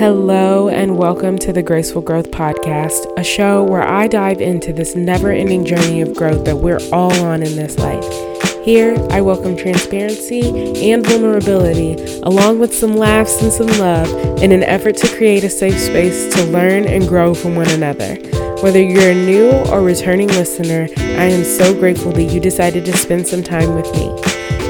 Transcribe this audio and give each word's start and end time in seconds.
Hello, 0.00 0.70
and 0.70 0.96
welcome 0.96 1.36
to 1.40 1.52
the 1.52 1.62
Graceful 1.62 2.00
Growth 2.00 2.30
Podcast, 2.30 3.12
a 3.18 3.22
show 3.22 3.62
where 3.62 3.82
I 3.82 4.08
dive 4.08 4.40
into 4.40 4.72
this 4.72 4.96
never 4.96 5.30
ending 5.30 5.62
journey 5.62 6.00
of 6.00 6.16
growth 6.16 6.46
that 6.46 6.56
we're 6.56 6.80
all 6.90 7.12
on 7.22 7.42
in 7.42 7.54
this 7.54 7.78
life. 7.78 8.64
Here, 8.64 8.96
I 9.10 9.20
welcome 9.20 9.58
transparency 9.58 10.90
and 10.90 11.06
vulnerability, 11.06 12.18
along 12.22 12.60
with 12.60 12.74
some 12.74 12.96
laughs 12.96 13.42
and 13.42 13.52
some 13.52 13.66
love, 13.78 14.08
in 14.42 14.52
an 14.52 14.62
effort 14.62 14.96
to 14.96 15.16
create 15.18 15.44
a 15.44 15.50
safe 15.50 15.78
space 15.78 16.34
to 16.34 16.44
learn 16.46 16.86
and 16.86 17.06
grow 17.06 17.34
from 17.34 17.54
one 17.54 17.68
another. 17.68 18.14
Whether 18.62 18.82
you're 18.82 19.10
a 19.10 19.14
new 19.14 19.50
or 19.70 19.82
returning 19.82 20.28
listener, 20.28 20.88
I 20.96 21.24
am 21.24 21.44
so 21.44 21.78
grateful 21.78 22.12
that 22.12 22.22
you 22.22 22.40
decided 22.40 22.86
to 22.86 22.96
spend 22.96 23.28
some 23.28 23.42
time 23.42 23.74
with 23.74 23.94
me. 23.94 24.08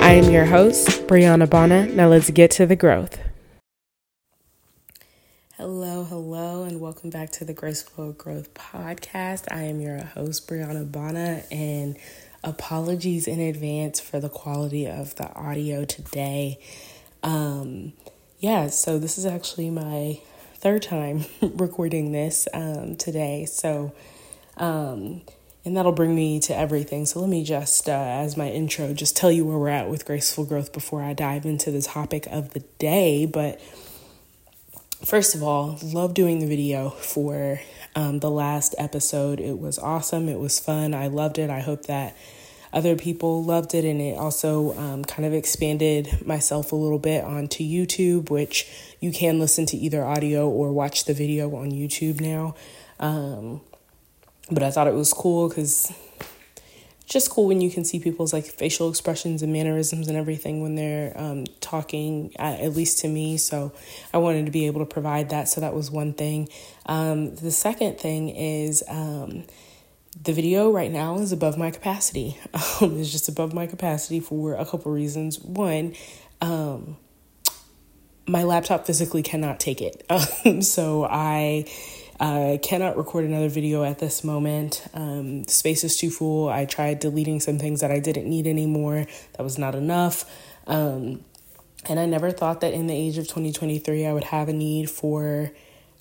I 0.00 0.14
am 0.14 0.29
your 0.29 0.46
host, 0.46 0.89
Brianna 1.07 1.49
Bonner. 1.49 1.86
Now 1.86 2.08
let's 2.08 2.31
get 2.31 2.50
to 2.53 2.67
the 2.67 2.75
growth. 2.75 3.29
Hello, 5.61 6.05
hello, 6.05 6.63
and 6.63 6.81
welcome 6.81 7.11
back 7.11 7.32
to 7.32 7.45
the 7.45 7.53
Graceful 7.53 8.13
Growth 8.13 8.55
Podcast. 8.55 9.45
I 9.53 9.64
am 9.64 9.79
your 9.79 9.99
host, 9.99 10.49
Brianna 10.49 10.91
Bonner, 10.91 11.43
and 11.50 11.99
apologies 12.43 13.29
in 13.29 13.41
advance 13.41 14.00
for 14.00 14.21
the 14.21 14.31
quality 14.31 14.86
of 14.89 15.14
the 15.17 15.31
audio 15.35 15.85
today. 15.85 16.59
Um, 17.23 17.93
yeah, 18.39 18.69
so 18.69 18.99
this 18.99 19.19
is 19.19 19.27
actually 19.27 19.69
my 19.69 20.23
third 20.55 20.81
time 20.81 21.27
recording 21.43 22.13
this 22.13 22.49
um, 22.55 22.97
today, 22.97 23.45
so 23.45 23.93
um, 24.57 25.21
and 25.67 25.77
that'll 25.77 25.93
bring 25.93 26.14
me 26.14 26.41
to 26.41 26.57
everything. 26.57 27.05
So 27.05 27.21
let 27.21 27.29
me 27.29 27.45
just, 27.45 27.86
uh, 27.86 27.93
as 27.93 28.35
my 28.35 28.49
intro, 28.49 28.95
just 28.95 29.14
tell 29.14 29.31
you 29.31 29.45
where 29.45 29.58
we're 29.58 29.69
at 29.69 29.91
with 29.91 30.07
graceful 30.07 30.47
growth 30.47 30.72
before 30.72 31.03
I 31.03 31.13
dive 31.13 31.45
into 31.45 31.71
the 31.71 31.83
topic 31.83 32.27
of 32.28 32.55
the 32.55 32.61
day, 32.78 33.27
but 33.27 33.61
first 35.04 35.34
of 35.34 35.42
all, 35.42 35.78
love 35.82 36.14
doing 36.14 36.40
the 36.40 36.46
video 36.46 36.90
for 36.90 37.60
um, 37.94 38.20
the 38.20 38.30
last 38.30 38.74
episode. 38.78 39.40
It 39.40 39.58
was 39.58 39.78
awesome. 39.78 40.28
It 40.28 40.38
was 40.38 40.60
fun. 40.60 40.94
I 40.94 41.08
loved 41.08 41.38
it. 41.38 41.50
I 41.50 41.60
hope 41.60 41.86
that 41.86 42.16
other 42.72 42.94
people 42.96 43.42
loved 43.42 43.74
it, 43.74 43.84
and 43.84 44.00
it 44.00 44.16
also 44.16 44.76
um, 44.78 45.04
kind 45.04 45.26
of 45.26 45.34
expanded 45.34 46.24
myself 46.24 46.70
a 46.70 46.76
little 46.76 47.00
bit 47.00 47.24
onto 47.24 47.64
YouTube, 47.64 48.30
which 48.30 48.68
you 49.00 49.10
can 49.10 49.40
listen 49.40 49.66
to 49.66 49.76
either 49.76 50.04
audio 50.04 50.48
or 50.48 50.72
watch 50.72 51.04
the 51.04 51.14
video 51.14 51.54
on 51.56 51.72
YouTube 51.72 52.20
now. 52.20 52.54
Um, 53.00 53.60
but 54.50 54.62
I 54.62 54.70
thought 54.70 54.86
it 54.86 54.94
was 54.94 55.12
cool 55.12 55.48
because 55.48 55.92
just 57.11 57.28
cool 57.28 57.48
when 57.48 57.61
you 57.61 57.70
can 57.70 57.84
see 57.84 57.98
people's 57.98 58.33
like 58.33 58.44
facial 58.44 58.89
expressions 58.89 59.42
and 59.42 59.53
mannerisms 59.53 60.06
and 60.06 60.16
everything 60.16 60.62
when 60.62 60.77
they're 60.77 61.12
um, 61.17 61.44
talking 61.61 62.33
at, 62.39 62.61
at, 62.61 62.77
least 62.77 63.00
to 63.00 63.08
me. 63.08 63.36
So 63.36 63.72
i 64.14 64.19
wanted 64.19 64.47
to 64.47 64.52
be 64.52 64.69
able 64.69 64.78
to 64.78 64.86
provide 64.86 65.30
that. 65.30 65.48
So 65.48 65.61
that 65.61 65.75
was 65.75 65.91
one 65.91 66.12
thing. 66.12 66.48
Um, 66.86 67.34
the 67.34 67.50
second 67.50 67.98
thing 67.98 68.28
is 68.28 68.84
um, 68.89 69.42
the 70.22 70.33
video 70.33 70.70
right 70.70 70.91
now 70.91 71.19
is 71.19 71.33
above 71.33 71.58
my 71.58 71.70
capacity. 71.70 72.39
Um, 72.80 72.98
it's 72.98 73.11
just 73.11 73.28
above 73.28 73.52
my 73.52 73.67
capacity 73.67 74.20
for 74.20 74.55
a 74.55 74.64
couple 74.64 74.92
reasons. 74.92 75.39
One 75.41 75.95
um, 76.41 76.97
my 78.27 78.45
laptop 78.45 78.86
physically 78.86 79.22
cannot 79.22 79.58
take 79.58 79.83
it. 79.83 80.06
So 80.64 81.05
i 81.05 81.67
I 82.20 82.60
cannot 82.62 82.98
record 82.98 83.24
another 83.24 83.48
video 83.48 83.82
at 83.82 83.98
this 83.98 84.22
moment. 84.22 84.84
Um, 84.92 85.44
space 85.44 85.84
is 85.84 85.96
too 85.96 86.10
full. 86.10 86.50
I 86.50 86.66
tried 86.66 87.00
deleting 87.00 87.40
some 87.40 87.58
things 87.58 87.80
that 87.80 87.90
I 87.90 87.98
didn't 87.98 88.28
need 88.28 88.46
anymore. 88.46 89.06
That 89.32 89.42
was 89.42 89.56
not 89.56 89.74
enough. 89.74 90.30
Um, 90.66 91.24
and 91.88 91.98
I 91.98 92.04
never 92.04 92.30
thought 92.30 92.60
that 92.60 92.74
in 92.74 92.88
the 92.88 92.94
age 92.94 93.16
of 93.16 93.24
2023 93.24 94.06
I 94.06 94.12
would 94.12 94.24
have 94.24 94.50
a 94.50 94.52
need 94.52 94.90
for 94.90 95.50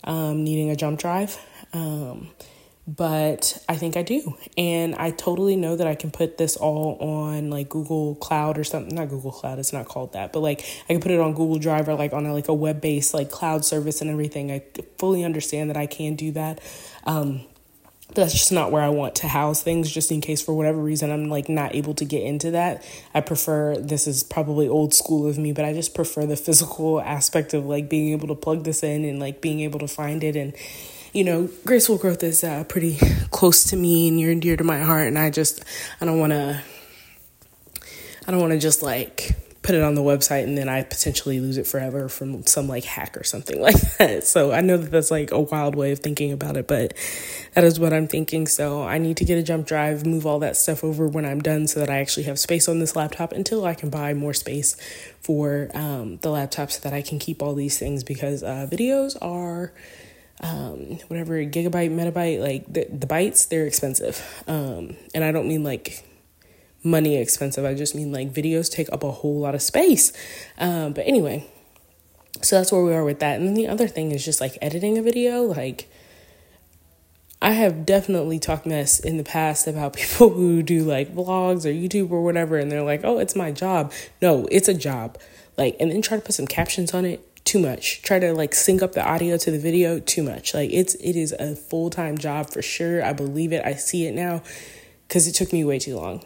um, 0.04 0.44
needing 0.44 0.70
a 0.70 0.76
jump 0.76 1.00
drive. 1.00 1.40
But 2.96 3.64
I 3.70 3.76
think 3.76 3.98
I 3.98 4.02
do. 4.02 4.36
And 4.58 4.96
I 4.96 5.12
totally 5.12 5.56
know 5.56 5.76
that 5.76 5.86
I 5.86 5.94
can 5.94 6.10
put 6.10 6.40
this 6.40 6.56
all 6.58 6.98
on 7.00 7.52
like 7.52 7.70
Google 7.70 8.16
Cloud 8.16 8.58
or 8.58 8.64
something. 8.64 8.96
Not 8.96 9.10
Google 9.10 9.32
Cloud, 9.32 9.60
it's 9.60 9.72
not 9.72 9.86
called 9.86 10.14
that, 10.14 10.34
but 10.34 10.40
like 10.40 10.62
I 10.86 10.94
can 10.94 11.02
put 11.02 11.12
it 11.12 11.20
on 11.20 11.34
Google 11.34 11.60
Drive 11.60 11.88
or 11.88 11.94
like 11.94 12.14
on 12.14 12.26
a, 12.26 12.34
like 12.34 12.48
a 12.48 12.54
web 12.54 12.82
based 12.82 13.14
like 13.14 13.30
cloud 13.30 13.64
service 13.64 14.02
and 14.02 14.10
everything. 14.10 14.52
I 14.52 14.64
fully 14.98 15.24
understand 15.24 15.70
that 15.70 15.78
I 15.78 15.86
can 15.86 16.16
do 16.16 16.32
that. 16.32 16.62
Um, 17.04 17.42
that's 18.16 18.34
just 18.34 18.52
not 18.52 18.72
where 18.72 18.82
I 18.82 18.90
want 18.90 19.14
to 19.18 19.28
house 19.28 19.62
things, 19.62 19.92
just 19.92 20.12
in 20.12 20.20
case 20.20 20.42
for 20.42 20.56
whatever 20.56 20.82
reason 20.82 21.12
I'm 21.12 21.30
like 21.30 21.48
not 21.48 21.76
able 21.76 21.94
to 21.94 22.06
get 22.06 22.24
into 22.24 22.50
that. 22.52 22.84
I 23.14 23.22
prefer 23.22 23.78
this 23.78 24.08
is 24.08 24.24
probably 24.24 24.68
old 24.68 24.96
school 24.96 25.28
of 25.28 25.38
me, 25.38 25.52
but 25.52 25.64
I 25.64 25.74
just 25.74 25.94
prefer 25.94 26.26
the 26.26 26.36
physical 26.36 27.00
aspect 27.18 27.54
of 27.54 27.68
like 27.68 27.88
being 27.88 28.14
able 28.14 28.30
to 28.30 28.36
plug 28.36 28.64
this 28.64 28.82
in 28.82 29.06
and 29.06 29.20
like 29.20 29.42
being 29.42 29.60
able 29.60 29.78
to 29.80 29.88
find 29.88 30.24
it 30.24 30.36
and 30.36 30.56
you 31.14 31.24
know, 31.24 31.50
graceful 31.66 31.98
growth 31.98 32.24
is 32.24 32.44
uh, 32.44 32.64
pretty 32.66 32.98
close 33.32 33.64
to 33.66 33.76
me 33.76 34.08
and 34.08 34.18
near 34.18 34.32
and 34.32 34.42
dear 34.42 34.58
to 34.58 34.64
my 34.64 34.80
heart, 34.80 35.08
and 35.08 35.18
I 35.18 35.30
just 35.30 35.64
I 36.00 36.06
don't 36.06 36.20
want 36.20 36.32
to 36.32 36.62
I 38.28 38.32
don't 38.32 38.42
want 38.42 38.54
to 38.54 38.60
just 38.60 38.84
like 38.84 39.36
put 39.62 39.76
it 39.76 39.84
on 39.84 39.94
the 39.94 40.02
website 40.02 40.44
and 40.44 40.58
then 40.58 40.70
I 40.70 40.84
potentially 40.84 41.40
lose 41.40 41.58
it 41.58 41.68
forever 41.68 42.08
from 42.10 42.46
some 42.46 42.68
like 42.68 42.86
hack 42.86 43.18
or 43.18 43.24
something 43.24 43.62
like 43.62 43.80
that. 43.98 44.26
So 44.26 44.52
I 44.52 44.62
know 44.62 44.78
that 44.78 44.90
that's 44.90 45.12
like 45.12 45.32
a 45.32 45.40
wild 45.40 45.76
way 45.76 45.92
of 45.92 46.00
thinking 46.00 46.32
about 46.32 46.58
it, 46.58 46.68
but 46.68 46.94
that 47.56 47.64
is 47.64 47.80
what 47.80 47.94
I'm 47.94 48.08
thinking. 48.08 48.48
So 48.48 48.84
I 48.84 48.98
need 48.98 49.18
to 49.18 49.26
get 49.26 49.38
a 49.38 49.44
jump 49.44 49.68
drive, 49.68 50.06
move 50.06 50.26
all 50.26 50.40
that 50.40 50.58
stuff 50.58 50.84
over 50.84 51.08
when 51.08 51.26
I'm 51.26 51.40
done 51.40 51.68
so 51.68 51.80
that 51.82 51.90
I 51.90 52.00
actually 52.00 52.24
have 52.24 52.40
space 52.40 52.70
on 52.70 52.80
this 52.80 52.96
laptop 52.96 53.32
until 53.32 53.66
I 53.66 53.74
can 53.74 53.90
buy 53.90 54.14
more 54.14 54.34
space 54.34 54.76
for 55.22 55.70
um, 55.74 56.18
the 56.18 56.30
laptop 56.30 56.72
so 56.72 56.82
that 56.82 56.94
I 56.94 57.02
can 57.02 57.20
keep 57.20 57.42
all 57.42 57.54
these 57.54 57.78
things 57.78 58.04
because 58.04 58.44
uh, 58.44 58.68
videos 58.72 59.18
are 59.22 59.74
um, 60.42 61.00
whatever 61.08 61.34
gigabyte, 61.44 61.92
metabyte, 61.92 62.40
like 62.42 62.72
the, 62.72 62.86
the 62.90 63.08
bytes, 63.08 63.48
they're 63.48 63.66
expensive. 63.66 64.44
Um, 64.48 64.96
and 65.14 65.24
I 65.24 65.32
don't 65.32 65.48
mean 65.48 65.64
like 65.64 66.04
money 66.84 67.18
expensive. 67.18 67.66
I 67.66 67.74
just 67.74 67.96
mean 67.96 68.12
like 68.12 68.34
videos 68.34 68.72
take 68.72 68.92
up 68.92 69.04
a 69.04 69.12
whole 69.12 69.40
lot 69.40 69.56
of 69.56 69.62
space. 69.62 70.14
Um, 70.58 70.94
but 70.94 71.06
anyway, 71.06 71.48
so 72.42 72.58
that's 72.58 72.72
where 72.72 72.84
we 72.84 72.94
are 72.94 73.04
with 73.04 73.20
that. 73.20 73.38
And 73.38 73.48
then 73.48 73.54
the 73.54 73.68
other 73.68 73.88
thing 73.88 74.12
is 74.12 74.24
just 74.24 74.40
like 74.40 74.58
editing 74.62 74.98
a 74.98 75.02
video. 75.02 75.42
Like, 75.42 75.90
I 77.42 77.52
have 77.52 77.86
definitely 77.86 78.40
talked 78.40 78.66
mess 78.66 79.00
in 79.00 79.18
the 79.18 79.24
past 79.24 79.68
about 79.68 79.94
people 79.96 80.30
who 80.30 80.64
do 80.64 80.84
like 80.84 81.14
vlogs 81.14 81.66
or 81.66 81.74
YouTube 81.74 82.12
or 82.12 82.24
whatever, 82.24 82.58
and 82.58 82.72
they're 82.72 82.84
like, 82.84 83.02
oh, 83.04 83.20
it's 83.20 83.36
my 83.36 83.52
job. 83.52 83.92
No, 84.22 84.48
it's 84.52 84.68
a 84.68 84.74
job. 84.74 85.18
Like, 85.58 85.76
and 85.80 85.92
then 85.92 86.02
try 86.02 86.18
to 86.18 86.24
put 86.24 86.36
some 86.36 86.48
captions 86.48 86.94
on 86.94 87.04
it 87.04 87.29
too 87.50 87.60
much. 87.60 88.02
Try 88.04 88.20
to 88.20 88.34
like 88.34 88.54
sync 88.54 88.82
up 88.82 88.94
the 88.94 89.04
audio 89.04 89.38
to 89.38 89.52
the 89.52 89.60
video 89.60 90.00
too 90.00 90.24
much. 90.24 90.54
Like 90.54 90.70
it's 90.72 90.94
it 90.96 91.16
is 91.16 91.32
a 91.34 91.56
full-time 91.56 92.18
job 92.18 92.52
for 92.52 92.62
sure. 92.62 93.04
I 93.04 93.14
believe 93.14 93.52
it. 93.52 93.66
I 93.66 93.74
see 93.74 94.06
it 94.06 94.14
now 94.14 94.44
cuz 95.10 95.28
it 95.28 95.34
took 95.34 95.52
me 95.52 95.64
way 95.64 95.80
too 95.80 95.96
long. 95.96 96.24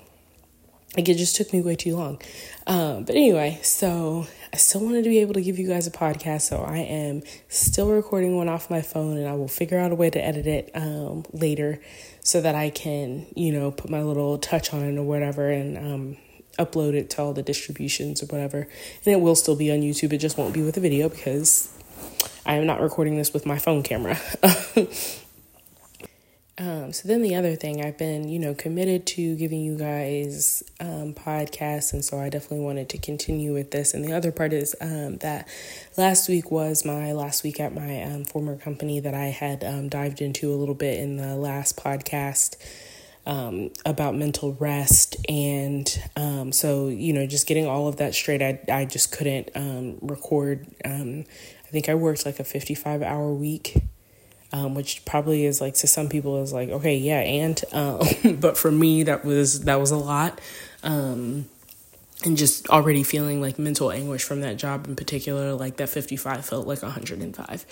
Like 0.98 1.10
it 1.10 1.16
just 1.16 1.36
took 1.36 1.54
me 1.54 1.62
way 1.62 1.76
too 1.76 1.96
long. 1.96 2.22
Um, 2.68 3.06
but 3.06 3.16
anyway, 3.16 3.60
so 3.64 4.28
I 4.54 4.58
still 4.58 4.82
wanted 4.82 5.04
to 5.06 5.10
be 5.10 5.20
able 5.20 5.34
to 5.34 5.42
give 5.42 5.58
you 5.58 5.68
guys 5.68 5.88
a 5.88 5.92
podcast, 5.92 6.42
so 6.42 6.58
I 6.62 6.78
am 6.78 7.24
still 7.48 7.90
recording 7.90 8.38
one 8.38 8.48
off 8.48 8.70
my 8.70 8.82
phone, 8.82 9.18
and 9.18 9.28
I 9.28 9.34
will 9.34 9.48
figure 9.48 9.80
out 9.80 9.92
a 9.92 9.96
way 9.96 10.12
to 10.12 10.24
edit 10.24 10.46
it 10.46 10.70
um, 10.76 11.26
later 11.32 11.80
so 12.22 12.42
that 12.42 12.54
I 12.54 12.70
can, 12.70 13.26
you 13.36 13.52
know, 13.52 13.72
put 13.72 13.90
my 13.90 14.04
little 14.04 14.38
touch 14.38 14.72
on 14.72 14.84
it 14.84 14.96
or 14.96 15.04
whatever, 15.04 15.50
and 15.50 15.78
um, 15.78 16.18
upload 16.60 16.94
it 16.94 17.10
to 17.12 17.22
all 17.22 17.34
the 17.34 17.44
distributions 17.44 18.22
or 18.22 18.28
whatever. 18.28 18.68
And 19.06 19.14
it 19.14 19.22
will 19.22 19.36
still 19.36 19.56
be 19.56 19.72
on 19.72 19.80
YouTube. 19.80 20.14
It 20.14 20.20
just 20.20 20.38
won't 20.38 20.54
be 20.54 20.62
with 20.62 20.78
a 20.78 20.82
video 20.82 21.10
because 21.10 21.70
I 22.46 22.56
am 22.56 22.66
not 22.66 22.82
recording 22.82 23.18
this 23.18 23.34
with 23.34 23.46
my 23.46 23.58
phone 23.58 23.84
camera. 23.84 24.20
um, 26.58 26.92
so 26.92 27.08
then 27.08 27.22
the 27.22 27.36
other 27.36 27.56
thing, 27.56 27.84
I've 27.84 27.98
been, 27.98 28.28
you 28.28 28.38
know, 28.38 28.54
committed 28.54 29.06
to 29.08 29.36
giving 29.36 29.62
you 29.62 29.78
guys 29.78 30.62
um, 30.80 31.14
podcasts, 31.14 31.94
and 31.94 32.04
so 32.04 32.20
I 32.20 32.30
definitely 32.30 32.66
wanted 32.66 32.90
to 32.90 32.98
continue 32.98 33.54
with 33.54 33.72
this. 33.72 33.94
And 33.94 34.04
the 34.04 34.14
other 34.14 34.32
part 34.32 34.52
is 34.52 34.76
um, 34.82 35.18
that 35.18 35.48
last 35.98 36.28
week 36.28 36.52
was 36.52 36.84
my 36.84 37.14
last 37.14 37.44
week 37.44 37.60
at 37.60 37.74
my 37.74 38.04
um, 38.04 38.26
former 38.26 38.58
company 38.58 39.00
that 39.00 39.14
I 39.14 39.28
had 39.28 39.64
um, 39.64 39.88
dived 39.88 40.22
into 40.22 40.54
a 40.54 40.58
little 40.58 40.76
bit 40.76 41.00
in 41.00 41.16
the 41.18 41.36
last 41.36 41.78
podcast 41.78 42.58
um, 43.26 43.72
about 43.86 44.16
mental 44.16 44.54
rest. 44.54 45.16
And 45.30 45.88
um, 46.16 46.52
so, 46.52 46.88
you 46.90 47.14
know, 47.14 47.26
just 47.26 47.48
getting 47.48 47.66
all 47.66 47.88
of 47.88 47.98
that 47.98 48.14
straight, 48.14 48.42
I, 48.42 48.60
I 48.72 48.86
just 48.86 49.12
couldn't 49.12 49.50
um, 49.56 49.98
record. 50.02 50.68
Um, 50.84 51.26
I 51.66 51.70
think 51.70 51.90
I 51.90 51.96
worked 51.96 52.26
like 52.26 52.40
a 52.40 52.44
55 52.44 53.02
hour 53.02 53.34
week. 53.34 53.84
Um, 54.52 54.76
which 54.76 55.04
probably 55.04 55.46
is 55.46 55.60
like 55.60 55.74
to 55.74 55.88
some 55.88 56.10
people 56.10 56.44
is 56.44 56.54
like 56.54 56.70
okay 56.70 56.96
yeah 56.96 57.22
and 57.22 57.60
um, 57.72 58.02
but 58.40 58.56
for 58.56 58.72
me 58.72 59.02
that 59.02 59.26
was 59.26 59.62
that 59.62 59.80
was 59.80 59.90
a 59.90 59.98
lot 59.98 60.40
um, 60.84 61.50
and 62.26 62.38
just 62.38 62.68
already 62.70 63.04
feeling 63.04 63.42
like 63.42 63.60
mental 63.60 63.92
anguish 63.92 64.24
from 64.24 64.42
that 64.42 64.56
job 64.56 64.88
in 64.88 64.96
particular 64.96 65.54
like 65.54 65.78
that 65.78 65.90
55 65.90 66.46
felt 66.46 66.68
like 66.68 66.82
105 66.82 67.66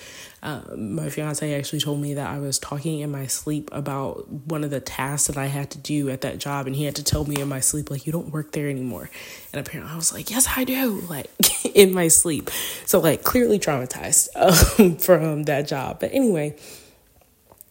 um, 0.43 0.95
my 0.95 1.09
fiance 1.09 1.53
actually 1.53 1.79
told 1.79 2.01
me 2.01 2.13
that 2.15 2.29
i 2.29 2.38
was 2.39 2.59
talking 2.59 2.99
in 2.99 3.11
my 3.11 3.27
sleep 3.27 3.69
about 3.71 4.27
one 4.29 4.63
of 4.63 4.69
the 4.69 4.79
tasks 4.79 5.27
that 5.27 5.38
i 5.38 5.45
had 5.45 5.69
to 5.69 5.77
do 5.77 6.09
at 6.09 6.21
that 6.21 6.38
job 6.38 6.67
and 6.67 6.75
he 6.75 6.85
had 6.85 6.95
to 6.95 7.03
tell 7.03 7.25
me 7.25 7.39
in 7.39 7.47
my 7.47 7.59
sleep 7.59 7.89
like 7.89 8.05
you 8.05 8.11
don't 8.11 8.31
work 8.31 8.51
there 8.51 8.69
anymore. 8.69 9.09
And 9.53 9.65
apparently 9.65 9.93
i 9.93 9.95
was 9.95 10.13
like 10.13 10.29
yes 10.29 10.47
i 10.55 10.63
do 10.63 11.01
like 11.09 11.29
in 11.75 11.93
my 11.93 12.07
sleep. 12.07 12.49
So 12.85 12.99
like 12.99 13.23
clearly 13.23 13.59
traumatized 13.59 14.29
um, 14.79 14.97
from 14.97 15.43
that 15.43 15.67
job. 15.67 15.99
But 15.99 16.13
anyway 16.13 16.55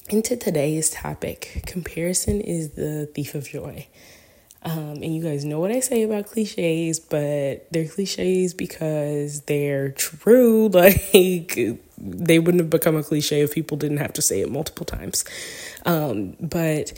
into 0.09 0.37
today's 0.37 0.91
topic 0.91 1.63
comparison 1.67 2.41
is 2.41 2.71
the 2.71 3.07
thief 3.15 3.35
of 3.35 3.49
joy 3.49 3.87
um, 4.63 5.03
and 5.03 5.15
you 5.15 5.23
guys 5.23 5.45
know 5.45 5.59
what 5.59 5.71
I 5.71 5.81
say 5.81 6.03
about 6.03 6.27
cliches, 6.27 7.01
but 7.01 7.67
they're 7.71 7.89
cliches 7.89 8.53
because 8.53 9.43
they're 9.43 9.91
true. 9.91 10.69
Like, 10.81 11.59
they 11.99 12.39
wouldn't 12.39 12.61
have 12.61 12.71
become 12.71 12.97
a 12.97 13.03
cliche 13.03 13.43
if 13.43 13.53
people 13.55 13.77
didn't 13.77 13.99
have 13.99 14.13
to 14.15 14.23
say 14.23 14.41
it 14.41 14.51
multiple 14.51 14.87
times. 14.87 15.25
Um, 15.85 16.37
but 16.41 16.93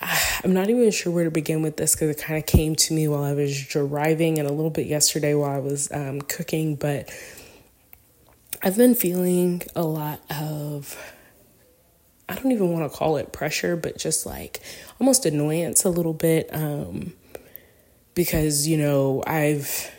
I'm 0.44 0.52
not 0.52 0.70
even 0.70 0.90
sure 0.90 1.12
where 1.12 1.24
to 1.24 1.30
begin 1.30 1.62
with 1.62 1.76
this 1.76 1.94
because 1.94 2.10
it 2.10 2.18
kind 2.18 2.38
of 2.38 2.46
came 2.46 2.74
to 2.76 2.94
me 2.94 3.08
while 3.08 3.24
I 3.24 3.32
was 3.32 3.66
driving 3.66 4.38
and 4.38 4.48
a 4.48 4.52
little 4.52 4.70
bit 4.70 4.86
yesterday 4.86 5.34
while 5.34 5.50
I 5.50 5.58
was 5.58 5.90
um, 5.92 6.20
cooking. 6.22 6.76
But 6.76 7.10
I've 8.62 8.76
been 8.76 8.94
feeling 8.94 9.62
a 9.74 9.82
lot 9.82 10.20
of 10.30 10.96
I 12.28 12.34
don't 12.36 12.52
even 12.52 12.72
want 12.72 12.90
to 12.90 12.96
call 12.96 13.16
it 13.16 13.32
pressure, 13.32 13.76
but 13.76 13.98
just 13.98 14.24
like 14.24 14.60
almost 15.00 15.26
annoyance 15.26 15.84
a 15.84 15.90
little 15.90 16.14
bit. 16.14 16.48
Um, 16.52 17.12
because, 18.14 18.66
you 18.66 18.76
know, 18.76 19.22
I've 19.26 19.90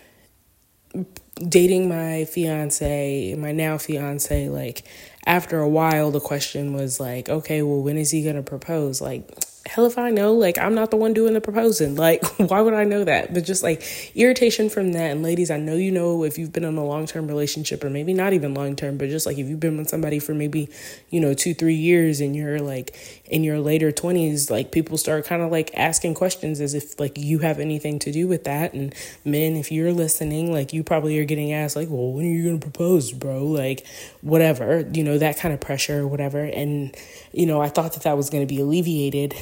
dating 1.38 1.90
my 1.90 2.26
fiance, 2.26 3.36
my 3.36 3.52
now 3.52 3.78
fiance, 3.78 4.50
like 4.50 4.84
after 5.26 5.60
a 5.60 5.68
while, 5.70 6.12
the 6.12 6.20
question 6.20 6.74
was 6.74 7.00
like, 7.00 7.30
okay, 7.30 7.62
well, 7.62 7.82
when 7.82 7.98
is 7.98 8.12
he 8.12 8.24
going 8.24 8.36
to 8.36 8.44
propose? 8.44 9.02
Like, 9.02 9.30
hell 9.66 9.86
if 9.86 9.98
I 9.98 10.12
know. 10.12 10.34
Like, 10.34 10.58
I'm 10.58 10.76
not 10.76 10.92
the 10.92 10.98
one 10.98 11.14
doing 11.14 11.34
the 11.34 11.42
proposing. 11.42 11.96
Like, 12.06 12.24
why 12.38 12.62
would 12.62 12.76
I 12.76 12.84
know 12.84 13.04
that? 13.04 13.34
But 13.34 13.46
just 13.46 13.64
like 13.64 14.12
irritation 14.16 14.70
from 14.70 14.92
that. 14.92 15.10
And 15.12 15.24
ladies, 15.24 15.50
I 15.50 15.58
know 15.58 15.76
you 15.76 15.92
know 15.92 16.24
if 16.24 16.38
you've 16.38 16.54
been 16.54 16.64
in 16.64 16.78
a 16.78 16.86
long 16.86 17.08
term 17.08 17.28
relationship, 17.28 17.84
or 17.84 17.90
maybe 17.90 18.14
not 18.14 18.34
even 18.34 18.54
long 18.54 18.76
term, 18.76 18.98
but 18.98 19.10
just 19.10 19.26
like 19.26 19.40
if 19.40 19.48
you've 19.48 19.60
been 19.60 19.78
with 19.78 19.90
somebody 19.90 20.20
for 20.20 20.36
maybe, 20.36 20.70
you 21.10 21.20
know, 21.20 21.34
two, 21.34 21.56
three 21.56 21.74
years 21.74 22.22
and 22.22 22.36
you're 22.36 22.60
like 22.60 22.96
in 23.26 23.44
your 23.44 23.60
later 23.60 23.92
20s, 23.92 24.52
like 24.52 24.72
people 24.72 25.00
start 25.00 25.26
kind 25.26 25.42
of 25.42 25.52
like 25.52 25.72
asking 25.76 26.14
questions 26.14 26.62
as 26.62 26.76
if 26.76 27.00
like 27.00 27.18
you 27.18 27.40
have 27.40 27.60
anything 27.60 27.98
to 28.00 28.12
do 28.12 28.28
with 28.28 28.44
that. 28.44 28.74
And 28.74 28.94
men, 29.24 29.56
if 29.56 29.72
you're 29.72 29.94
listening, 29.94 30.52
like 30.52 30.74
you 30.74 30.84
probably 30.84 31.18
are 31.18 31.26
getting 31.26 31.54
asked, 31.54 31.76
like, 31.76 31.90
well, 31.90 32.12
when 32.12 32.26
are 32.26 32.30
you 32.30 32.44
going 32.44 32.60
to 32.60 32.70
propose, 32.70 33.12
bro? 33.12 33.46
Like, 33.46 33.88
whatever, 34.22 34.88
you 34.94 35.04
know, 35.04 35.18
that 35.18 35.38
kind 35.38 35.54
of 35.54 35.60
pressure 35.60 36.02
or 36.02 36.08
whatever. 36.08 36.44
And, 36.44 36.96
you 37.32 37.48
know, 37.48 37.62
I 37.62 37.70
thought 37.70 37.94
that 37.94 38.04
that 38.04 38.16
was 38.16 38.30
going 38.30 38.46
to 38.46 38.54
be 38.54 38.62
alleviated 38.62 39.34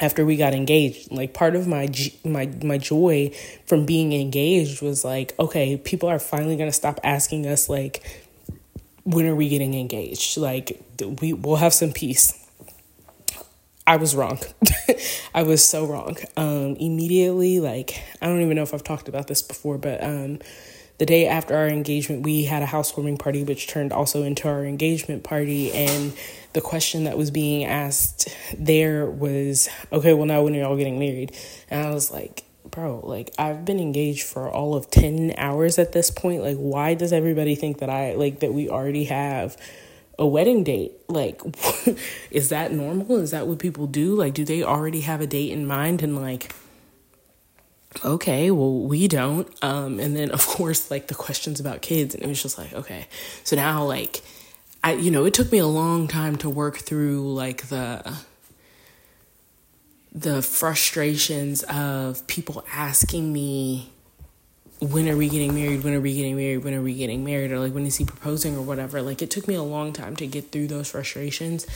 after 0.00 0.24
we 0.24 0.36
got 0.36 0.54
engaged 0.54 1.10
like 1.10 1.34
part 1.34 1.56
of 1.56 1.66
my 1.66 1.88
my 2.24 2.46
my 2.62 2.78
joy 2.78 3.30
from 3.66 3.84
being 3.86 4.12
engaged 4.12 4.80
was 4.82 5.04
like 5.04 5.34
okay 5.38 5.76
people 5.76 6.08
are 6.08 6.18
finally 6.18 6.56
going 6.56 6.68
to 6.68 6.72
stop 6.76 7.00
asking 7.02 7.46
us 7.46 7.68
like 7.68 8.02
when 9.08 9.26
are 9.26 9.34
we 9.34 9.48
getting 9.48 9.72
engaged? 9.72 10.36
Like 10.36 10.82
we 11.20 11.32
will 11.32 11.56
have 11.56 11.72
some 11.72 11.92
peace. 11.92 12.34
I 13.86 13.96
was 13.96 14.14
wrong. 14.14 14.38
I 15.34 15.44
was 15.44 15.64
so 15.64 15.86
wrong. 15.86 16.18
Um 16.36 16.76
immediately 16.76 17.58
like 17.60 18.02
i 18.20 18.26
don't 18.26 18.42
even 18.42 18.56
know 18.56 18.62
if 18.62 18.74
i've 18.74 18.84
talked 18.84 19.08
about 19.08 19.26
this 19.26 19.40
before 19.42 19.78
but 19.78 20.02
um 20.02 20.38
the 20.98 21.06
day 21.06 21.26
after 21.26 21.56
our 21.56 21.68
engagement 21.68 22.22
we 22.22 22.44
had 22.44 22.62
a 22.62 22.66
housewarming 22.66 23.16
party 23.16 23.42
which 23.44 23.66
turned 23.68 23.92
also 23.92 24.22
into 24.24 24.48
our 24.48 24.64
engagement 24.64 25.22
party 25.24 25.72
and 25.72 26.12
the 26.58 26.62
question 26.62 27.04
that 27.04 27.16
was 27.16 27.30
being 27.30 27.64
asked 27.64 28.36
there 28.58 29.06
was, 29.06 29.68
okay, 29.92 30.12
well, 30.12 30.26
now 30.26 30.42
when 30.42 30.56
are 30.56 30.58
y'all 30.58 30.76
getting 30.76 30.98
married? 30.98 31.30
And 31.70 31.86
I 31.86 31.94
was 31.94 32.10
like, 32.10 32.42
bro, 32.68 32.98
like 33.06 33.32
I've 33.38 33.64
been 33.64 33.78
engaged 33.78 34.24
for 34.24 34.50
all 34.50 34.74
of 34.74 34.90
10 34.90 35.34
hours 35.36 35.78
at 35.78 35.92
this 35.92 36.10
point. 36.10 36.42
Like, 36.42 36.56
why 36.56 36.94
does 36.94 37.12
everybody 37.12 37.54
think 37.54 37.78
that 37.78 37.88
I, 37.88 38.14
like, 38.14 38.40
that 38.40 38.52
we 38.52 38.68
already 38.68 39.04
have 39.04 39.56
a 40.18 40.26
wedding 40.26 40.64
date? 40.64 40.94
Like, 41.06 41.40
is 42.32 42.48
that 42.48 42.72
normal? 42.72 43.18
Is 43.18 43.30
that 43.30 43.46
what 43.46 43.60
people 43.60 43.86
do? 43.86 44.16
Like, 44.16 44.34
do 44.34 44.44
they 44.44 44.64
already 44.64 45.02
have 45.02 45.20
a 45.20 45.28
date 45.28 45.52
in 45.52 45.64
mind? 45.64 46.02
And 46.02 46.20
like, 46.20 46.52
okay 48.04 48.50
well 48.50 48.80
we 48.80 49.08
don't 49.08 49.48
um 49.64 49.98
and 49.98 50.14
then 50.14 50.30
of 50.30 50.46
course 50.46 50.90
like 50.90 51.06
the 51.06 51.14
questions 51.14 51.58
about 51.58 51.80
kids 51.80 52.14
and 52.14 52.22
it 52.22 52.28
was 52.28 52.40
just 52.40 52.58
like 52.58 52.72
okay 52.74 53.08
so 53.44 53.56
now 53.56 53.82
like 53.82 54.22
I 54.82 54.92
you 54.92 55.10
know, 55.10 55.24
it 55.24 55.34
took 55.34 55.50
me 55.52 55.58
a 55.58 55.66
long 55.66 56.08
time 56.08 56.36
to 56.36 56.50
work 56.50 56.78
through 56.78 57.32
like 57.34 57.68
the 57.68 58.18
the 60.12 60.42
frustrations 60.42 61.62
of 61.64 62.26
people 62.26 62.64
asking 62.72 63.32
me 63.32 63.92
when 64.80 65.08
are 65.08 65.16
we 65.16 65.28
getting 65.28 65.54
married? 65.54 65.82
When 65.82 65.94
are 65.94 66.00
we 66.00 66.14
getting 66.14 66.36
married? 66.36 66.58
When 66.58 66.74
are 66.74 66.82
we 66.82 66.94
getting 66.94 67.24
married? 67.24 67.50
Or 67.50 67.58
like 67.58 67.74
when 67.74 67.86
is 67.86 67.96
he 67.96 68.04
proposing 68.04 68.56
or 68.56 68.62
whatever. 68.62 69.02
Like 69.02 69.22
it 69.22 69.30
took 69.30 69.48
me 69.48 69.54
a 69.54 69.62
long 69.62 69.92
time 69.92 70.14
to 70.16 70.26
get 70.26 70.52
through 70.52 70.68
those 70.68 70.90
frustrations. 70.90 71.66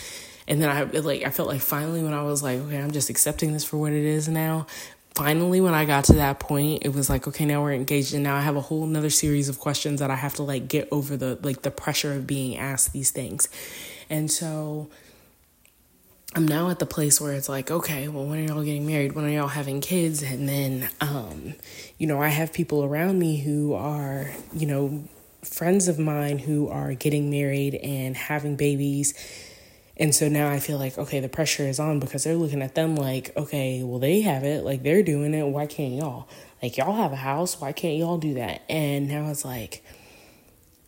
And 0.47 0.63
then 0.63 0.71
I 0.71 0.85
like 0.85 1.25
I 1.25 1.31
felt 1.31 1.49
like 1.49 1.61
finally 1.61 2.03
when 2.03 2.15
I 2.15 2.23
was 2.23 2.43
like, 2.43 2.61
okay, 2.61 2.79
I'm 2.79 2.93
just 2.93 3.11
accepting 3.11 3.53
this 3.53 3.65
for 3.65 3.77
what 3.77 3.93
it 3.93 4.05
is 4.05 4.29
now 4.29 4.67
finally 5.15 5.61
when 5.61 5.75
i 5.75 5.85
got 5.85 6.05
to 6.05 6.15
that 6.15 6.39
point 6.39 6.83
it 6.85 6.95
was 6.95 7.11
like 7.11 7.29
okay 7.29 7.45
now 7.45 7.63
we're 7.63 7.73
engaged 7.73 8.15
and 8.15 8.23
now 8.23 8.35
i 8.35 8.41
have 8.41 8.57
a 8.57 8.61
whole 8.61 8.85
another 8.85 9.11
series 9.11 9.49
of 9.49 9.59
questions 9.59 10.01
that 10.01 10.11
i 10.11 10.15
have 10.15 10.35
to 10.35 10.43
like 10.43 10.69
get 10.69 10.89
over 10.91 11.17
the 11.17 11.39
like 11.43 11.63
the 11.63 11.71
pressure 11.71 12.13
of 12.13 12.27
being 12.27 12.57
asked 12.57 12.93
these 12.93 13.11
things. 13.11 13.49
And 14.09 14.31
so 14.31 14.89
i'm 16.35 16.47
now 16.47 16.71
at 16.71 16.79
the 16.79 16.87
place 16.87 17.21
where 17.21 17.33
it's 17.33 17.49
like 17.49 17.71
okay 17.71 18.09
well 18.09 18.25
when 18.25 18.39
are 18.39 18.55
y'all 18.55 18.65
getting 18.65 18.87
married? 18.87 19.13
When 19.13 19.25
are 19.25 19.29
y'all 19.29 19.49
having 19.49 19.81
kids? 19.81 20.23
And 20.23 20.49
then 20.49 20.89
um 21.01 21.55
you 21.99 22.07
know 22.07 22.21
i 22.21 22.29
have 22.29 22.53
people 22.53 22.85
around 22.85 23.19
me 23.19 23.41
who 23.41 23.75
are 23.75 24.31
you 24.53 24.67
know 24.67 25.05
friends 25.43 25.89
of 25.89 25.99
mine 25.99 26.39
who 26.39 26.69
are 26.69 26.95
getting 26.95 27.31
married 27.31 27.75
and 27.75 28.17
having 28.17 28.57
babies 28.57 29.13
and 30.03 30.13
so 30.13 30.29
now 30.29 30.51
I 30.51 30.59
feel 30.59 30.79
like, 30.79 30.99
okay, 30.99 31.21
the 31.21 31.29
pressure 31.29 31.63
is 31.63 31.79
on 31.79 32.01
because 32.01 32.25
they're 32.25 32.35
looking 32.35 32.61
at 32.61 32.75
them 32.75 32.97
like, 32.97 33.31
okay, 33.37 33.85
well, 33.85 34.01
they 34.01 34.23
have 34.23 34.43
it. 34.43 34.65
Like, 34.65 34.83
they're 34.83 35.05
doing 35.05 35.33
it. 35.33 35.45
Why 35.45 35.67
can't 35.67 35.93
y'all? 35.93 36.29
Like, 36.61 36.77
y'all 36.77 36.97
have 36.97 37.13
a 37.13 37.17
house. 37.17 37.61
Why 37.61 37.71
can't 37.71 37.97
y'all 37.97 38.19
do 38.19 38.35
that? 38.35 38.63
And 38.69 39.07
now 39.07 39.31
it's 39.31 39.45
like, 39.45 39.85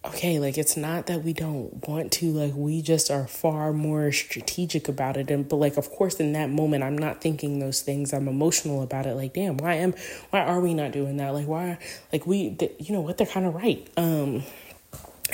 okay, 0.05 0.41
like, 0.41 0.59
it's 0.59 0.77
not 0.77 1.07
that 1.07 1.23
we 1.23 1.33
don't 1.33 1.87
want 1.87 2.11
to. 2.15 2.33
Like, 2.33 2.55
we 2.57 2.83
just 2.83 3.09
are 3.09 3.29
far 3.29 3.73
more 3.73 4.11
strategic 4.11 4.89
about 4.89 5.17
it. 5.17 5.31
And, 5.31 5.49
but, 5.49 5.59
like, 5.59 5.77
of 5.77 5.91
course, 5.91 6.19
in 6.19 6.33
that 6.33 6.51
moment, 6.51 6.83
I'm 6.83 6.99
not 6.99 7.21
thinking 7.21 7.61
those 7.61 7.83
things. 7.83 8.13
I'm 8.13 8.27
emotional 8.27 8.83
about 8.83 9.07
it. 9.07 9.15
Like, 9.15 9.33
damn, 9.33 9.59
why 9.59 9.75
am, 9.75 9.95
why 10.31 10.41
are 10.41 10.59
we 10.59 10.75
not 10.75 10.91
doing 10.91 11.19
that? 11.19 11.35
Like, 11.35 11.47
why, 11.47 11.79
like, 12.13 12.27
we, 12.27 12.59
you 12.81 12.93
know 12.93 13.03
what? 13.03 13.19
They're 13.19 13.29
kind 13.29 13.47
of 13.47 13.55
right. 13.55 13.89
Um, 13.97 14.43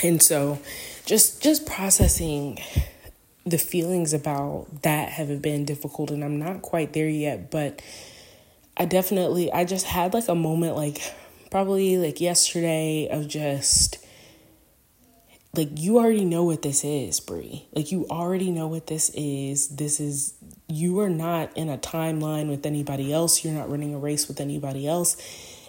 and 0.03 0.21
so 0.21 0.59
just, 1.07 1.41
just 1.41 1.65
processing 1.65 2.59
the 3.45 3.57
feelings 3.57 4.13
about 4.13 4.67
that 4.83 5.09
have 5.09 5.41
been 5.41 5.65
difficult 5.65 6.11
and 6.11 6.23
I'm 6.23 6.37
not 6.37 6.61
quite 6.61 6.93
there 6.93 7.09
yet, 7.09 7.49
but 7.49 7.81
I 8.77 8.85
definitely 8.85 9.51
I 9.51 9.65
just 9.65 9.85
had 9.85 10.13
like 10.13 10.27
a 10.27 10.35
moment 10.35 10.75
like 10.75 11.01
probably 11.49 11.97
like 11.97 12.21
yesterday 12.21 13.07
of 13.11 13.27
just 13.27 14.05
like 15.53 15.69
you 15.73 15.97
already 15.99 16.23
know 16.23 16.43
what 16.43 16.61
this 16.61 16.83
is, 16.83 17.19
Brie. 17.19 17.65
Like 17.73 17.91
you 17.91 18.07
already 18.09 18.51
know 18.51 18.67
what 18.67 18.87
this 18.87 19.09
is. 19.13 19.67
This 19.69 19.99
is 19.99 20.33
you 20.67 20.99
are 20.99 21.09
not 21.09 21.55
in 21.57 21.67
a 21.67 21.77
timeline 21.77 22.49
with 22.49 22.65
anybody 22.65 23.11
else. 23.11 23.43
You're 23.43 23.53
not 23.53 23.69
running 23.69 23.93
a 23.93 23.99
race 23.99 24.27
with 24.27 24.39
anybody 24.39 24.87
else. 24.87 25.17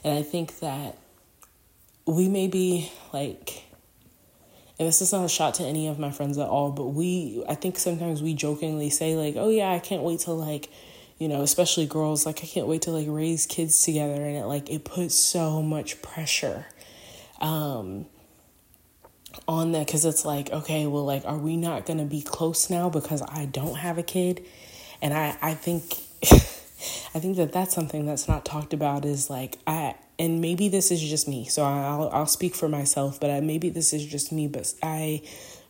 And 0.05 0.17
I 0.17 0.23
think 0.23 0.61
that 0.61 0.99
we 2.07 2.29
may 2.29 2.47
be 2.47 2.93
like 3.13 3.65
and 4.83 4.89
this 4.89 5.01
is 5.01 5.13
not 5.13 5.25
a 5.25 5.29
shot 5.29 5.55
to 5.55 5.63
any 5.63 5.87
of 5.87 6.01
my 6.01 6.11
friends 6.11 6.37
at 6.39 6.49
all, 6.49 6.73
but 6.73 6.87
we, 6.87 7.45
I 7.49 7.55
think 7.55 7.79
sometimes 7.79 8.21
we 8.21 8.35
jokingly 8.35 8.91
say, 8.91 9.15
like, 9.15 9.37
oh 9.37 9.49
yeah, 9.49 9.71
I 9.71 9.79
can't 9.79 10.03
wait 10.03 10.19
to, 10.21 10.33
like, 10.33 10.71
you 11.19 11.29
know, 11.29 11.43
especially 11.43 11.87
girls, 11.87 12.27
like, 12.27 12.43
I 12.43 12.49
can't 12.49 12.67
wait 12.67 12.83
to, 12.83 12.91
like, 12.91 13.07
raise 13.09 13.47
kids 13.47 13.81
together. 13.81 14.15
And 14.15 14.39
it, 14.39 14.45
like, 14.47 14.69
it 14.69 14.85
puts 14.85 15.17
so 15.17 15.63
much 15.63 16.03
pressure 16.03 16.67
um, 17.41 18.07
on 19.47 19.71
that 19.71 19.87
because 19.87 20.05
it's 20.05 20.25
like, 20.25 20.51
okay, 20.51 20.89
well, 20.89 21.05
like, 21.05 21.25
are 21.27 21.39
we 21.39 21.57
not 21.57 21.87
going 21.87 22.01
to 22.01 22.05
be 22.05 22.21
close 22.21 22.69
now 22.69 22.91
because 22.91 23.23
I 23.23 23.45
don't 23.45 23.77
have 23.77 23.99
a 23.99 24.03
kid? 24.03 24.45
And 25.01 25.15
I, 25.15 25.37
I 25.41 25.55
think, 25.55 25.95
I 27.15 27.21
think 27.21 27.37
that 27.37 27.53
that's 27.53 27.73
something 27.73 28.05
that's 28.05 28.27
not 28.27 28.45
talked 28.45 28.75
about 28.75 29.05
is 29.05 29.31
like, 29.31 29.59
I, 29.65 29.95
and 30.19 30.41
maybe 30.41 30.69
this 30.69 30.91
is 30.91 31.01
just 31.01 31.27
me 31.27 31.45
so 31.45 31.63
i'll 31.65 32.09
i'll 32.13 32.27
speak 32.27 32.55
for 32.55 32.69
myself 32.69 33.19
but 33.21 33.31
I, 33.31 33.41
maybe 33.41 33.69
this 33.69 33.93
is 33.93 34.05
just 34.05 34.33
me 34.33 34.49
but 34.49 34.73
i 34.83 35.23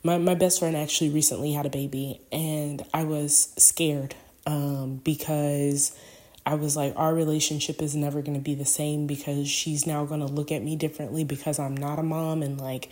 my, 0.05 0.19
my 0.19 0.35
best 0.35 0.59
friend 0.59 0.77
actually 0.77 1.11
recently 1.11 1.53
had 1.53 1.67
a 1.67 1.71
baby 1.71 2.21
and 2.33 2.85
i 2.93 3.05
was 3.05 3.53
scared 3.57 4.15
um, 4.47 5.01
because 5.05 5.97
I 6.45 6.55
was 6.55 6.77
like, 6.77 6.95
our 6.97 7.15
relationship 7.15 7.81
is 7.81 7.95
never 7.95 8.21
going 8.21 8.35
to 8.35 8.43
be 8.43 8.55
the 8.55 8.65
same 8.65 9.07
because 9.07 9.49
she's 9.49 9.87
now 9.87 10.05
going 10.05 10.21
to 10.21 10.27
look 10.27 10.51
at 10.51 10.63
me 10.63 10.75
differently 10.75 11.25
because 11.25 11.59
I'm 11.59 11.77
not 11.77 11.99
a 11.99 12.03
mom. 12.03 12.43
And 12.43 12.61
like, 12.61 12.91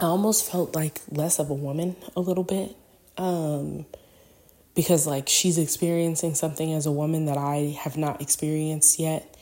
I 0.00 0.04
almost 0.04 0.50
felt 0.50 0.74
like 0.74 1.00
less 1.10 1.38
of 1.38 1.50
a 1.50 1.54
woman 1.54 1.96
a 2.16 2.20
little 2.20 2.44
bit. 2.44 2.76
Um, 3.18 3.86
because 4.74 5.06
like 5.06 5.28
she's 5.28 5.56
experiencing 5.58 6.34
something 6.34 6.72
as 6.72 6.86
a 6.86 6.92
woman 6.92 7.26
that 7.26 7.38
I 7.38 7.76
have 7.80 7.96
not 7.96 8.20
experienced 8.20 8.98
yet. 8.98 9.33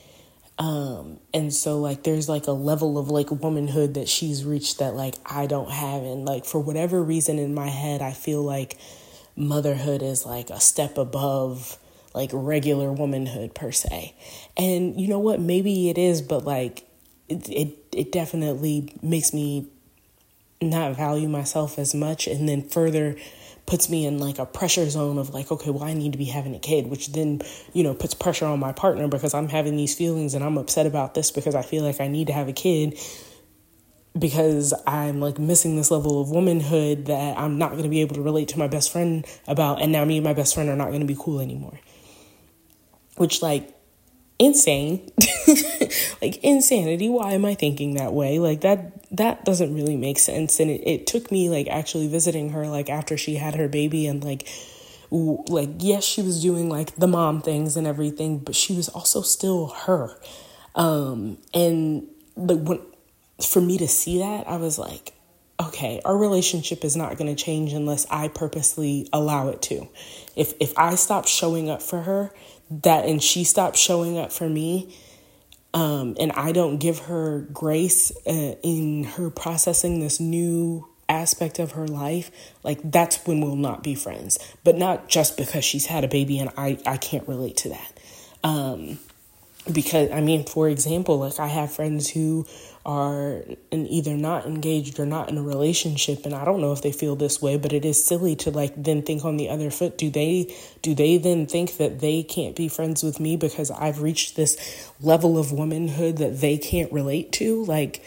Um, 0.59 1.19
and 1.33 1.51
so 1.53 1.79
like 1.79 2.03
there's 2.03 2.29
like 2.29 2.45
a 2.45 2.51
level 2.51 2.97
of 2.97 3.09
like 3.09 3.31
womanhood 3.31 3.95
that 3.95 4.07
she's 4.07 4.45
reached 4.45 4.79
that 4.79 4.93
like 4.93 5.15
I 5.25 5.47
don't 5.47 5.71
have 5.71 6.03
and 6.03 6.25
like 6.25 6.45
for 6.45 6.59
whatever 6.59 7.01
reason 7.01 7.39
in 7.39 7.55
my 7.55 7.69
head 7.69 8.03
I 8.03 8.11
feel 8.11 8.43
like 8.43 8.77
motherhood 9.35 10.03
is 10.03 10.25
like 10.25 10.51
a 10.51 10.59
step 10.59 10.97
above 10.97 11.77
like 12.13 12.29
regular 12.31 12.91
womanhood 12.91 13.55
per 13.55 13.71
se. 13.71 14.13
And 14.55 14.99
you 14.99 15.07
know 15.07 15.19
what? 15.19 15.39
Maybe 15.39 15.89
it 15.89 15.97
is, 15.97 16.21
but 16.21 16.45
like 16.45 16.87
it 17.27 17.49
it, 17.49 17.77
it 17.91 18.11
definitely 18.11 18.93
makes 19.01 19.33
me 19.33 19.67
not 20.61 20.95
value 20.95 21.27
myself 21.27 21.77
as 21.77 21.93
much 21.93 22.27
and 22.27 22.47
then 22.47 22.61
further 22.61 23.15
puts 23.65 23.89
me 23.89 24.05
in 24.05 24.17
like 24.17 24.39
a 24.39 24.45
pressure 24.45 24.89
zone 24.89 25.17
of 25.17 25.33
like 25.33 25.51
okay 25.51 25.69
well 25.69 25.83
i 25.83 25.93
need 25.93 26.11
to 26.11 26.17
be 26.17 26.25
having 26.25 26.53
a 26.53 26.59
kid 26.59 26.87
which 26.87 27.13
then 27.13 27.41
you 27.73 27.83
know 27.83 27.93
puts 27.93 28.13
pressure 28.13 28.45
on 28.45 28.59
my 28.59 28.71
partner 28.73 29.07
because 29.07 29.33
i'm 29.33 29.47
having 29.47 29.77
these 29.77 29.95
feelings 29.95 30.33
and 30.33 30.43
i'm 30.43 30.57
upset 30.57 30.85
about 30.85 31.13
this 31.13 31.31
because 31.31 31.55
i 31.55 31.61
feel 31.61 31.83
like 31.83 32.01
i 32.01 32.07
need 32.07 32.27
to 32.27 32.33
have 32.33 32.47
a 32.49 32.53
kid 32.53 32.99
because 34.19 34.73
i'm 34.85 35.21
like 35.21 35.39
missing 35.39 35.77
this 35.77 35.91
level 35.91 36.21
of 36.21 36.29
womanhood 36.29 37.05
that 37.05 37.37
i'm 37.37 37.57
not 37.57 37.71
going 37.71 37.83
to 37.83 37.89
be 37.89 38.01
able 38.01 38.15
to 38.15 38.21
relate 38.21 38.49
to 38.49 38.59
my 38.59 38.67
best 38.67 38.91
friend 38.91 39.25
about 39.47 39.81
and 39.81 39.91
now 39.91 40.03
me 40.03 40.17
and 40.17 40.23
my 40.23 40.33
best 40.33 40.53
friend 40.53 40.69
are 40.69 40.75
not 40.75 40.89
going 40.89 41.01
to 41.01 41.05
be 41.05 41.17
cool 41.17 41.39
anymore. 41.39 41.79
Which 43.17 43.41
like 43.41 43.73
insane. 44.39 45.11
Like 46.21 46.37
insanity. 46.37 47.09
Why 47.09 47.33
am 47.33 47.43
i 47.43 47.53
thinking 47.53 47.95
that 47.95 48.13
way? 48.13 48.39
Like 48.39 48.61
that 48.61 49.02
that 49.13 49.45
doesn't 49.45 49.73
really 49.73 49.95
make 49.95 50.17
sense. 50.17 50.59
And 50.59 50.69
it, 50.69 50.81
it 50.85 51.07
took 51.07 51.31
me 51.31 51.47
like 51.47 51.67
actually 51.67 52.07
visiting 52.07 52.49
her 52.49 52.67
like 52.67 52.89
after 52.89 53.15
she 53.15 53.35
had 53.35 53.55
her 53.55 53.67
baby 53.69 54.07
and 54.07 54.23
like 54.23 54.47
like 55.11 55.69
yes 55.77 56.03
she 56.03 56.23
was 56.23 56.41
doing 56.41 56.69
like 56.69 56.95
the 56.95 57.07
mom 57.07 57.39
things 57.39 57.77
and 57.77 57.85
everything 57.85 58.39
but 58.39 58.55
she 58.55 58.73
was 58.75 58.89
also 58.89 59.21
still 59.21 59.67
her. 59.85 60.17
Um 60.75 61.37
and 61.53 62.07
like 62.35 62.59
when 62.59 62.81
for 63.41 63.61
me 63.61 63.77
to 63.77 63.87
see 63.87 64.19
that 64.19 64.47
i 64.47 64.55
was 64.55 64.77
like 64.79 65.11
okay 65.59 65.99
our 66.05 66.17
relationship 66.17 66.85
is 66.85 66.95
not 66.95 67.17
going 67.17 67.35
to 67.35 67.43
change 67.43 67.73
unless 67.73 68.05
i 68.09 68.27
purposely 68.27 69.07
allow 69.13 69.49
it 69.49 69.61
to. 69.61 69.87
If 70.35 70.53
if 70.59 70.75
i 70.77 70.95
stop 70.95 71.27
showing 71.27 71.69
up 71.69 71.83
for 71.83 72.01
her 72.01 72.33
that 72.71 73.05
and 73.05 73.21
she 73.21 73.43
stops 73.43 73.79
showing 73.79 74.17
up 74.17 74.31
for 74.31 74.49
me 74.49 74.95
um, 75.73 76.15
and 76.19 76.31
I 76.33 76.51
don't 76.51 76.77
give 76.77 76.99
her 76.99 77.47
grace 77.51 78.11
uh, 78.27 78.55
in 78.63 79.03
her 79.03 79.29
processing 79.29 79.99
this 79.99 80.19
new 80.19 80.87
aspect 81.09 81.59
of 81.59 81.73
her 81.73 81.87
life, 81.87 82.31
like 82.63 82.79
that's 82.83 83.25
when 83.25 83.41
we'll 83.41 83.55
not 83.55 83.83
be 83.83 83.95
friends. 83.95 84.39
But 84.63 84.77
not 84.77 85.09
just 85.09 85.37
because 85.37 85.65
she's 85.65 85.87
had 85.87 86.03
a 86.03 86.07
baby 86.07 86.39
and 86.39 86.49
I, 86.57 86.77
I 86.85 86.97
can't 86.97 87.27
relate 87.27 87.57
to 87.57 87.69
that. 87.69 87.99
Um, 88.43 88.99
because, 89.71 90.11
I 90.11 90.21
mean, 90.21 90.45
for 90.45 90.67
example, 90.69 91.19
like 91.19 91.39
I 91.39 91.47
have 91.47 91.71
friends 91.71 92.09
who 92.09 92.45
are 92.85 93.43
in 93.71 93.87
either 93.87 94.17
not 94.17 94.45
engaged 94.45 94.99
or 94.99 95.05
not 95.05 95.29
in 95.29 95.37
a 95.37 95.41
relationship 95.41 96.25
and 96.25 96.35
I 96.35 96.43
don't 96.43 96.59
know 96.59 96.73
if 96.73 96.81
they 96.81 96.91
feel 96.91 97.15
this 97.15 97.41
way 97.41 97.57
but 97.57 97.71
it 97.71 97.85
is 97.85 98.03
silly 98.03 98.35
to 98.37 98.51
like 98.51 98.73
then 98.75 99.01
think 99.03 99.23
on 99.23 99.37
the 99.37 99.49
other 99.49 99.71
foot. 99.71 99.97
Do 99.97 100.09
they 100.09 100.53
do 100.81 100.93
they 100.93 101.17
then 101.17 101.45
think 101.47 101.77
that 101.77 102.01
they 102.01 102.23
can't 102.23 102.55
be 102.55 102.67
friends 102.67 103.01
with 103.01 103.21
me 103.21 103.37
because 103.37 103.71
I've 103.71 104.01
reached 104.01 104.35
this 104.35 104.91
level 104.99 105.37
of 105.37 105.53
womanhood 105.53 106.17
that 106.17 106.41
they 106.41 106.57
can't 106.57 106.91
relate 106.91 107.31
to? 107.33 107.63
Like 107.63 108.03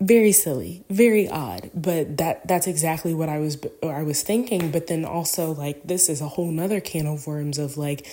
very 0.00 0.30
silly 0.30 0.84
very 0.88 1.28
odd 1.28 1.70
but 1.74 2.18
that 2.18 2.46
that's 2.46 2.68
exactly 2.68 3.12
what 3.14 3.28
I 3.28 3.38
was 3.38 3.56
I 3.84 4.02
was 4.02 4.22
thinking. 4.22 4.72
But 4.72 4.88
then 4.88 5.04
also 5.04 5.52
like 5.52 5.84
this 5.84 6.08
is 6.08 6.20
a 6.20 6.28
whole 6.28 6.50
nother 6.50 6.80
can 6.80 7.06
of 7.06 7.26
worms 7.28 7.58
of 7.58 7.76
like 7.76 8.04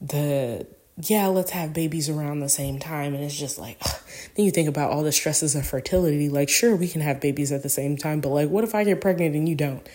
the 0.00 0.68
yeah, 1.04 1.26
let's 1.26 1.50
have 1.50 1.72
babies 1.72 2.08
around 2.08 2.40
the 2.40 2.48
same 2.48 2.78
time. 2.78 3.14
And 3.14 3.24
it's 3.24 3.38
just 3.38 3.58
like, 3.58 3.76
ugh. 3.84 4.00
then 4.34 4.44
you 4.44 4.50
think 4.50 4.68
about 4.68 4.90
all 4.90 5.02
the 5.02 5.12
stresses 5.12 5.54
of 5.54 5.66
fertility. 5.66 6.28
Like, 6.28 6.48
sure, 6.48 6.76
we 6.76 6.88
can 6.88 7.00
have 7.00 7.20
babies 7.20 7.50
at 7.50 7.62
the 7.62 7.68
same 7.68 7.96
time, 7.96 8.20
but 8.20 8.28
like, 8.28 8.48
what 8.48 8.64
if 8.64 8.74
I 8.74 8.84
get 8.84 9.00
pregnant 9.00 9.34
and 9.34 9.48
you 9.48 9.54
don't? 9.54 9.86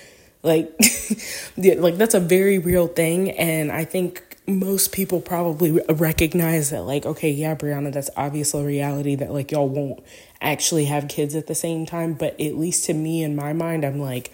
Like, 0.44 0.74
yeah, 1.56 1.76
like 1.78 1.98
that's 1.98 2.14
a 2.14 2.20
very 2.20 2.60
real 2.60 2.88
thing. 2.88 3.32
And 3.32 3.72
I 3.72 3.86
think 3.86 4.38
most 4.48 4.92
people 4.92 5.22
probably 5.22 5.80
recognize 5.90 6.70
that, 6.72 6.84
like, 6.84 7.06
okay, 7.06 7.30
yeah, 7.30 7.56
Brianna, 7.56 7.94
that's 7.94 8.10
obviously 8.16 8.62
a 8.62 8.66
reality 8.66 9.16
that 9.16 9.32
like 9.32 9.52
y'all 9.52 9.70
won't 9.70 10.04
actually 10.42 10.86
have 10.86 11.08
kids 11.08 11.36
at 11.36 11.48
the 11.48 11.56
same 11.56 11.86
time. 11.86 12.14
But 12.14 12.40
at 12.40 12.56
least 12.56 12.86
to 12.86 12.94
me, 12.94 13.24
in 13.24 13.36
my 13.36 13.54
mind, 13.54 13.86
I'm 13.86 14.00
like, 14.00 14.32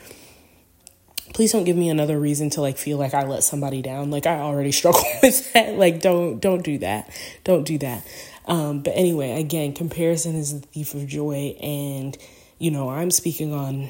please 1.33 1.51
don't 1.51 1.63
give 1.63 1.75
me 1.75 1.89
another 1.89 2.19
reason 2.19 2.49
to 2.51 2.61
like 2.61 2.77
feel 2.77 2.97
like 2.97 3.13
I 3.13 3.25
let 3.25 3.43
somebody 3.43 3.81
down. 3.81 4.11
Like 4.11 4.25
I 4.25 4.39
already 4.39 4.71
struggle 4.71 5.03
with 5.23 5.53
that. 5.53 5.75
Like 5.77 6.01
don't 6.01 6.39
don't 6.39 6.63
do 6.63 6.77
that. 6.79 7.09
Don't 7.43 7.63
do 7.63 7.77
that. 7.79 8.05
Um, 8.45 8.81
but 8.81 8.91
anyway, 8.91 9.39
again, 9.39 9.73
comparison 9.73 10.35
is 10.35 10.59
the 10.59 10.67
thief 10.67 10.93
of 10.93 11.07
joy, 11.07 11.55
and 11.61 12.17
you 12.59 12.71
know 12.71 12.89
I'm 12.89 13.11
speaking 13.11 13.53
on 13.53 13.89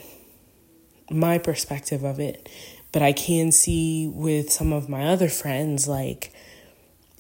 my 1.10 1.38
perspective 1.38 2.04
of 2.04 2.20
it, 2.20 2.50
but 2.92 3.02
I 3.02 3.12
can 3.12 3.52
see 3.52 4.08
with 4.08 4.52
some 4.52 4.72
of 4.72 4.88
my 4.90 5.06
other 5.08 5.28
friends, 5.28 5.88
like 5.88 6.34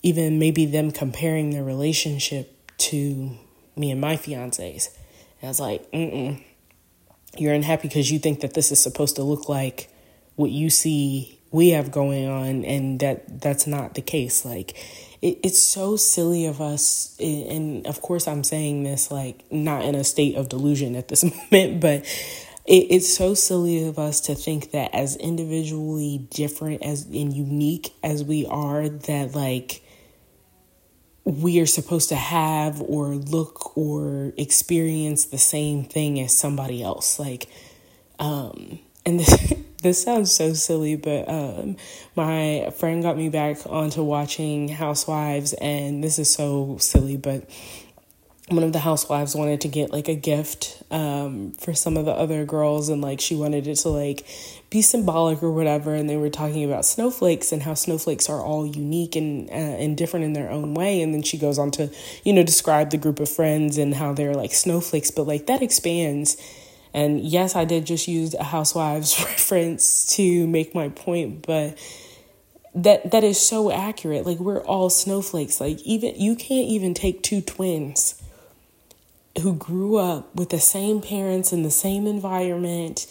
even 0.01 0.39
maybe 0.39 0.65
them 0.65 0.91
comparing 0.91 1.51
their 1.51 1.63
relationship 1.63 2.55
to 2.77 3.37
me 3.75 3.91
and 3.91 3.99
my 3.99 4.15
fiance's. 4.15 4.89
And 5.41 5.47
I 5.47 5.49
was 5.49 5.59
like, 5.59 5.91
mm 5.91 6.43
you're 7.37 7.53
unhappy 7.53 7.87
because 7.87 8.11
you 8.11 8.19
think 8.19 8.41
that 8.41 8.53
this 8.53 8.71
is 8.71 8.81
supposed 8.81 9.15
to 9.15 9.23
look 9.23 9.49
like 9.49 9.89
what 10.35 10.51
you 10.51 10.69
see 10.69 11.39
we 11.51 11.69
have 11.69 11.91
going 11.91 12.27
on 12.27 12.65
and 12.65 12.99
that 12.99 13.41
that's 13.41 13.67
not 13.67 13.93
the 13.93 14.01
case. 14.01 14.43
Like 14.43 14.75
it, 15.23 15.39
it's 15.43 15.61
so 15.61 15.95
silly 15.95 16.45
of 16.45 16.61
us 16.61 17.15
and 17.19 17.87
of 17.87 18.01
course 18.01 18.27
i'm 18.27 18.43
saying 18.43 18.83
this 18.83 19.09
like 19.09 19.49
not 19.51 19.85
in 19.85 19.95
a 19.95 20.03
state 20.03 20.35
of 20.35 20.49
delusion 20.49 20.95
at 20.95 21.07
this 21.07 21.23
moment 21.51 21.79
but 21.79 22.03
it, 22.65 22.87
it's 22.91 23.11
so 23.11 23.33
silly 23.33 23.87
of 23.87 23.97
us 23.97 24.19
to 24.19 24.35
think 24.35 24.71
that 24.71 24.93
as 24.93 25.15
individually 25.15 26.27
different 26.29 26.83
as 26.83 27.05
and 27.05 27.33
unique 27.33 27.93
as 28.03 28.23
we 28.23 28.45
are 28.45 28.89
that 28.89 29.33
like 29.33 29.81
we 31.25 31.61
are 31.61 31.65
supposed 31.65 32.09
to 32.09 32.15
have 32.15 32.81
or 32.81 33.15
look 33.15 33.77
or 33.77 34.33
experience 34.37 35.25
the 35.25 35.37
same 35.37 35.85
thing 35.85 36.19
as 36.19 36.37
somebody 36.37 36.83
else. 36.83 37.17
Like 37.17 37.47
um 38.19 38.79
and 39.05 39.19
this 39.21 39.53
this 39.83 40.01
sounds 40.01 40.33
so 40.33 40.53
silly, 40.53 40.95
but 40.95 41.29
um, 41.29 41.77
my 42.15 42.71
friend 42.77 43.03
got 43.03 43.17
me 43.17 43.29
back 43.29 43.57
onto 43.67 44.01
watching 44.01 44.69
Housewives, 44.69 45.53
and 45.53 46.03
this 46.03 46.17
is 46.17 46.33
so 46.33 46.77
silly, 46.79 47.17
but 47.17 47.47
one 48.49 48.63
of 48.63 48.73
the 48.73 48.79
housewives 48.79 49.35
wanted 49.35 49.61
to 49.61 49.69
get 49.69 49.91
like 49.91 50.09
a 50.09 50.15
gift 50.15 50.83
um, 50.91 51.53
for 51.53 51.73
some 51.73 51.95
of 51.95 52.03
the 52.05 52.11
other 52.11 52.43
girls 52.43 52.89
and 52.89 53.01
like 53.01 53.21
she 53.21 53.35
wanted 53.35 53.67
it 53.67 53.75
to 53.75 53.89
like 53.89 54.25
be 54.69 54.81
symbolic 54.81 55.41
or 55.41 55.51
whatever 55.51 55.95
and 55.95 56.09
they 56.09 56.17
were 56.17 56.29
talking 56.29 56.65
about 56.65 56.83
snowflakes 56.85 57.53
and 57.53 57.63
how 57.63 57.73
snowflakes 57.73 58.29
are 58.29 58.41
all 58.41 58.65
unique 58.65 59.15
and 59.15 59.49
uh, 59.49 59.53
and 59.53 59.95
different 59.95 60.25
in 60.25 60.33
their 60.33 60.49
own 60.49 60.73
way 60.73 61.01
and 61.01 61.13
then 61.13 61.21
she 61.21 61.37
goes 61.37 61.57
on 61.57 61.71
to 61.71 61.89
you 62.25 62.33
know 62.33 62.43
describe 62.43 62.89
the 62.89 62.97
group 62.97 63.21
of 63.21 63.29
friends 63.29 63.77
and 63.77 63.95
how 63.95 64.13
they're 64.13 64.33
like 64.33 64.51
snowflakes 64.51 65.09
but 65.09 65.25
like 65.25 65.45
that 65.45 65.61
expands 65.61 66.35
and 66.93 67.21
yes, 67.21 67.55
I 67.55 67.65
did 67.65 67.85
just 67.85 68.07
use 68.07 68.33
a 68.35 68.43
housewives 68.43 69.19
reference 69.25 70.05
to 70.15 70.47
make 70.47 70.75
my 70.75 70.89
point, 70.89 71.45
but 71.45 71.77
that 72.75 73.11
that 73.11 73.23
is 73.23 73.39
so 73.39 73.71
accurate. 73.71 74.25
Like 74.25 74.39
we're 74.39 74.63
all 74.63 74.89
snowflakes. 74.89 75.59
Like 75.59 75.79
even 75.81 76.15
you 76.15 76.35
can't 76.35 76.67
even 76.67 76.93
take 76.93 77.23
two 77.23 77.41
twins 77.41 78.21
who 79.41 79.55
grew 79.55 79.97
up 79.97 80.33
with 80.35 80.49
the 80.49 80.59
same 80.59 81.01
parents 81.01 81.51
in 81.51 81.63
the 81.63 81.71
same 81.71 82.05
environment, 82.05 83.07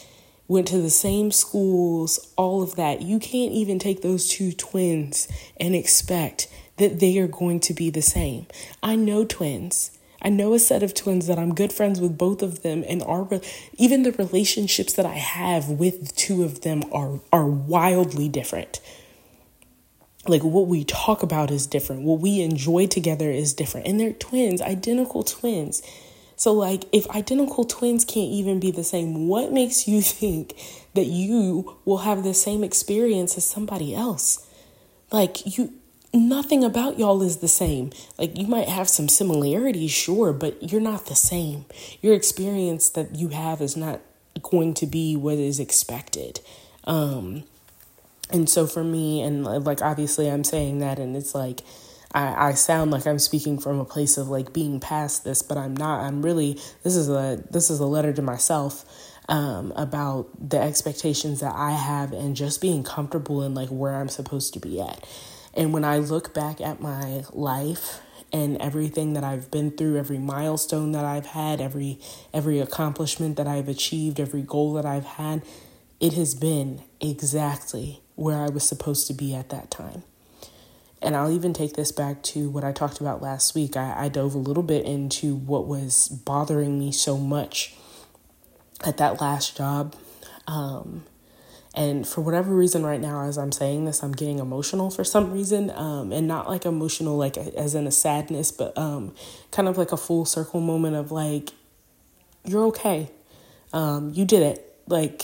went 0.46 0.68
to 0.68 0.78
the 0.78 0.90
same 0.90 1.32
schools, 1.32 2.32
all 2.36 2.62
of 2.62 2.76
that. 2.76 3.02
You 3.02 3.18
can't 3.18 3.52
even 3.52 3.78
take 3.80 4.02
those 4.02 4.28
two 4.28 4.52
twins 4.52 5.26
and 5.58 5.74
expect 5.74 6.46
that 6.76 7.00
they 7.00 7.18
are 7.18 7.26
going 7.26 7.58
to 7.60 7.74
be 7.74 7.90
the 7.90 8.02
same. 8.02 8.46
I 8.82 8.94
know 8.94 9.24
twins 9.24 9.90
I 10.22 10.28
know 10.28 10.54
a 10.54 10.58
set 10.58 10.82
of 10.82 10.94
twins 10.94 11.26
that 11.26 11.38
I'm 11.38 11.52
good 11.52 11.72
friends 11.72 12.00
with 12.00 12.16
both 12.16 12.42
of 12.42 12.62
them, 12.62 12.84
and 12.88 13.02
our 13.02 13.28
even 13.76 14.04
the 14.04 14.12
relationships 14.12 14.92
that 14.94 15.04
I 15.04 15.14
have 15.14 15.68
with 15.68 16.14
two 16.14 16.44
of 16.44 16.60
them 16.62 16.84
are 16.92 17.20
are 17.32 17.46
wildly 17.46 18.28
different. 18.28 18.80
Like 20.28 20.44
what 20.44 20.68
we 20.68 20.84
talk 20.84 21.24
about 21.24 21.50
is 21.50 21.66
different. 21.66 22.02
What 22.02 22.20
we 22.20 22.40
enjoy 22.40 22.86
together 22.86 23.30
is 23.30 23.52
different. 23.52 23.88
And 23.88 23.98
they're 23.98 24.12
twins, 24.12 24.62
identical 24.62 25.24
twins. 25.24 25.82
So, 26.36 26.52
like, 26.52 26.84
if 26.92 27.08
identical 27.10 27.62
twins 27.62 28.04
can't 28.04 28.30
even 28.30 28.58
be 28.58 28.72
the 28.72 28.82
same, 28.82 29.28
what 29.28 29.52
makes 29.52 29.86
you 29.86 30.02
think 30.02 30.54
that 30.94 31.06
you 31.06 31.76
will 31.84 31.98
have 31.98 32.24
the 32.24 32.34
same 32.34 32.64
experience 32.64 33.36
as 33.36 33.44
somebody 33.44 33.94
else? 33.94 34.44
Like, 35.12 35.56
you 35.56 35.72
nothing 36.14 36.64
about 36.64 36.98
y'all 36.98 37.22
is 37.22 37.38
the 37.38 37.48
same. 37.48 37.90
Like 38.18 38.38
you 38.38 38.46
might 38.46 38.68
have 38.68 38.88
some 38.88 39.08
similarities, 39.08 39.90
sure, 39.90 40.32
but 40.32 40.70
you're 40.70 40.80
not 40.80 41.06
the 41.06 41.14
same. 41.14 41.64
Your 42.00 42.14
experience 42.14 42.90
that 42.90 43.14
you 43.14 43.28
have 43.28 43.60
is 43.60 43.76
not 43.76 44.00
going 44.42 44.74
to 44.74 44.86
be 44.86 45.16
what 45.16 45.38
is 45.38 45.58
expected. 45.58 46.40
Um 46.84 47.44
and 48.30 48.48
so 48.48 48.66
for 48.66 48.82
me 48.82 49.22
and 49.22 49.44
like 49.44 49.82
obviously 49.82 50.30
I'm 50.30 50.44
saying 50.44 50.78
that 50.78 50.98
and 50.98 51.16
it's 51.16 51.34
like 51.34 51.62
I, 52.14 52.48
I 52.48 52.52
sound 52.54 52.90
like 52.90 53.06
I'm 53.06 53.18
speaking 53.18 53.58
from 53.58 53.78
a 53.78 53.84
place 53.84 54.18
of 54.18 54.28
like 54.28 54.52
being 54.52 54.80
past 54.80 55.24
this, 55.24 55.42
but 55.42 55.56
I'm 55.56 55.74
not. 55.74 56.00
I'm 56.00 56.22
really 56.22 56.60
this 56.82 56.94
is 56.94 57.08
a 57.08 57.42
this 57.50 57.70
is 57.70 57.80
a 57.80 57.86
letter 57.86 58.12
to 58.12 58.22
myself 58.22 58.84
um, 59.28 59.72
about 59.76 60.28
the 60.50 60.60
expectations 60.60 61.40
that 61.40 61.54
I 61.54 61.70
have 61.70 62.12
and 62.12 62.36
just 62.36 62.60
being 62.60 62.82
comfortable 62.82 63.42
in 63.42 63.54
like 63.54 63.70
where 63.70 63.94
I'm 63.94 64.08
supposed 64.08 64.52
to 64.54 64.60
be 64.60 64.80
at. 64.80 65.06
And 65.54 65.72
when 65.72 65.84
I 65.84 65.98
look 65.98 66.32
back 66.32 66.60
at 66.60 66.80
my 66.80 67.24
life 67.32 68.00
and 68.32 68.56
everything 68.56 69.12
that 69.12 69.24
I've 69.24 69.50
been 69.50 69.70
through, 69.70 69.98
every 69.98 70.18
milestone 70.18 70.92
that 70.92 71.04
I've 71.04 71.26
had, 71.26 71.60
every 71.60 71.98
every 72.32 72.60
accomplishment 72.60 73.36
that 73.36 73.46
I've 73.46 73.68
achieved, 73.68 74.18
every 74.18 74.42
goal 74.42 74.72
that 74.74 74.86
I've 74.86 75.04
had, 75.04 75.42
it 76.00 76.14
has 76.14 76.34
been 76.34 76.82
exactly 77.00 78.00
where 78.14 78.38
I 78.38 78.48
was 78.48 78.66
supposed 78.66 79.06
to 79.08 79.14
be 79.14 79.34
at 79.34 79.50
that 79.50 79.70
time. 79.70 80.02
And 81.02 81.16
I'll 81.16 81.32
even 81.32 81.52
take 81.52 81.74
this 81.74 81.90
back 81.90 82.22
to 82.24 82.48
what 82.48 82.62
I 82.62 82.72
talked 82.72 83.00
about 83.00 83.20
last 83.20 83.54
week. 83.54 83.76
I, 83.76 84.04
I 84.04 84.08
dove 84.08 84.34
a 84.34 84.38
little 84.38 84.62
bit 84.62 84.86
into 84.86 85.34
what 85.34 85.66
was 85.66 86.08
bothering 86.08 86.78
me 86.78 86.92
so 86.92 87.18
much 87.18 87.74
at 88.84 88.98
that 88.98 89.20
last 89.20 89.56
job. 89.56 89.96
Um, 90.46 91.04
and 91.74 92.06
for 92.06 92.20
whatever 92.20 92.54
reason, 92.54 92.84
right 92.84 93.00
now, 93.00 93.26
as 93.26 93.38
I'm 93.38 93.52
saying 93.52 93.86
this, 93.86 94.02
I'm 94.02 94.12
getting 94.12 94.38
emotional 94.38 94.90
for 94.90 95.04
some 95.04 95.32
reason. 95.32 95.70
Um, 95.70 96.12
and 96.12 96.28
not 96.28 96.48
like 96.48 96.66
emotional, 96.66 97.16
like 97.16 97.36
as 97.36 97.74
in 97.74 97.86
a 97.86 97.90
sadness, 97.90 98.52
but 98.52 98.76
um, 98.76 99.14
kind 99.50 99.68
of 99.68 99.78
like 99.78 99.92
a 99.92 99.96
full 99.96 100.24
circle 100.24 100.60
moment 100.60 100.96
of 100.96 101.10
like, 101.10 101.50
you're 102.44 102.66
okay. 102.66 103.10
Um, 103.72 104.12
you 104.14 104.24
did 104.26 104.42
it. 104.42 104.76
Like, 104.86 105.22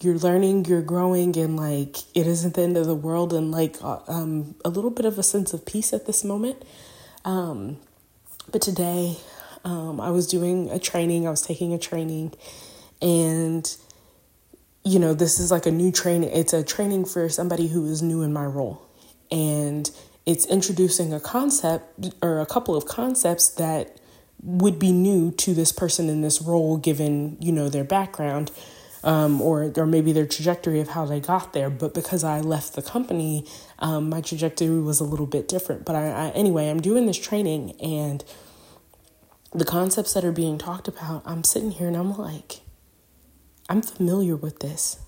you're 0.00 0.18
learning, 0.18 0.66
you're 0.66 0.82
growing, 0.82 1.36
and 1.38 1.56
like 1.56 1.96
it 2.14 2.26
isn't 2.26 2.54
the 2.54 2.62
end 2.62 2.76
of 2.76 2.86
the 2.86 2.94
world, 2.94 3.32
and 3.32 3.50
like 3.50 3.76
uh, 3.82 4.00
um, 4.06 4.54
a 4.64 4.68
little 4.68 4.90
bit 4.90 5.06
of 5.06 5.18
a 5.18 5.22
sense 5.22 5.54
of 5.54 5.64
peace 5.64 5.92
at 5.92 6.06
this 6.06 6.22
moment. 6.24 6.62
Um, 7.24 7.78
but 8.50 8.60
today, 8.60 9.16
um, 9.64 10.00
I 10.00 10.10
was 10.10 10.26
doing 10.26 10.70
a 10.70 10.78
training, 10.78 11.26
I 11.26 11.30
was 11.30 11.40
taking 11.40 11.72
a 11.72 11.78
training, 11.78 12.34
and 13.00 13.74
you 14.84 14.98
know, 14.98 15.14
this 15.14 15.40
is 15.40 15.50
like 15.50 15.66
a 15.66 15.70
new 15.70 15.90
training, 15.90 16.30
it's 16.30 16.52
a 16.52 16.62
training 16.62 17.06
for 17.06 17.28
somebody 17.28 17.68
who 17.68 17.86
is 17.86 18.02
new 18.02 18.22
in 18.22 18.32
my 18.32 18.44
role, 18.44 18.86
and 19.30 19.90
it's 20.26 20.46
introducing 20.46 21.12
a 21.12 21.20
concept 21.20 22.14
or 22.22 22.40
a 22.40 22.46
couple 22.46 22.76
of 22.76 22.86
concepts 22.86 23.48
that 23.48 23.98
would 24.42 24.78
be 24.78 24.92
new 24.92 25.30
to 25.30 25.54
this 25.54 25.72
person 25.72 26.08
in 26.08 26.20
this 26.20 26.42
role 26.42 26.76
given 26.76 27.36
you 27.40 27.50
know 27.50 27.70
their 27.70 27.84
background 27.84 28.50
um, 29.04 29.40
or 29.40 29.72
or 29.76 29.86
maybe 29.86 30.12
their 30.12 30.26
trajectory 30.26 30.80
of 30.80 30.88
how 30.88 31.04
they 31.04 31.20
got 31.20 31.52
there. 31.52 31.70
But 31.70 31.94
because 31.94 32.24
I 32.24 32.40
left 32.40 32.74
the 32.74 32.82
company, 32.82 33.46
um, 33.78 34.08
my 34.08 34.20
trajectory 34.20 34.80
was 34.80 35.00
a 35.00 35.04
little 35.04 35.26
bit 35.26 35.46
different. 35.46 35.84
But 35.84 35.94
I, 35.94 36.08
I 36.08 36.28
anyway, 36.30 36.68
I'm 36.68 36.80
doing 36.80 37.06
this 37.06 37.18
training 37.18 37.72
and 37.80 38.24
the 39.52 39.64
concepts 39.64 40.14
that 40.14 40.24
are 40.24 40.32
being 40.32 40.58
talked 40.58 40.88
about. 40.88 41.22
I'm 41.26 41.44
sitting 41.44 41.70
here 41.72 41.86
and 41.86 41.96
I'm 41.96 42.16
like, 42.16 42.60
I'm 43.68 43.82
familiar 43.82 44.36
with 44.36 44.60
this. 44.60 44.98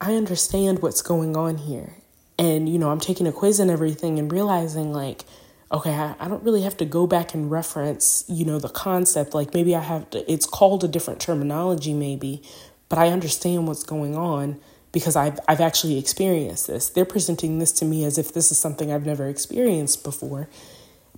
I 0.00 0.14
understand 0.14 0.82
what's 0.82 1.02
going 1.02 1.36
on 1.36 1.56
here. 1.56 1.96
And, 2.38 2.68
you 2.68 2.78
know, 2.78 2.90
I'm 2.90 3.00
taking 3.00 3.26
a 3.26 3.32
quiz 3.32 3.60
and 3.60 3.70
everything 3.70 4.18
and 4.18 4.30
realizing, 4.30 4.92
like, 4.92 5.24
okay, 5.72 5.94
I, 5.94 6.14
I, 6.18 6.28
don't 6.28 6.42
really 6.42 6.62
have 6.62 6.76
to 6.78 6.84
go 6.84 7.06
back 7.06 7.34
and 7.34 7.50
reference, 7.50 8.24
you 8.28 8.44
know, 8.44 8.58
the 8.58 8.68
concept. 8.68 9.34
Like 9.34 9.54
maybe 9.54 9.74
I 9.74 9.80
have 9.80 10.08
to, 10.10 10.30
it's 10.30 10.46
called 10.46 10.84
a 10.84 10.88
different 10.88 11.20
terminology, 11.20 11.94
maybe, 11.94 12.42
but 12.88 12.98
I 12.98 13.08
understand 13.08 13.66
what's 13.66 13.82
going 13.82 14.16
on 14.16 14.60
because 14.92 15.16
I've, 15.16 15.40
I've 15.48 15.60
actually 15.60 15.98
experienced 15.98 16.66
this. 16.68 16.88
They're 16.88 17.04
presenting 17.04 17.58
this 17.58 17.72
to 17.72 17.84
me 17.84 18.04
as 18.04 18.18
if 18.18 18.32
this 18.32 18.52
is 18.52 18.58
something 18.58 18.92
I've 18.92 19.06
never 19.06 19.28
experienced 19.28 20.04
before, 20.04 20.48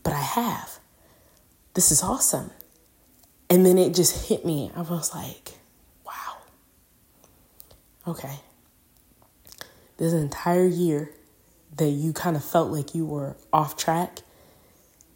but 0.03 0.13
I 0.13 0.21
have. 0.21 0.79
This 1.75 1.91
is 1.93 2.03
awesome. 2.03 2.51
And 3.49 3.65
then 3.65 3.79
it 3.79 3.95
just 3.95 4.29
hit 4.29 4.45
me. 4.45 4.71
I 4.75 4.83
was 4.83 5.15
like, 5.15 5.53
wow. 6.05 6.39
Okay. 8.07 8.41
This 9.99 10.13
entire 10.13 10.67
year 10.67 11.11
that 11.77 11.89
you 11.89 12.13
kind 12.13 12.37
of 12.37 12.45
felt 12.45 12.71
like 12.71 12.95
you 12.95 13.07
were 13.07 13.37
off 13.53 13.77
track 13.77 14.21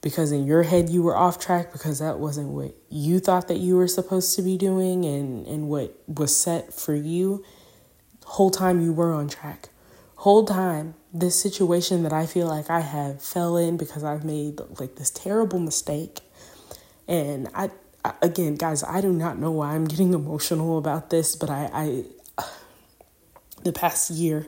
because 0.03 0.33
in 0.33 0.47
your 0.47 0.62
head 0.62 0.88
you 0.88 1.03
were 1.03 1.16
off 1.16 1.38
track 1.38 1.73
because 1.73 1.99
that 1.99 2.19
wasn't 2.19 2.49
what 2.49 2.75
you 2.88 3.19
thought 3.19 3.49
that 3.49 3.59
you 3.59 3.77
were 3.77 3.88
supposed 3.88 4.35
to 4.37 4.43
be 4.43 4.57
doing 4.57 5.05
and, 5.05 5.47
and 5.47 5.69
what 5.69 5.95
was 6.07 6.37
set 6.37 6.73
for 6.73 6.95
you 6.95 7.45
whole 8.25 8.51
time 8.51 8.81
you 8.81 8.93
were 8.93 9.12
on 9.12 9.29
track 9.29 9.69
whole 10.16 10.45
time 10.45 10.95
this 11.12 11.40
situation 11.40 12.03
that 12.03 12.12
i 12.12 12.27
feel 12.27 12.47
like 12.47 12.71
i 12.71 12.81
have 12.81 13.23
fell 13.23 13.57
in 13.57 13.77
because 13.77 14.05
i've 14.05 14.25
made 14.25 14.61
like 14.79 14.97
this 14.97 15.11
terrible 15.11 15.59
mistake 15.59 16.21
and 17.09 17.49
i, 17.55 17.64
I 17.64 17.71
again 18.23 18.55
guys 18.55 18.83
i 18.85 19.01
do 19.01 19.13
not 19.13 19.39
know 19.39 19.51
why 19.51 19.75
i'm 19.75 19.85
getting 19.85 20.15
emotional 20.23 20.79
about 20.79 21.11
this 21.11 21.37
but 21.37 21.51
i 21.51 21.71
i 22.39 22.45
the 23.65 23.73
past 23.73 24.11
year 24.11 24.47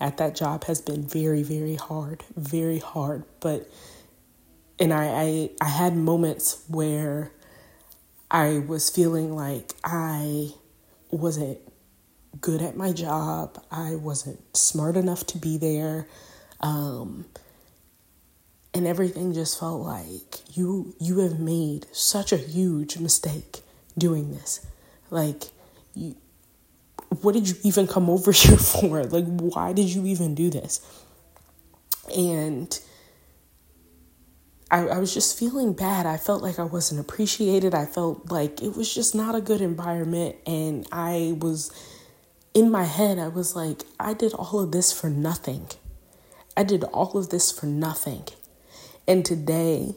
at 0.00 0.16
that 0.18 0.34
job 0.34 0.64
has 0.64 0.80
been 0.80 1.02
very 1.02 1.42
very 1.42 1.76
hard 1.76 2.22
very 2.36 2.78
hard 2.78 3.24
but 3.40 3.68
and 4.78 4.92
I, 4.92 5.06
I 5.06 5.50
I 5.60 5.68
had 5.68 5.96
moments 5.96 6.62
where 6.68 7.32
I 8.30 8.58
was 8.58 8.90
feeling 8.90 9.34
like 9.34 9.72
I 9.84 10.50
wasn't 11.10 11.58
good 12.40 12.60
at 12.60 12.76
my 12.76 12.92
job. 12.92 13.62
I 13.70 13.94
wasn't 13.94 14.56
smart 14.56 14.96
enough 14.96 15.26
to 15.28 15.38
be 15.38 15.56
there. 15.58 16.06
Um, 16.60 17.26
and 18.76 18.86
everything 18.86 19.32
just 19.32 19.58
felt 19.58 19.80
like 19.80 20.54
you 20.54 20.94
you 21.00 21.20
have 21.20 21.40
made 21.40 21.86
such 21.92 22.30
a 22.30 22.36
huge 22.36 22.98
mistake 22.98 23.60
doing 23.96 24.32
this. 24.32 24.66
Like 25.08 25.44
you 25.94 26.14
what 27.22 27.32
did 27.32 27.48
you 27.48 27.54
even 27.62 27.86
come 27.86 28.10
over 28.10 28.32
here 28.42 28.58
for? 28.58 29.02
Like 29.04 29.24
why 29.24 29.72
did 29.72 29.88
you 29.88 30.04
even 30.04 30.34
do 30.34 30.50
this? 30.50 30.80
And 32.14 32.78
I, 34.70 34.80
I 34.88 34.98
was 34.98 35.14
just 35.14 35.38
feeling 35.38 35.72
bad. 35.72 36.04
I 36.04 36.18
felt 36.18 36.42
like 36.42 36.58
I 36.58 36.64
wasn't 36.64 37.00
appreciated. 37.00 37.74
I 37.74 37.86
felt 37.86 38.30
like 38.30 38.62
it 38.62 38.76
was 38.76 38.92
just 38.92 39.14
not 39.14 39.34
a 39.34 39.40
good 39.40 39.62
environment. 39.62 40.36
And 40.46 40.86
I 40.92 41.34
was 41.40 41.72
in 42.52 42.70
my 42.70 42.84
head, 42.84 43.18
I 43.18 43.28
was 43.28 43.56
like, 43.56 43.84
I 43.98 44.12
did 44.12 44.34
all 44.34 44.60
of 44.60 44.72
this 44.72 44.92
for 44.92 45.08
nothing. 45.08 45.68
I 46.56 46.62
did 46.62 46.84
all 46.84 47.16
of 47.16 47.30
this 47.30 47.50
for 47.50 47.64
nothing. 47.64 48.24
And 49.08 49.24
today, 49.24 49.94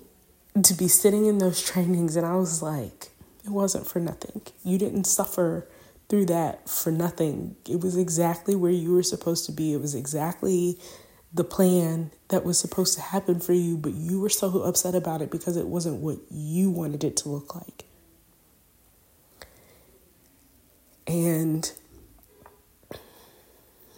to 0.62 0.74
be 0.74 0.88
sitting 0.88 1.26
in 1.26 1.40
those 1.40 1.62
trainings, 1.62 2.16
and 2.16 2.26
I 2.26 2.36
was 2.36 2.62
like, 2.62 3.10
it 3.44 3.50
wasn't 3.50 3.88
for 3.88 4.00
nothing. 4.00 4.42
You 4.64 4.78
didn't 4.78 5.06
suffer 5.06 5.68
through 6.10 6.26
that 6.26 6.70
for 6.70 6.92
nothing. 6.92 7.56
It 7.68 7.82
was 7.82 7.96
exactly 7.96 8.56
where 8.56 8.72
you 8.72 8.94
were 8.94 9.04
supposed 9.04 9.46
to 9.46 9.52
be. 9.52 9.74
It 9.74 9.82
was 9.82 9.96
exactly 9.96 10.80
the 11.34 11.44
plan 11.44 12.12
that 12.30 12.44
was 12.44 12.58
supposed 12.58 12.96
to 12.96 13.02
happen 13.02 13.40
for 13.40 13.54
you, 13.54 13.78
but 13.78 13.94
you 13.94 14.20
were 14.20 14.30
so 14.30 14.62
upset 14.64 14.96
about 14.96 15.22
it 15.22 15.30
because 15.30 15.56
it 15.58 15.68
wasn't 15.68 15.98
what 15.98 16.18
you 16.32 16.72
wanted 16.72 17.04
it 17.04 17.16
to 17.18 17.30
look 17.30 17.56
like. 17.56 17.86
And 21.06 21.72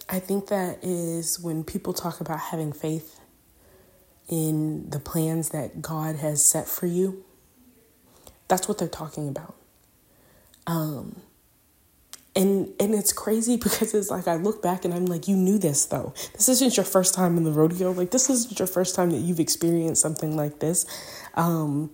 I 0.10 0.20
think 0.20 0.48
that 0.48 0.80
is 0.82 1.40
when 1.40 1.64
people 1.64 1.94
talk 1.94 2.20
about 2.20 2.40
having 2.40 2.74
faith 2.74 3.21
in 4.32 4.90
the 4.90 5.00
plans 5.00 5.50
that 5.50 5.82
God 5.82 6.16
has 6.16 6.44
set 6.44 6.68
for 6.68 6.88
you. 6.88 7.24
That's 8.48 8.68
what 8.68 8.80
they're 8.80 8.88
talking 8.88 9.28
about. 9.28 9.56
Um, 10.66 11.22
and 12.34 12.70
and 12.80 12.96
it's 12.96 13.12
crazy 13.12 13.58
because 13.64 13.94
it's 13.94 14.10
like 14.10 14.28
I 14.28 14.36
look 14.36 14.64
back 14.64 14.86
and 14.86 14.94
I'm 14.94 15.06
like, 15.06 15.28
you 15.28 15.36
knew 15.36 15.60
this 15.60 15.86
though. 15.86 16.14
This 16.34 16.50
isn't 16.50 16.78
your 16.78 16.86
first 16.86 17.14
time 17.14 17.38
in 17.38 17.44
the 17.44 17.52
rodeo. 17.52 17.92
Like 17.92 18.12
this 18.12 18.30
isn't 18.30 18.58
your 18.58 18.68
first 18.68 18.96
time 18.96 19.12
that 19.12 19.18
you've 19.18 19.40
experienced 19.40 20.02
something 20.02 20.36
like 20.36 20.60
this. 20.60 20.86
Um, 21.36 21.92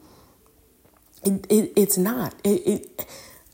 it, 1.24 1.46
it 1.50 1.74
it's 1.76 1.98
not. 1.98 2.36
It, 2.44 2.68
it 2.68 3.06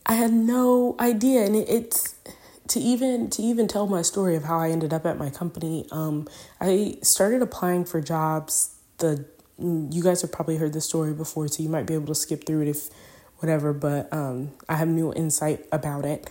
I 0.06 0.16
had 0.16 0.34
no 0.34 0.98
idea, 1.00 1.46
and 1.46 1.56
it, 1.56 1.70
it's 1.70 2.16
to 2.68 2.80
even 2.80 3.30
to 3.30 3.42
even 3.42 3.68
tell 3.68 3.88
my 3.88 4.02
story 4.02 4.36
of 4.36 4.44
how 4.44 4.60
I 4.60 4.70
ended 4.70 4.94
up 4.94 5.06
at 5.06 5.18
my 5.18 5.30
company. 5.30 5.86
Um, 5.92 6.28
I 6.60 6.98
started 7.02 7.42
applying 7.42 7.86
for 7.86 8.02
jobs. 8.02 8.73
The 9.04 9.26
you 9.60 10.02
guys 10.04 10.24
have 10.24 10.32
probably 10.32 10.58
heard 10.58 10.74
the 10.74 10.82
story 10.82 11.14
before, 11.14 11.48
so 11.50 11.62
you 11.62 11.70
might 11.70 11.86
be 11.86 11.94
able 11.94 12.08
to 12.08 12.16
skip 12.16 12.46
through 12.48 12.64
it 12.64 12.70
if 12.70 12.90
whatever. 13.38 13.74
But 13.74 14.12
um, 14.14 14.54
I 14.70 14.76
have 14.78 14.88
new 14.88 15.14
insight 15.14 15.68
about 15.72 16.06
it 16.06 16.30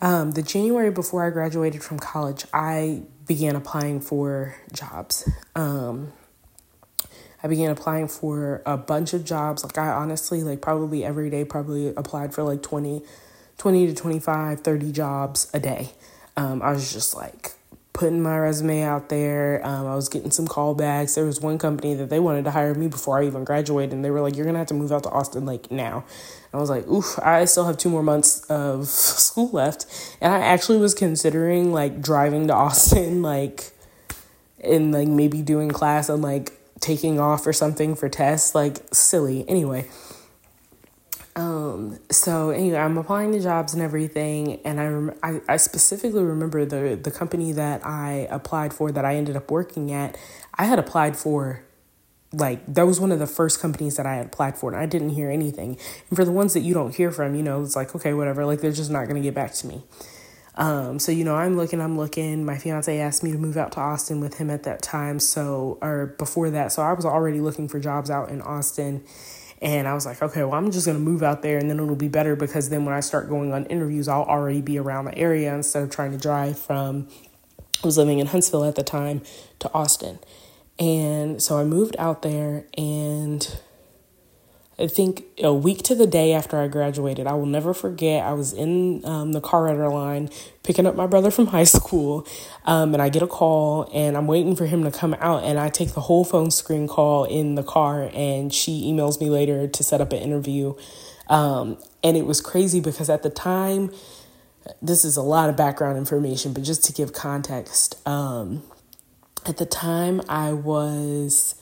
Um, 0.00 0.32
the 0.32 0.42
January 0.42 0.90
before 0.90 1.24
I 1.26 1.30
graduated 1.30 1.82
from 1.82 1.98
college, 1.98 2.44
I 2.52 3.02
began 3.26 3.56
applying 3.56 4.00
for 4.00 4.56
jobs. 4.72 5.28
Um, 5.54 6.12
I 7.42 7.48
began 7.48 7.70
applying 7.70 8.08
for 8.08 8.62
a 8.66 8.76
bunch 8.76 9.14
of 9.14 9.24
jobs. 9.24 9.64
Like 9.64 9.78
I 9.78 9.88
honestly, 9.88 10.42
like 10.42 10.60
probably 10.60 11.04
every 11.04 11.30
day, 11.30 11.44
probably 11.44 11.88
applied 11.96 12.34
for 12.34 12.42
like 12.42 12.62
20, 12.62 13.02
20 13.58 13.86
to 13.88 13.94
25, 13.94 14.60
30 14.60 14.92
jobs 14.92 15.50
a 15.54 15.60
day. 15.60 15.92
Um, 16.36 16.62
I 16.62 16.72
was 16.72 16.92
just 16.92 17.14
like 17.16 17.52
putting 17.96 18.20
my 18.20 18.36
resume 18.36 18.82
out 18.82 19.08
there. 19.08 19.64
Um, 19.64 19.86
I 19.86 19.94
was 19.94 20.10
getting 20.10 20.30
some 20.30 20.46
callbacks. 20.46 21.14
There 21.14 21.24
was 21.24 21.40
one 21.40 21.56
company 21.56 21.94
that 21.94 22.10
they 22.10 22.20
wanted 22.20 22.44
to 22.44 22.50
hire 22.50 22.74
me 22.74 22.88
before 22.88 23.18
I 23.18 23.26
even 23.26 23.42
graduated, 23.42 23.94
and 23.94 24.04
they 24.04 24.10
were 24.10 24.20
like, 24.20 24.36
"You're 24.36 24.44
gonna 24.44 24.58
have 24.58 24.66
to 24.66 24.74
move 24.74 24.92
out 24.92 25.04
to 25.04 25.10
Austin 25.10 25.46
like 25.46 25.70
now." 25.70 26.04
And 26.52 26.54
I 26.54 26.58
was 26.58 26.68
like, 26.68 26.86
"Oof!" 26.86 27.18
I 27.22 27.46
still 27.46 27.64
have 27.64 27.78
two 27.78 27.88
more 27.88 28.02
months 28.02 28.44
of 28.50 28.86
school 28.88 29.48
left, 29.50 29.86
and 30.20 30.30
I 30.30 30.40
actually 30.40 30.76
was 30.76 30.92
considering 30.92 31.72
like 31.72 32.02
driving 32.02 32.48
to 32.48 32.52
Austin, 32.52 33.22
like, 33.34 33.72
and 34.62 34.92
like 34.92 35.08
maybe 35.08 35.40
doing 35.40 35.70
class 35.70 36.10
and 36.10 36.20
like 36.22 36.52
taking 36.80 37.18
off 37.18 37.46
or 37.46 37.54
something 37.54 37.94
for 37.94 38.10
tests, 38.10 38.54
like 38.54 38.76
silly. 38.92 39.48
Anyway. 39.48 39.86
Um, 41.36 41.98
so 42.10 42.48
anyway, 42.48 42.78
I'm 42.78 42.96
applying 42.96 43.32
to 43.32 43.40
jobs 43.40 43.74
and 43.74 43.82
everything, 43.82 44.58
and 44.64 44.80
I, 44.80 44.86
rem- 44.86 45.18
I 45.22 45.40
I 45.46 45.56
specifically 45.58 46.24
remember 46.24 46.64
the 46.64 46.96
the 46.96 47.10
company 47.10 47.52
that 47.52 47.84
I 47.84 48.26
applied 48.30 48.72
for 48.72 48.90
that 48.90 49.04
I 49.04 49.16
ended 49.16 49.36
up 49.36 49.50
working 49.50 49.92
at. 49.92 50.16
I 50.54 50.64
had 50.64 50.78
applied 50.78 51.14
for 51.14 51.62
like 52.32 52.64
that 52.66 52.86
was 52.86 52.98
one 52.98 53.12
of 53.12 53.18
the 53.18 53.26
first 53.26 53.60
companies 53.60 53.96
that 53.98 54.06
I 54.06 54.14
had 54.14 54.26
applied 54.26 54.56
for 54.56 54.72
and 54.72 54.80
I 54.80 54.86
didn't 54.86 55.10
hear 55.10 55.30
anything. 55.30 55.78
And 56.08 56.16
for 56.16 56.24
the 56.24 56.32
ones 56.32 56.54
that 56.54 56.60
you 56.60 56.72
don't 56.72 56.94
hear 56.94 57.12
from, 57.12 57.34
you 57.34 57.42
know, 57.42 57.62
it's 57.62 57.76
like 57.76 57.94
okay, 57.94 58.14
whatever, 58.14 58.46
like 58.46 58.62
they're 58.62 58.72
just 58.72 58.90
not 58.90 59.04
going 59.04 59.16
to 59.16 59.22
get 59.22 59.34
back 59.34 59.52
to 59.54 59.66
me. 59.66 59.82
Um, 60.54 60.98
so 60.98 61.12
you 61.12 61.22
know, 61.22 61.36
I'm 61.36 61.54
looking, 61.54 61.82
I'm 61.82 61.98
looking. 61.98 62.46
My 62.46 62.56
fiance 62.56 62.98
asked 62.98 63.22
me 63.22 63.30
to 63.32 63.38
move 63.38 63.58
out 63.58 63.72
to 63.72 63.80
Austin 63.80 64.20
with 64.20 64.38
him 64.38 64.48
at 64.48 64.62
that 64.62 64.80
time, 64.80 65.20
so 65.20 65.76
or 65.82 66.14
before 66.18 66.48
that, 66.48 66.72
so 66.72 66.80
I 66.80 66.94
was 66.94 67.04
already 67.04 67.40
looking 67.40 67.68
for 67.68 67.78
jobs 67.78 68.08
out 68.08 68.30
in 68.30 68.40
Austin 68.40 69.04
and 69.62 69.88
I 69.88 69.94
was 69.94 70.04
like, 70.04 70.22
okay, 70.22 70.42
well, 70.44 70.54
I'm 70.54 70.70
just 70.70 70.86
going 70.86 70.98
to 70.98 71.02
move 71.02 71.22
out 71.22 71.42
there 71.42 71.58
and 71.58 71.70
then 71.70 71.78
it'll 71.78 71.96
be 71.96 72.08
better 72.08 72.36
because 72.36 72.68
then 72.68 72.84
when 72.84 72.94
I 72.94 73.00
start 73.00 73.28
going 73.28 73.52
on 73.52 73.64
interviews, 73.66 74.08
I'll 74.08 74.24
already 74.24 74.60
be 74.60 74.78
around 74.78 75.06
the 75.06 75.16
area 75.16 75.54
instead 75.54 75.82
of 75.82 75.90
trying 75.90 76.12
to 76.12 76.18
drive 76.18 76.58
from, 76.58 77.08
I 77.82 77.86
was 77.86 77.96
living 77.96 78.18
in 78.18 78.26
Huntsville 78.26 78.64
at 78.64 78.74
the 78.74 78.82
time, 78.82 79.22
to 79.60 79.72
Austin. 79.72 80.18
And 80.78 81.42
so 81.42 81.58
I 81.58 81.64
moved 81.64 81.96
out 81.98 82.22
there 82.22 82.66
and 82.76 83.60
I 84.78 84.88
think 84.88 85.24
a 85.42 85.54
week 85.54 85.82
to 85.84 85.94
the 85.94 86.06
day 86.06 86.34
after 86.34 86.58
I 86.58 86.68
graduated, 86.68 87.26
I 87.26 87.32
will 87.32 87.46
never 87.46 87.72
forget. 87.72 88.22
I 88.22 88.34
was 88.34 88.52
in 88.52 89.02
um, 89.06 89.32
the 89.32 89.40
car 89.40 89.64
rental 89.64 89.94
line 89.94 90.28
picking 90.62 90.86
up 90.86 90.94
my 90.94 91.06
brother 91.06 91.30
from 91.30 91.46
high 91.46 91.64
school, 91.78 92.26
um, 92.64 92.92
and 92.92 93.02
I 93.02 93.08
get 93.08 93.22
a 93.22 93.26
call, 93.26 93.88
and 93.94 94.16
I'm 94.16 94.26
waiting 94.26 94.54
for 94.54 94.66
him 94.66 94.84
to 94.84 94.90
come 94.90 95.14
out, 95.14 95.44
and 95.44 95.58
I 95.58 95.70
take 95.70 95.94
the 95.94 96.02
whole 96.02 96.24
phone 96.24 96.50
screen 96.50 96.88
call 96.88 97.24
in 97.24 97.54
the 97.54 97.62
car, 97.62 98.10
and 98.12 98.52
she 98.52 98.82
emails 98.92 99.18
me 99.18 99.30
later 99.30 99.66
to 99.66 99.82
set 99.82 100.02
up 100.02 100.12
an 100.12 100.18
interview, 100.18 100.74
um, 101.28 101.78
and 102.04 102.16
it 102.16 102.26
was 102.26 102.42
crazy 102.42 102.80
because 102.80 103.08
at 103.08 103.22
the 103.22 103.30
time, 103.30 103.90
this 104.82 105.06
is 105.06 105.16
a 105.16 105.22
lot 105.22 105.48
of 105.48 105.56
background 105.56 105.96
information, 105.96 106.52
but 106.52 106.64
just 106.64 106.84
to 106.84 106.92
give 106.92 107.14
context, 107.14 108.06
um, 108.06 108.62
at 109.46 109.56
the 109.56 109.66
time 109.66 110.20
I 110.28 110.52
was. 110.52 111.54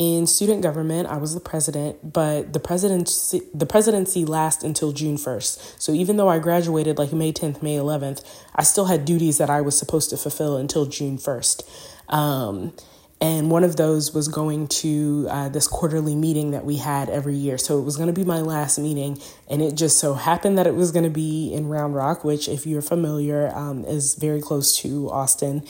In 0.00 0.26
student 0.26 0.62
government, 0.62 1.08
I 1.08 1.18
was 1.18 1.34
the 1.34 1.40
president, 1.40 2.14
but 2.14 2.54
the 2.54 2.58
presidency 2.58 3.42
the 3.52 3.66
presidency 3.66 4.24
lasts 4.24 4.64
until 4.64 4.92
June 4.92 5.18
1st. 5.18 5.78
So 5.78 5.92
even 5.92 6.16
though 6.16 6.30
I 6.30 6.38
graduated 6.38 6.96
like 6.96 7.12
May 7.12 7.34
10th, 7.34 7.62
May 7.62 7.76
11th, 7.76 8.24
I 8.56 8.62
still 8.62 8.86
had 8.86 9.04
duties 9.04 9.36
that 9.36 9.50
I 9.50 9.60
was 9.60 9.78
supposed 9.78 10.08
to 10.08 10.16
fulfill 10.16 10.56
until 10.56 10.86
June 10.86 11.18
1st. 11.18 11.64
Um, 12.08 12.72
and 13.20 13.50
one 13.50 13.62
of 13.62 13.76
those 13.76 14.14
was 14.14 14.28
going 14.28 14.68
to 14.68 15.26
uh, 15.28 15.50
this 15.50 15.68
quarterly 15.68 16.16
meeting 16.16 16.52
that 16.52 16.64
we 16.64 16.76
had 16.76 17.10
every 17.10 17.34
year. 17.34 17.58
So 17.58 17.78
it 17.78 17.82
was 17.82 17.98
going 17.98 18.06
to 18.06 18.14
be 18.14 18.24
my 18.24 18.40
last 18.40 18.78
meeting, 18.78 19.20
and 19.50 19.60
it 19.60 19.74
just 19.74 19.98
so 19.98 20.14
happened 20.14 20.56
that 20.56 20.66
it 20.66 20.74
was 20.74 20.92
going 20.92 21.04
to 21.04 21.10
be 21.10 21.52
in 21.52 21.68
Round 21.68 21.94
Rock, 21.94 22.24
which, 22.24 22.48
if 22.48 22.66
you're 22.66 22.80
familiar, 22.80 23.54
um, 23.54 23.84
is 23.84 24.14
very 24.14 24.40
close 24.40 24.74
to 24.78 25.10
Austin. 25.10 25.62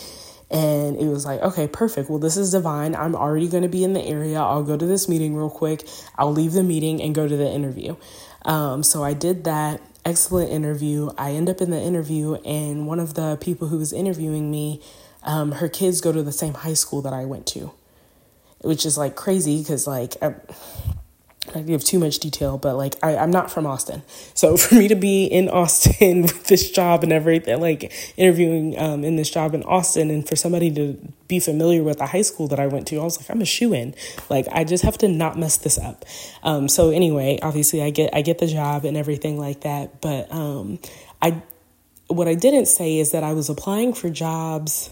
And 0.51 0.97
it 0.97 1.07
was 1.07 1.25
like, 1.25 1.41
okay, 1.41 1.69
perfect. 1.69 2.11
Well, 2.11 2.19
this 2.19 2.37
is 2.37 2.51
divine. 2.51 2.97
I'm 2.97 3.15
already 3.15 3.49
going 3.49 3.63
to 3.63 3.69
be 3.69 3.85
in 3.85 3.93
the 3.93 4.03
area. 4.03 4.41
I'll 4.41 4.65
go 4.65 4.77
to 4.77 4.87
this 4.87 5.09
meeting 5.09 5.37
real 5.37 5.51
quick. 5.51 5.87
I'll 6.19 6.33
leave 6.33 6.53
the 6.53 6.65
meeting 6.65 7.01
and 7.01 7.15
go 7.15 7.29
to 7.29 7.37
the 7.37 7.49
interview. 7.49 7.97
Um, 8.45 8.83
so 8.83 9.05
I 9.05 9.15
did 9.15 9.45
that. 9.45 9.81
Excellent 10.05 10.51
interview. 10.51 11.11
I 11.19 11.33
end 11.33 11.51
up 11.51 11.61
in 11.61 11.71
the 11.71 11.81
interview, 11.81 12.37
and 12.37 12.87
one 12.87 12.99
of 12.99 13.15
the 13.15 13.37
people 13.37 13.69
who 13.69 13.77
was 13.77 13.93
interviewing 13.93 14.51
me, 14.51 14.81
um, 15.23 15.53
her 15.53 15.69
kids 15.69 16.01
go 16.01 16.11
to 16.11 16.23
the 16.23 16.33
same 16.33 16.55
high 16.55 16.73
school 16.73 17.03
that 17.03 17.13
I 17.13 17.27
went 17.27 17.47
to, 17.49 17.71
which 18.63 18.87
is 18.87 18.97
like 18.97 19.15
crazy 19.15 19.59
because, 19.61 19.87
like, 19.87 20.17
I, 20.23 20.35
I 21.55 21.63
give 21.63 21.83
too 21.83 21.99
much 21.99 22.19
detail, 22.19 22.59
but 22.59 22.77
like 22.77 22.97
I, 23.03 23.17
I'm 23.17 23.31
not 23.31 23.51
from 23.51 23.67
Austin. 23.67 24.03
So 24.35 24.57
for 24.59 24.75
me 24.75 24.89
to 24.89 24.95
be 24.95 25.25
in 25.25 25.49
Austin 25.49 26.23
with 26.23 26.45
this 26.45 26.71
job 26.71 27.03
and 27.03 27.13
everything, 27.13 27.61
like 27.61 27.93
interviewing 28.17 28.79
um, 28.79 29.05
in 29.05 29.17
this 29.17 29.31
job 29.31 29.55
in 29.55 29.63
Austin, 29.65 30.11
and 30.11 30.29
for 30.29 30.37
somebody 30.37 30.71
to 30.73 30.99
be 31.29 31.41
familiar 31.41 31.83
with 31.83 31.99
the 31.99 32.07
high 32.07 32.23
school 32.23 32.47
that 32.49 32.61
I 32.61 32.67
went 32.67 32.87
to, 32.89 33.01
I 33.01 33.05
was 33.05 33.19
like, 33.19 33.31
I'm 33.31 33.41
a 33.41 33.47
shoe 33.47 33.73
in. 33.73 33.95
Like 34.29 34.47
I 34.53 34.65
just 34.65 34.85
have 34.85 34.99
to 34.99 35.09
not 35.09 35.39
mess 35.39 35.57
this 35.57 35.79
up. 35.79 36.05
Um, 36.43 36.69
so 36.69 36.91
anyway, 36.91 37.39
obviously 37.43 37.83
I 37.83 37.91
get 37.91 38.15
I 38.15 38.23
get 38.23 38.39
the 38.39 38.47
job 38.47 38.85
and 38.85 38.97
everything 38.97 39.39
like 39.39 39.63
that. 39.63 40.01
But 40.01 40.31
um, 40.33 40.79
I 41.23 41.43
what 42.09 42.29
I 42.29 42.35
didn't 42.35 42.67
say 42.67 42.99
is 42.99 43.13
that 43.13 43.25
I 43.25 43.33
was 43.33 43.49
applying 43.49 43.95
for 43.95 44.11
jobs 44.11 44.91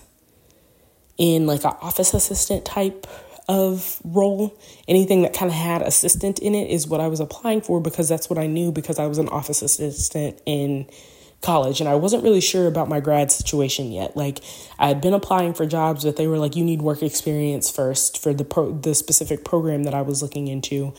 in 1.19 1.47
like 1.47 1.65
an 1.65 1.75
office 1.83 2.15
assistant 2.15 2.65
type 2.65 3.07
of 3.49 4.01
role. 4.05 4.57
Anything 4.87 5.23
that 5.23 5.33
kind 5.33 5.51
of 5.51 5.57
had 5.57 5.83
assistant 5.83 6.39
in 6.39 6.55
it 6.55 6.71
is 6.71 6.87
what 6.87 7.01
I 7.01 7.09
was 7.09 7.21
applying 7.21 7.63
for 7.63 7.81
because 7.81 8.09
that's 8.09 8.29
what 8.29 8.39
I 8.39 8.47
knew 8.47 8.71
because 8.71 8.99
I 8.99 9.07
was 9.07 9.19
an 9.19 9.29
office 9.29 9.63
assistant 9.63 10.41
in 10.45 10.87
college 11.41 11.81
and 11.81 11.89
I 11.89 11.95
wasn't 11.95 12.25
really 12.25 12.41
sure 12.41 12.67
about 12.67 12.89
my 12.89 13.01
grad 13.01 13.31
situation 13.31 13.93
yet. 13.93 14.17
Like 14.17 14.41
I 14.79 14.89
had 14.89 15.01
been 15.01 15.15
applying 15.15 15.55
for 15.55 15.67
jobs 15.67 16.05
but 16.05 16.17
they 16.17 16.27
were 16.27 16.39
like 16.39 16.57
you 16.57 16.65
need 16.65 16.83
work 16.83 17.03
experience 17.03 17.71
first 17.71 18.21
for 18.21 18.35
the 18.35 18.45
pro- 18.45 18.77
the 18.77 18.95
specific 18.95 19.45
program 19.45 19.85
that 19.85 19.95
I 19.95 20.03
was 20.03 20.23
looking 20.23 20.49
into. 20.49 20.95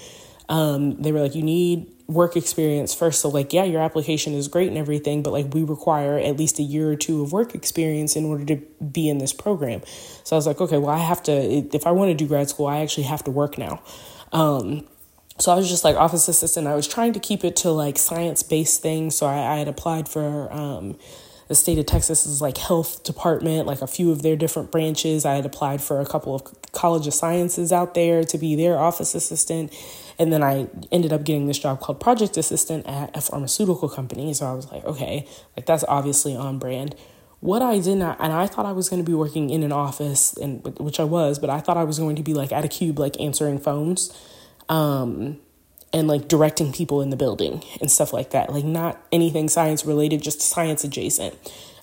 Um, 0.49 1.01
they 1.01 1.11
were 1.11 1.21
like 1.21 1.35
you 1.35 1.43
need 1.43 1.87
work 2.09 2.35
experience 2.35 2.93
first. 2.95 3.21
So, 3.21 3.29
like, 3.29 3.53
yeah, 3.53 3.63
your 3.63 3.81
application 3.81 4.33
is 4.33 4.47
great 4.47 4.67
and 4.67 4.77
everything, 4.77 5.21
but 5.21 5.31
like, 5.31 5.53
we 5.53 5.63
require 5.63 6.17
at 6.17 6.37
least 6.37 6.57
a 6.57 6.63
year 6.63 6.91
or 6.91 6.95
two 6.95 7.21
of 7.21 7.31
work 7.31 7.53
experience 7.53 8.15
in 8.15 8.25
order 8.25 8.43
to 8.45 8.55
be 8.83 9.07
in 9.07 9.19
this 9.19 9.31
program. 9.31 9.81
So, 10.23 10.35
I 10.35 10.37
was 10.37 10.47
like, 10.47 10.59
okay, 10.59 10.79
well, 10.79 10.89
I 10.89 10.97
have 10.97 11.21
to, 11.23 11.31
if 11.31 11.85
I 11.85 11.91
want 11.91 12.09
to 12.09 12.15
do 12.15 12.27
grad 12.27 12.49
school, 12.49 12.65
I 12.65 12.79
actually 12.79 13.03
have 13.03 13.23
to 13.25 13.31
work 13.31 13.59
now. 13.59 13.81
Um, 14.31 14.87
so 15.37 15.51
I 15.53 15.55
was 15.55 15.69
just 15.69 15.83
like 15.83 15.95
office 15.95 16.27
assistant. 16.27 16.67
I 16.67 16.75
was 16.75 16.87
trying 16.87 17.13
to 17.13 17.19
keep 17.19 17.45
it 17.45 17.55
to 17.57 17.71
like 17.71 17.97
science 17.97 18.43
based 18.43 18.81
things. 18.81 19.15
So 19.15 19.25
I, 19.25 19.53
I 19.53 19.57
had 19.59 19.67
applied 19.69 20.09
for 20.09 20.51
um, 20.51 20.97
the 21.49 21.55
state 21.55 21.79
of 21.79 21.87
Texas's 21.87 22.41
like 22.41 22.57
health 22.57 23.03
department, 23.03 23.65
like 23.65 23.81
a 23.81 23.87
few 23.87 24.11
of 24.11 24.21
their 24.21 24.35
different 24.35 24.71
branches. 24.71 25.25
I 25.25 25.33
had 25.33 25.45
applied 25.45 25.81
for 25.81 25.99
a 25.99 26.05
couple 26.05 26.35
of 26.35 26.43
College 26.71 27.07
of 27.07 27.13
Sciences 27.13 27.73
out 27.73 27.95
there 27.95 28.23
to 28.23 28.37
be 28.37 28.55
their 28.55 28.77
office 28.77 29.15
assistant. 29.15 29.73
And 30.19 30.31
then 30.31 30.43
I 30.43 30.67
ended 30.91 31.11
up 31.11 31.23
getting 31.23 31.47
this 31.47 31.57
job 31.57 31.79
called 31.79 31.99
project 31.99 32.37
assistant 32.37 32.85
at 32.87 33.17
a 33.17 33.21
pharmaceutical 33.21 33.89
company. 33.89 34.31
So 34.35 34.45
I 34.45 34.53
was 34.53 34.71
like, 34.71 34.85
okay, 34.85 35.27
like 35.57 35.65
that's 35.65 35.83
obviously 35.87 36.35
on 36.35 36.59
brand. 36.59 36.95
What 37.39 37.63
I 37.63 37.79
did 37.79 37.97
not, 37.97 38.17
and 38.19 38.31
I 38.31 38.45
thought 38.45 38.67
I 38.67 38.73
was 38.73 38.87
going 38.87 39.03
to 39.03 39.09
be 39.09 39.15
working 39.15 39.49
in 39.49 39.63
an 39.63 39.71
office, 39.71 40.33
and 40.33 40.63
which 40.77 40.99
I 40.99 41.05
was, 41.05 41.39
but 41.39 41.49
I 41.49 41.61
thought 41.61 41.77
I 41.77 41.85
was 41.85 41.97
going 41.97 42.17
to 42.17 42.23
be 42.23 42.33
like 42.33 42.51
at 42.51 42.65
a 42.65 42.67
cube, 42.67 42.99
like 42.99 43.19
answering 43.19 43.59
phones, 43.59 44.13
um, 44.67 45.39
and 45.93 46.07
like 46.07 46.27
directing 46.27 46.71
people 46.71 47.01
in 47.01 47.09
the 47.09 47.17
building 47.17 47.63
and 47.81 47.91
stuff 47.91 48.13
like 48.13 48.31
that. 48.31 48.51
Like 48.51 48.65
not 48.65 49.01
anything 49.11 49.49
science 49.49 49.85
related, 49.85 50.21
just 50.21 50.41
science 50.41 50.83
adjacent. 50.83 51.35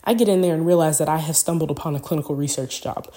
I 0.05 0.15
get 0.15 0.29
in 0.29 0.41
there 0.41 0.55
and 0.55 0.67
realize 0.67 0.99
that 0.99 1.09
I 1.09 1.19
have 1.19 1.37
stumbled 1.37 1.71
upon 1.71 1.97
a 1.97 2.01
clinical 2.01 2.37
research 2.37 2.83
job 2.83 3.13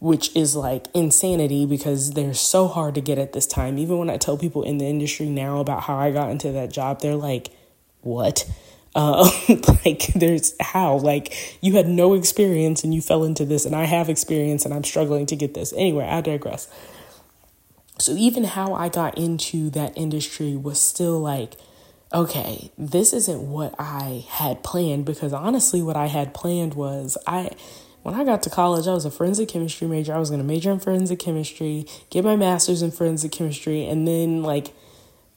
which 0.00 0.34
is 0.34 0.56
like 0.56 0.86
insanity 0.94 1.66
because 1.66 2.12
they're 2.12 2.34
so 2.34 2.66
hard 2.66 2.94
to 2.94 3.00
get 3.00 3.18
at 3.18 3.34
this 3.34 3.46
time. 3.46 3.78
Even 3.78 3.98
when 3.98 4.10
I 4.10 4.16
tell 4.16 4.36
people 4.36 4.62
in 4.62 4.78
the 4.78 4.86
industry 4.86 5.28
now 5.28 5.60
about 5.60 5.82
how 5.82 5.96
I 5.96 6.10
got 6.10 6.30
into 6.30 6.50
that 6.52 6.72
job, 6.72 7.00
they're 7.00 7.14
like, 7.14 7.50
what? 8.00 8.50
Like, 8.96 10.08
there's 10.14 10.54
how? 10.60 10.96
Like, 10.96 11.58
you 11.62 11.74
had 11.74 11.86
no 11.86 12.14
experience 12.14 12.82
and 12.82 12.92
you 12.92 13.00
fell 13.00 13.22
into 13.22 13.44
this, 13.44 13.64
and 13.64 13.74
I 13.74 13.84
have 13.84 14.08
experience 14.08 14.64
and 14.64 14.74
I'm 14.74 14.84
struggling 14.84 15.26
to 15.26 15.36
get 15.36 15.54
this. 15.54 15.72
Anyway, 15.74 16.04
I 16.04 16.20
digress. 16.20 16.68
So, 18.00 18.12
even 18.12 18.44
how 18.44 18.74
I 18.74 18.88
got 18.88 19.18
into 19.18 19.70
that 19.70 19.96
industry 19.96 20.56
was 20.56 20.80
still 20.80 21.20
like, 21.20 21.54
okay, 22.12 22.72
this 22.76 23.12
isn't 23.12 23.40
what 23.40 23.74
I 23.78 24.24
had 24.28 24.62
planned 24.62 25.04
because 25.04 25.32
honestly, 25.32 25.82
what 25.82 25.96
I 25.96 26.06
had 26.06 26.34
planned 26.34 26.74
was 26.74 27.16
I 27.26 27.50
when 28.02 28.14
I 28.14 28.24
got 28.24 28.42
to 28.44 28.50
college, 28.50 28.86
I 28.86 28.94
was 28.94 29.04
a 29.04 29.10
forensic 29.10 29.48
chemistry 29.48 29.86
major. 29.86 30.14
I 30.14 30.18
was 30.18 30.30
going 30.30 30.40
to 30.40 30.46
major 30.46 30.70
in 30.70 30.80
forensic 30.80 31.18
chemistry, 31.18 31.86
get 32.08 32.24
my 32.24 32.34
master's 32.34 32.80
in 32.82 32.90
forensic 32.90 33.30
chemistry, 33.30 33.86
and 33.86 34.08
then 34.08 34.42
like 34.42 34.72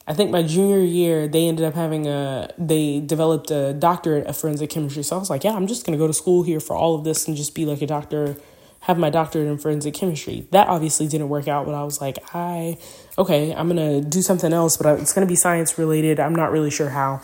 I 0.06 0.14
think 0.14 0.32
my 0.32 0.44
junior 0.44 0.80
year, 0.80 1.28
they 1.28 1.48
ended 1.48 1.66
up 1.66 1.76
having 1.76 2.08
a, 2.08 2.54
they 2.58 3.00
developed 3.00 3.52
a 3.52 3.74
doctorate 3.74 4.28
of 4.28 4.36
forensic 4.36 4.70
chemistry. 4.70 5.04
So 5.04 5.16
I 5.16 5.20
was 5.20 5.30
like, 5.30 5.46
yeah, 5.46 5.54
I'm 5.54 5.66
just 5.66 5.86
going 5.86 5.98
to 5.98 6.02
go 6.02 6.08
to 6.08 6.14
school 6.14 6.44
here 6.44 6.60
for 6.60 6.76
all 6.76 6.96
of 6.96 7.06
this 7.06 7.28
and 7.28 7.38
just 7.38 7.56
be 7.56 7.66
like 7.66 7.82
a 7.82 7.88
doctor, 7.88 8.36
have 8.84 8.98
my 8.98 9.10
doctorate 9.10 9.48
in 9.48 9.58
forensic 9.58 9.94
chemistry. 9.94 10.46
That 10.52 10.68
obviously 10.68 11.08
didn't 11.08 11.30
work 11.30 11.48
out, 11.48 11.66
but 11.66 11.74
I 11.74 11.84
was 11.84 12.02
like, 12.02 12.18
I, 12.34 12.78
okay, 13.18 13.54
I'm 13.54 13.70
to 13.78 14.08
do 14.08 14.22
something 14.22 14.52
else, 14.52 14.76
but 14.76 15.00
it's 15.00 15.14
to 15.14 15.26
be 15.26 15.36
science 15.36 15.78
related. 15.78 16.20
I'm 16.20 16.36
not 16.36 16.52
really 16.52 16.70
sure 16.70 16.90
how 16.90 17.22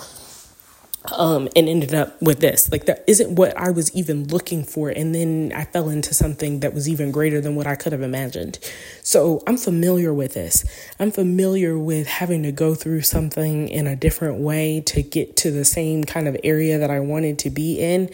um, 1.11 1.47
and 1.55 1.69
ended 1.69 1.93
up 1.93 2.21
with 2.21 2.39
this. 2.39 2.71
Like 2.71 2.85
that 2.85 3.03
isn't 3.07 3.35
what 3.35 3.57
I 3.57 3.71
was 3.71 3.93
even 3.95 4.27
looking 4.27 4.63
for, 4.63 4.89
and 4.89 5.13
then 5.15 5.51
I 5.55 5.65
fell 5.65 5.89
into 5.89 6.13
something 6.13 6.59
that 6.59 6.73
was 6.73 6.89
even 6.89 7.11
greater 7.11 7.41
than 7.41 7.55
what 7.55 7.67
I 7.67 7.75
could 7.75 7.91
have 7.91 8.01
imagined. 8.01 8.59
So 9.03 9.43
I'm 9.47 9.57
familiar 9.57 10.13
with 10.13 10.33
this. 10.33 10.63
I'm 10.99 11.11
familiar 11.11 11.77
with 11.77 12.07
having 12.07 12.43
to 12.43 12.51
go 12.51 12.75
through 12.75 13.01
something 13.01 13.69
in 13.69 13.87
a 13.87 13.95
different 13.95 14.39
way 14.39 14.81
to 14.87 15.01
get 15.01 15.35
to 15.37 15.51
the 15.51 15.65
same 15.65 16.03
kind 16.03 16.27
of 16.27 16.37
area 16.43 16.77
that 16.77 16.91
I 16.91 16.99
wanted 16.99 17.39
to 17.39 17.49
be 17.49 17.79
in. 17.79 18.09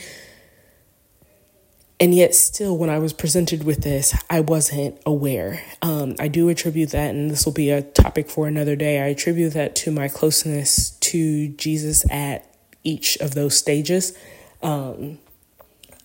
And 1.98 2.14
yet, 2.14 2.36
still, 2.36 2.78
when 2.78 2.90
I 2.90 3.00
was 3.00 3.14
presented 3.14 3.64
with 3.64 3.84
this, 3.84 4.14
I 4.30 4.42
wasn't 4.42 5.02
aware. 5.06 5.64
Um, 5.82 6.16
I 6.20 6.28
do 6.28 6.50
attribute 6.50 6.90
that, 6.90 7.16
and 7.16 7.32
this 7.32 7.46
will 7.46 7.54
be 7.54 7.70
a 7.70 7.82
topic 7.82 8.30
for 8.30 8.48
another 8.48 8.76
day. 8.76 9.02
I 9.02 9.08
attribute 9.08 9.54
that 9.54 9.76
to 9.78 9.92
my 9.92 10.10
closeness 10.10 10.92
to 10.92 11.48
Jesus 11.50 12.04
at 12.12 12.46
each 12.84 13.16
of 13.18 13.34
those 13.34 13.58
stages. 13.58 14.18
Um, 14.62 15.20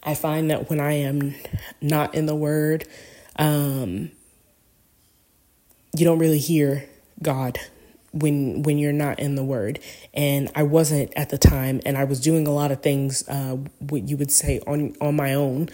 I 0.04 0.14
find 0.14 0.48
that 0.50 0.70
when 0.70 0.78
I 0.78 0.92
am 0.92 1.34
not 1.80 2.14
in 2.14 2.26
the 2.26 2.36
Word, 2.36 2.86
um, 3.34 4.12
you 5.96 6.04
don't 6.04 6.20
really 6.20 6.38
hear 6.38 6.88
God 7.20 7.58
when 8.12 8.62
when 8.62 8.78
you're 8.78 8.92
not 8.92 9.18
in 9.18 9.34
the 9.34 9.44
Word. 9.44 9.78
And 10.14 10.50
I 10.54 10.62
wasn't 10.62 11.12
at 11.16 11.30
the 11.30 11.38
time, 11.38 11.80
and 11.84 11.96
I 11.96 12.04
was 12.04 12.20
doing 12.20 12.46
a 12.46 12.52
lot 12.52 12.72
of 12.72 12.82
things, 12.82 13.26
uh, 13.28 13.56
what 13.78 14.08
you 14.08 14.16
would 14.16 14.30
say 14.30 14.60
on 14.66 14.94
on 15.00 15.16
my 15.16 15.34
own. 15.34 15.68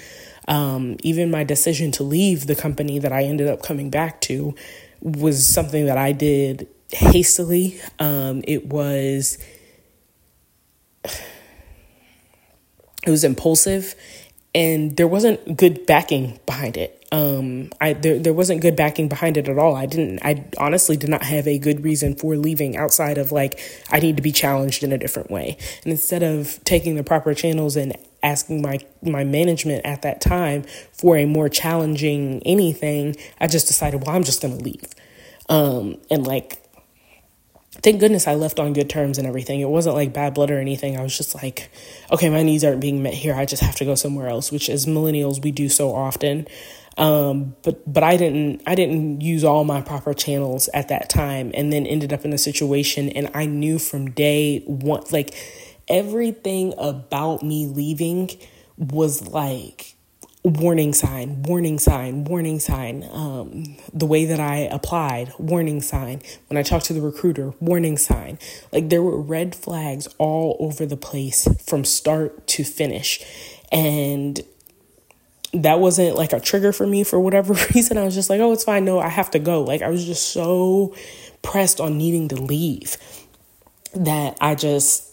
Um, 0.48 0.96
even 1.02 1.30
my 1.30 1.44
decision 1.44 1.90
to 1.92 2.04
leave 2.04 2.46
the 2.46 2.54
company 2.54 2.98
that 2.98 3.12
I 3.12 3.24
ended 3.24 3.48
up 3.48 3.62
coming 3.62 3.90
back 3.90 4.20
to 4.22 4.54
was 5.00 5.46
something 5.46 5.86
that 5.86 5.98
I 5.98 6.12
did 6.12 6.68
hastily. 6.92 7.80
Um, 7.98 8.42
it 8.46 8.66
was 8.66 9.38
it 11.04 13.10
was 13.10 13.24
impulsive 13.24 13.94
and 14.56 14.96
there 14.96 15.06
wasn't 15.06 15.58
good 15.58 15.84
backing 15.84 16.40
behind 16.46 16.78
it. 16.78 17.06
Um, 17.12 17.70
I 17.78 17.92
there 17.92 18.18
there 18.18 18.32
wasn't 18.32 18.62
good 18.62 18.74
backing 18.74 19.06
behind 19.06 19.36
it 19.36 19.48
at 19.48 19.58
all. 19.58 19.76
I 19.76 19.84
didn't. 19.86 20.20
I 20.24 20.44
honestly 20.58 20.96
did 20.96 21.10
not 21.10 21.22
have 21.22 21.46
a 21.46 21.58
good 21.58 21.84
reason 21.84 22.16
for 22.16 22.36
leaving 22.36 22.76
outside 22.76 23.18
of 23.18 23.30
like 23.30 23.60
I 23.90 24.00
need 24.00 24.16
to 24.16 24.22
be 24.22 24.32
challenged 24.32 24.82
in 24.82 24.92
a 24.92 24.98
different 24.98 25.30
way. 25.30 25.58
And 25.84 25.92
instead 25.92 26.22
of 26.22 26.58
taking 26.64 26.96
the 26.96 27.04
proper 27.04 27.34
channels 27.34 27.76
and 27.76 27.96
asking 28.22 28.62
my 28.62 28.78
my 29.02 29.24
management 29.24 29.84
at 29.84 30.02
that 30.02 30.22
time 30.22 30.64
for 30.90 31.18
a 31.18 31.26
more 31.26 31.50
challenging 31.50 32.42
anything, 32.46 33.14
I 33.38 33.46
just 33.46 33.68
decided, 33.68 34.04
well, 34.04 34.16
I'm 34.16 34.24
just 34.24 34.40
gonna 34.40 34.56
leave. 34.56 34.88
Um, 35.50 35.98
and 36.10 36.26
like 36.26 36.65
thank 37.82 38.00
goodness 38.00 38.26
I 38.26 38.34
left 38.34 38.60
on 38.60 38.72
good 38.72 38.90
terms 38.90 39.18
and 39.18 39.26
everything. 39.26 39.60
It 39.60 39.68
wasn't 39.68 39.96
like 39.96 40.12
bad 40.12 40.34
blood 40.34 40.50
or 40.50 40.58
anything. 40.58 40.96
I 40.96 41.02
was 41.02 41.16
just 41.16 41.34
like, 41.34 41.70
okay, 42.12 42.30
my 42.30 42.42
needs 42.42 42.64
aren't 42.64 42.80
being 42.80 43.02
met 43.02 43.14
here. 43.14 43.34
I 43.34 43.46
just 43.46 43.62
have 43.62 43.76
to 43.76 43.84
go 43.84 43.94
somewhere 43.94 44.28
else, 44.28 44.52
which 44.52 44.68
as 44.68 44.86
millennials 44.86 45.42
we 45.42 45.50
do 45.50 45.68
so 45.68 45.94
often. 45.94 46.46
Um, 46.98 47.54
but 47.62 47.92
but 47.92 48.02
I 48.02 48.16
didn't 48.16 48.62
I 48.66 48.74
didn't 48.74 49.20
use 49.20 49.44
all 49.44 49.64
my 49.64 49.82
proper 49.82 50.14
channels 50.14 50.68
at 50.72 50.88
that 50.88 51.10
time, 51.10 51.50
and 51.54 51.72
then 51.72 51.86
ended 51.86 52.12
up 52.12 52.24
in 52.24 52.32
a 52.32 52.38
situation, 52.38 53.10
and 53.10 53.30
I 53.34 53.44
knew 53.44 53.78
from 53.78 54.12
day 54.12 54.60
one, 54.66 55.04
like 55.10 55.34
everything 55.88 56.72
about 56.78 57.42
me 57.42 57.66
leaving 57.66 58.30
was 58.78 59.28
like 59.28 59.95
warning 60.46 60.94
sign, 60.94 61.42
warning 61.42 61.78
sign, 61.78 62.24
warning 62.24 62.60
sign. 62.60 63.08
Um, 63.10 63.76
the 63.92 64.06
way 64.06 64.24
that 64.26 64.38
I 64.38 64.58
applied, 64.58 65.32
warning 65.38 65.80
sign. 65.80 66.22
When 66.48 66.56
I 66.56 66.62
talked 66.62 66.84
to 66.86 66.92
the 66.92 67.00
recruiter, 67.00 67.52
warning 67.60 67.98
sign. 67.98 68.38
Like 68.72 68.88
there 68.88 69.02
were 69.02 69.20
red 69.20 69.56
flags 69.56 70.06
all 70.18 70.56
over 70.60 70.86
the 70.86 70.96
place 70.96 71.48
from 71.66 71.84
start 71.84 72.46
to 72.48 72.64
finish. 72.64 73.20
And 73.72 74.40
that 75.52 75.80
wasn't 75.80 76.16
like 76.16 76.32
a 76.32 76.38
trigger 76.38 76.72
for 76.72 76.86
me 76.86 77.02
for 77.02 77.18
whatever 77.18 77.54
reason. 77.74 77.98
I 77.98 78.04
was 78.04 78.14
just 78.14 78.30
like, 78.30 78.40
oh, 78.40 78.52
it's 78.52 78.64
fine. 78.64 78.84
No, 78.84 79.00
I 79.00 79.08
have 79.08 79.32
to 79.32 79.40
go. 79.40 79.62
Like 79.62 79.82
I 79.82 79.88
was 79.88 80.04
just 80.04 80.30
so 80.30 80.94
pressed 81.42 81.80
on 81.80 81.98
needing 81.98 82.28
to 82.28 82.36
leave 82.36 82.96
that 83.94 84.36
I 84.40 84.54
just 84.54 85.10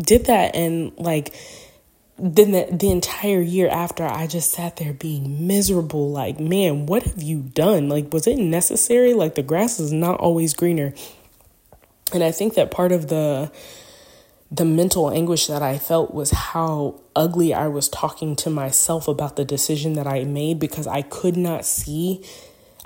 did 0.00 0.26
that. 0.26 0.54
And 0.54 0.92
like, 0.98 1.34
then 2.18 2.52
the, 2.52 2.68
the 2.70 2.90
entire 2.90 3.40
year 3.40 3.68
after 3.68 4.04
i 4.04 4.26
just 4.26 4.50
sat 4.50 4.76
there 4.76 4.94
being 4.94 5.46
miserable 5.46 6.10
like 6.10 6.40
man 6.40 6.86
what 6.86 7.02
have 7.02 7.22
you 7.22 7.40
done? 7.40 7.88
Like 7.88 8.12
was 8.12 8.26
it 8.26 8.38
necessary? 8.38 9.14
Like 9.14 9.34
the 9.34 9.42
grass 9.42 9.78
is 9.78 9.92
not 9.92 10.18
always 10.20 10.54
greener. 10.54 10.94
And 12.12 12.22
i 12.22 12.30
think 12.30 12.54
that 12.54 12.70
part 12.70 12.92
of 12.92 13.08
the 13.08 13.50
the 14.50 14.64
mental 14.64 15.10
anguish 15.10 15.48
that 15.48 15.60
i 15.60 15.76
felt 15.76 16.14
was 16.14 16.30
how 16.30 17.00
ugly 17.16 17.52
i 17.52 17.66
was 17.66 17.88
talking 17.88 18.36
to 18.36 18.48
myself 18.48 19.08
about 19.08 19.34
the 19.34 19.44
decision 19.44 19.94
that 19.94 20.06
i 20.06 20.22
made 20.22 20.60
because 20.60 20.86
i 20.86 21.02
could 21.02 21.36
not 21.36 21.64
see 21.64 22.24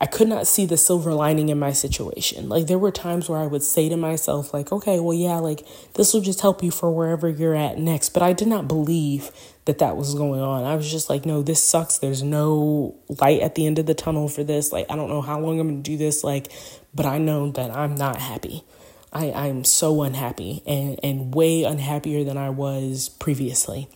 I 0.01 0.07
could 0.07 0.29
not 0.29 0.47
see 0.47 0.65
the 0.65 0.79
silver 0.79 1.13
lining 1.13 1.51
in 1.51 1.59
my 1.59 1.73
situation. 1.73 2.49
Like 2.49 2.67
there 2.67 2.79
were 2.79 2.91
times 2.91 3.29
where 3.29 3.39
I 3.39 3.47
would 3.47 3.63
say 3.63 3.91
to 3.91 3.97
myself 3.97 4.55
like, 4.55 4.73
"Okay, 4.73 4.99
well 4.99 5.17
yeah, 5.17 5.37
like 5.37 5.67
this 5.95 6.15
will 6.15 6.23
just 6.23 6.41
help 6.41 6.63
you 6.63 6.71
for 6.71 6.91
wherever 6.91 7.29
you're 7.29 7.55
at 7.55 7.79
next." 7.79 8.11
But 8.11 8.23
I 8.23 8.33
did 8.33 8.49
not 8.49 8.67
believe 8.67 9.31
that 9.67 9.79
that 9.79 9.99
was 9.99 10.15
going 10.15 10.41
on. 10.41 10.65
I 10.65 10.75
was 10.75 10.91
just 10.91 11.11
like, 11.11 11.27
"No, 11.27 11.43
this 11.43 11.63
sucks. 11.63 11.99
There's 11.99 12.23
no 12.23 12.97
light 13.21 13.43
at 13.43 13.57
the 13.57 13.67
end 13.67 13.79
of 13.79 13.85
the 13.85 13.95
tunnel 13.95 14.29
for 14.29 14.43
this. 14.43 14.73
Like 14.73 14.87
I 14.89 14.97
don't 14.97 15.11
know 15.11 15.21
how 15.21 15.39
long 15.39 15.61
I'm 15.61 15.69
going 15.69 15.83
to 15.83 15.91
do 15.91 15.99
this 15.99 16.25
like, 16.25 16.51
but 16.95 17.05
I 17.05 17.19
know 17.19 17.51
that 17.53 17.71
I'm 17.71 17.95
not 17.95 18.17
happy. 18.17 18.65
I 19.13 19.33
I'm 19.33 19.65
so 19.65 20.03
unhappy 20.03 20.63
and 20.67 20.99
and 21.03 21.35
way 21.35 21.65
unhappier 21.65 22.25
than 22.25 22.37
I 22.37 22.51
was 22.51 23.09
previously. 23.09 23.89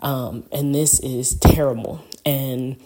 Um 0.00 0.44
and 0.52 0.74
this 0.74 1.00
is 1.00 1.34
terrible. 1.36 2.04
And 2.24 2.76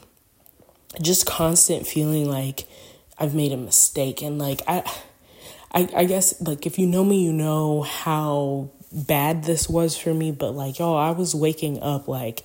just 1.00 1.26
constant 1.26 1.86
feeling 1.86 2.28
like 2.28 2.66
I've 3.18 3.34
made 3.34 3.52
a 3.52 3.56
mistake. 3.56 4.22
And 4.22 4.38
like 4.38 4.62
I 4.66 4.82
I 5.72 5.88
I 5.94 6.04
guess 6.04 6.40
like 6.40 6.66
if 6.66 6.78
you 6.78 6.86
know 6.86 7.04
me 7.04 7.24
you 7.24 7.32
know 7.32 7.82
how 7.82 8.70
bad 8.92 9.44
this 9.44 9.68
was 9.68 9.96
for 9.96 10.14
me. 10.14 10.32
But 10.32 10.52
like 10.52 10.78
yo 10.78 10.94
I 10.94 11.10
was 11.10 11.34
waking 11.34 11.82
up 11.82 12.08
like 12.08 12.44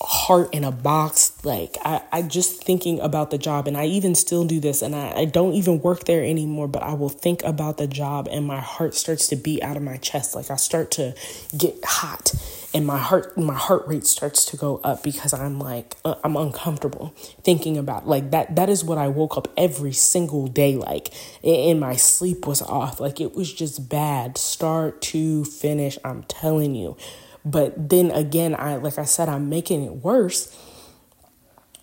heart 0.00 0.52
in 0.52 0.64
a 0.64 0.72
box. 0.72 1.32
Like 1.44 1.76
I, 1.84 2.02
I 2.12 2.22
just 2.22 2.62
thinking 2.62 3.00
about 3.00 3.30
the 3.30 3.38
job. 3.38 3.66
And 3.66 3.76
i 3.76 3.86
even 3.86 4.14
still 4.14 4.44
do 4.44 4.60
this. 4.60 4.82
And 4.82 4.94
I, 4.94 5.12
I 5.12 5.24
don't 5.24 5.54
even 5.54 5.80
work 5.80 6.04
there 6.04 6.22
anymore 6.22 6.68
but 6.68 6.82
i 6.82 6.92
will 6.94 7.08
think 7.08 7.42
about 7.44 7.78
the 7.78 7.86
job 7.86 8.28
and 8.30 8.46
my 8.46 8.60
heart 8.60 8.94
starts 8.94 9.26
to 9.28 9.36
beat 9.36 9.62
out 9.62 9.76
of 9.76 9.82
my 9.82 9.96
chest. 9.96 10.34
Like 10.34 10.50
i 10.50 10.56
start 10.56 10.90
to 10.92 11.14
get 11.56 11.74
hot 11.84 12.32
and 12.74 12.86
my 12.86 12.98
heart 12.98 13.36
my 13.36 13.54
heart 13.54 13.86
rate 13.86 14.06
starts 14.06 14.44
to 14.44 14.56
go 14.56 14.80
up 14.82 15.02
because 15.02 15.32
i'm 15.32 15.58
like 15.58 15.96
uh, 16.04 16.14
i'm 16.24 16.36
uncomfortable 16.36 17.12
thinking 17.42 17.76
about 17.76 18.08
like 18.08 18.30
that 18.30 18.54
that 18.56 18.68
is 18.68 18.82
what 18.82 18.98
i 18.98 19.08
woke 19.08 19.36
up 19.36 19.48
every 19.56 19.92
single 19.92 20.46
day 20.46 20.76
like 20.76 21.12
and 21.44 21.80
my 21.80 21.96
sleep 21.96 22.46
was 22.46 22.62
off. 22.62 23.00
Like 23.00 23.20
it 23.20 23.34
was 23.34 23.52
just 23.52 23.88
bad 23.88 24.38
start 24.38 25.00
to 25.02 25.44
finish 25.44 25.98
i'm 26.04 26.22
telling 26.24 26.74
you. 26.74 26.96
But 27.44 27.88
then 27.88 28.10
again, 28.12 28.54
I 28.56 28.76
like 28.76 28.98
I 28.98 29.04
said, 29.04 29.28
I'm 29.28 29.48
making 29.48 29.82
it 29.82 29.96
worse 29.96 30.56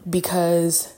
because 0.10 0.93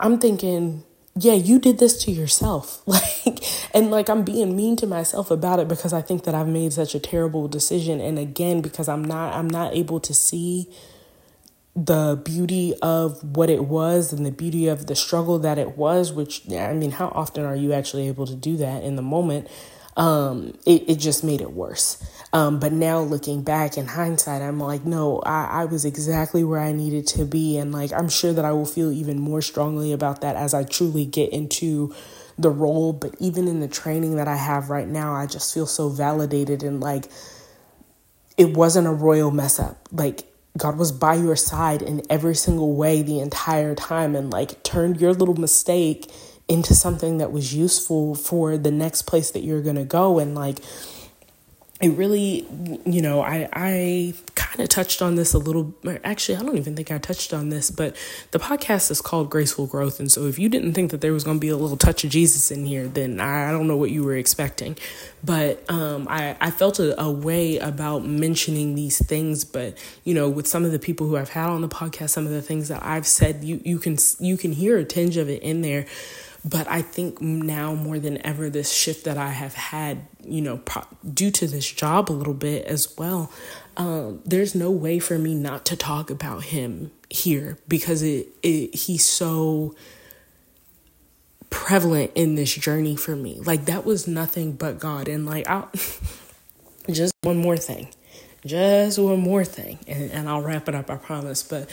I'm 0.00 0.18
thinking, 0.18 0.82
yeah, 1.16 1.34
you 1.34 1.58
did 1.58 1.78
this 1.78 2.02
to 2.04 2.10
yourself. 2.10 2.82
Like 2.94 3.44
and 3.74 3.90
like 3.90 4.08
I'm 4.08 4.22
being 4.22 4.54
mean 4.56 4.76
to 4.76 4.86
myself 4.86 5.30
about 5.30 5.58
it 5.58 5.66
because 5.66 5.92
I 5.92 6.00
think 6.00 6.24
that 6.24 6.34
I've 6.34 6.48
made 6.48 6.72
such 6.72 6.94
a 6.94 7.00
terrible 7.00 7.48
decision 7.48 8.00
and 8.00 8.18
again 8.18 8.60
because 8.60 8.88
I'm 8.88 9.04
not 9.04 9.34
I'm 9.34 9.48
not 9.48 9.74
able 9.74 9.98
to 10.00 10.14
see 10.14 10.70
the 11.74 12.20
beauty 12.24 12.74
of 12.82 13.36
what 13.36 13.50
it 13.50 13.64
was 13.64 14.12
and 14.12 14.24
the 14.24 14.30
beauty 14.30 14.68
of 14.68 14.86
the 14.86 14.94
struggle 14.94 15.40
that 15.40 15.58
it 15.58 15.76
was 15.76 16.12
which 16.12 16.48
I 16.52 16.72
mean 16.72 16.92
how 16.92 17.08
often 17.08 17.44
are 17.44 17.56
you 17.56 17.72
actually 17.72 18.06
able 18.06 18.26
to 18.26 18.36
do 18.36 18.56
that 18.58 18.84
in 18.84 18.94
the 18.94 19.02
moment 19.02 19.48
um, 19.96 20.54
it, 20.66 20.88
it 20.88 20.96
just 20.96 21.22
made 21.24 21.40
it 21.40 21.52
worse. 21.52 22.02
Um, 22.32 22.58
but 22.58 22.72
now 22.72 23.00
looking 23.00 23.42
back 23.42 23.78
in 23.78 23.86
hindsight, 23.86 24.42
I'm 24.42 24.58
like, 24.58 24.84
no, 24.84 25.20
I, 25.20 25.62
I 25.62 25.64
was 25.66 25.84
exactly 25.84 26.42
where 26.42 26.60
I 26.60 26.72
needed 26.72 27.06
to 27.08 27.24
be. 27.24 27.56
And 27.58 27.70
like, 27.72 27.92
I'm 27.92 28.08
sure 28.08 28.32
that 28.32 28.44
I 28.44 28.52
will 28.52 28.66
feel 28.66 28.90
even 28.90 29.20
more 29.20 29.40
strongly 29.40 29.92
about 29.92 30.20
that 30.22 30.34
as 30.34 30.52
I 30.52 30.64
truly 30.64 31.04
get 31.04 31.32
into 31.32 31.94
the 32.36 32.50
role. 32.50 32.92
But 32.92 33.14
even 33.20 33.46
in 33.46 33.60
the 33.60 33.68
training 33.68 34.16
that 34.16 34.26
I 34.26 34.36
have 34.36 34.68
right 34.68 34.88
now, 34.88 35.14
I 35.14 35.26
just 35.26 35.54
feel 35.54 35.66
so 35.66 35.88
validated 35.88 36.64
and 36.64 36.80
like 36.80 37.04
it 38.36 38.56
wasn't 38.56 38.88
a 38.88 38.92
royal 38.92 39.30
mess 39.30 39.60
up. 39.60 39.88
Like, 39.92 40.24
God 40.56 40.76
was 40.78 40.92
by 40.92 41.14
your 41.14 41.34
side 41.34 41.82
in 41.82 42.02
every 42.08 42.36
single 42.36 42.76
way 42.76 43.02
the 43.02 43.18
entire 43.18 43.74
time 43.74 44.14
and 44.14 44.30
like 44.30 44.62
turned 44.62 45.00
your 45.00 45.12
little 45.12 45.34
mistake 45.34 46.10
into 46.48 46.74
something 46.74 47.18
that 47.18 47.32
was 47.32 47.54
useful 47.54 48.14
for 48.14 48.56
the 48.58 48.70
next 48.70 49.02
place 49.02 49.30
that 49.30 49.42
you're 49.42 49.62
going 49.62 49.76
to 49.76 49.84
go. 49.84 50.18
And 50.18 50.34
like 50.34 50.58
it 51.80 51.88
really 51.90 52.46
you 52.86 53.02
know 53.02 53.20
i 53.20 53.48
i 53.52 54.14
kind 54.36 54.60
of 54.60 54.68
touched 54.68 55.02
on 55.02 55.16
this 55.16 55.34
a 55.34 55.38
little 55.38 55.74
actually 56.04 56.36
i 56.36 56.40
don't 56.40 56.56
even 56.56 56.76
think 56.76 56.92
i 56.92 56.98
touched 56.98 57.34
on 57.34 57.48
this 57.48 57.70
but 57.70 57.96
the 58.30 58.38
podcast 58.38 58.90
is 58.90 59.00
called 59.00 59.28
graceful 59.28 59.66
growth. 59.66 59.98
And 59.98 60.10
so 60.10 60.26
if 60.26 60.38
you 60.38 60.48
didn't 60.48 60.74
think 60.74 60.92
that 60.92 61.00
there 61.00 61.12
was 61.12 61.24
going 61.24 61.38
to 61.38 61.40
be 61.40 61.48
a 61.48 61.56
little 61.56 61.76
touch 61.76 62.04
of 62.04 62.10
jesus 62.10 62.50
in 62.52 62.64
here 62.64 62.86
then 62.86 63.20
i 63.20 63.50
don't 63.50 63.66
know 63.66 63.76
what 63.76 63.90
you 63.90 64.04
were 64.04 64.16
expecting. 64.16 64.76
But 65.24 65.68
um, 65.70 66.06
I, 66.10 66.36
I 66.38 66.50
felt 66.50 66.78
a, 66.78 67.00
a 67.00 67.10
way 67.10 67.56
about 67.56 68.04
mentioning 68.04 68.74
these 68.74 69.02
things. 69.04 69.42
But 69.42 69.78
you 70.04 70.12
know 70.12 70.28
with 70.28 70.46
some 70.46 70.66
of 70.66 70.72
the 70.72 70.78
people 70.78 71.08
who 71.08 71.16
i've 71.16 71.30
had 71.30 71.48
on 71.48 71.60
the 71.60 71.68
podcast 71.68 72.10
some 72.10 72.26
of 72.26 72.32
the 72.32 72.42
things 72.42 72.68
that 72.68 72.82
i've 72.84 73.06
said 73.06 73.42
you 73.42 73.60
you 73.64 73.78
can 73.78 73.96
you 74.20 74.36
can 74.36 74.52
hear 74.52 74.78
a 74.78 74.84
tinge 74.84 75.16
of 75.16 75.28
it 75.28 75.42
in 75.42 75.62
there 75.62 75.86
but 76.44 76.68
I 76.68 76.82
think 76.82 77.22
now 77.22 77.74
more 77.74 77.98
than 77.98 78.24
ever, 78.24 78.50
this 78.50 78.70
shift 78.70 79.04
that 79.06 79.16
I 79.16 79.30
have 79.30 79.54
had, 79.54 80.06
you 80.22 80.42
know, 80.42 80.58
pro- 80.58 80.86
due 81.12 81.30
to 81.30 81.46
this 81.46 81.70
job 81.70 82.10
a 82.10 82.12
little 82.12 82.34
bit 82.34 82.66
as 82.66 82.94
well, 82.98 83.32
um, 83.78 84.20
there's 84.26 84.54
no 84.54 84.70
way 84.70 84.98
for 84.98 85.18
me 85.18 85.34
not 85.34 85.64
to 85.66 85.76
talk 85.76 86.10
about 86.10 86.44
him 86.44 86.90
here 87.08 87.58
because 87.66 88.02
it, 88.02 88.28
it 88.42 88.74
he's 88.74 89.06
so 89.06 89.74
prevalent 91.48 92.10
in 92.14 92.34
this 92.34 92.54
journey 92.54 92.94
for 92.94 93.16
me. 93.16 93.40
Like 93.40 93.64
that 93.64 93.86
was 93.86 94.06
nothing 94.06 94.52
but 94.52 94.78
God, 94.78 95.08
and 95.08 95.24
like 95.24 95.48
I, 95.48 95.64
just 96.90 97.14
one 97.22 97.38
more 97.38 97.56
thing, 97.56 97.88
just 98.44 98.98
one 98.98 99.20
more 99.20 99.44
thing, 99.44 99.78
and 99.86 100.10
and 100.10 100.28
I'll 100.28 100.42
wrap 100.42 100.68
it 100.68 100.74
up. 100.74 100.90
I 100.90 100.96
promise. 100.96 101.42
But 101.42 101.70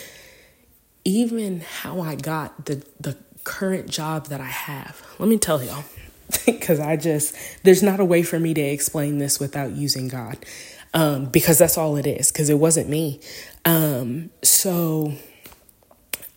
even 1.03 1.59
how 1.59 1.99
I 1.99 2.15
got 2.15 2.65
the 2.65 2.85
the 2.99 3.17
current 3.43 3.89
job 3.89 4.27
that 4.27 4.41
I 4.41 4.45
have. 4.45 5.01
Let 5.19 5.29
me 5.29 5.37
tell 5.37 5.63
y'all, 5.63 5.83
because 6.45 6.79
I 6.79 6.95
just, 6.95 7.35
there's 7.63 7.83
not 7.83 7.99
a 7.99 8.05
way 8.05 8.23
for 8.23 8.39
me 8.39 8.53
to 8.53 8.61
explain 8.61 9.17
this 9.17 9.39
without 9.39 9.71
using 9.71 10.07
God, 10.07 10.37
um, 10.93 11.25
because 11.25 11.57
that's 11.57 11.77
all 11.77 11.95
it 11.97 12.07
is, 12.07 12.31
because 12.31 12.49
it 12.49 12.59
wasn't 12.59 12.89
me. 12.89 13.19
Um, 13.65 14.29
so 14.43 15.13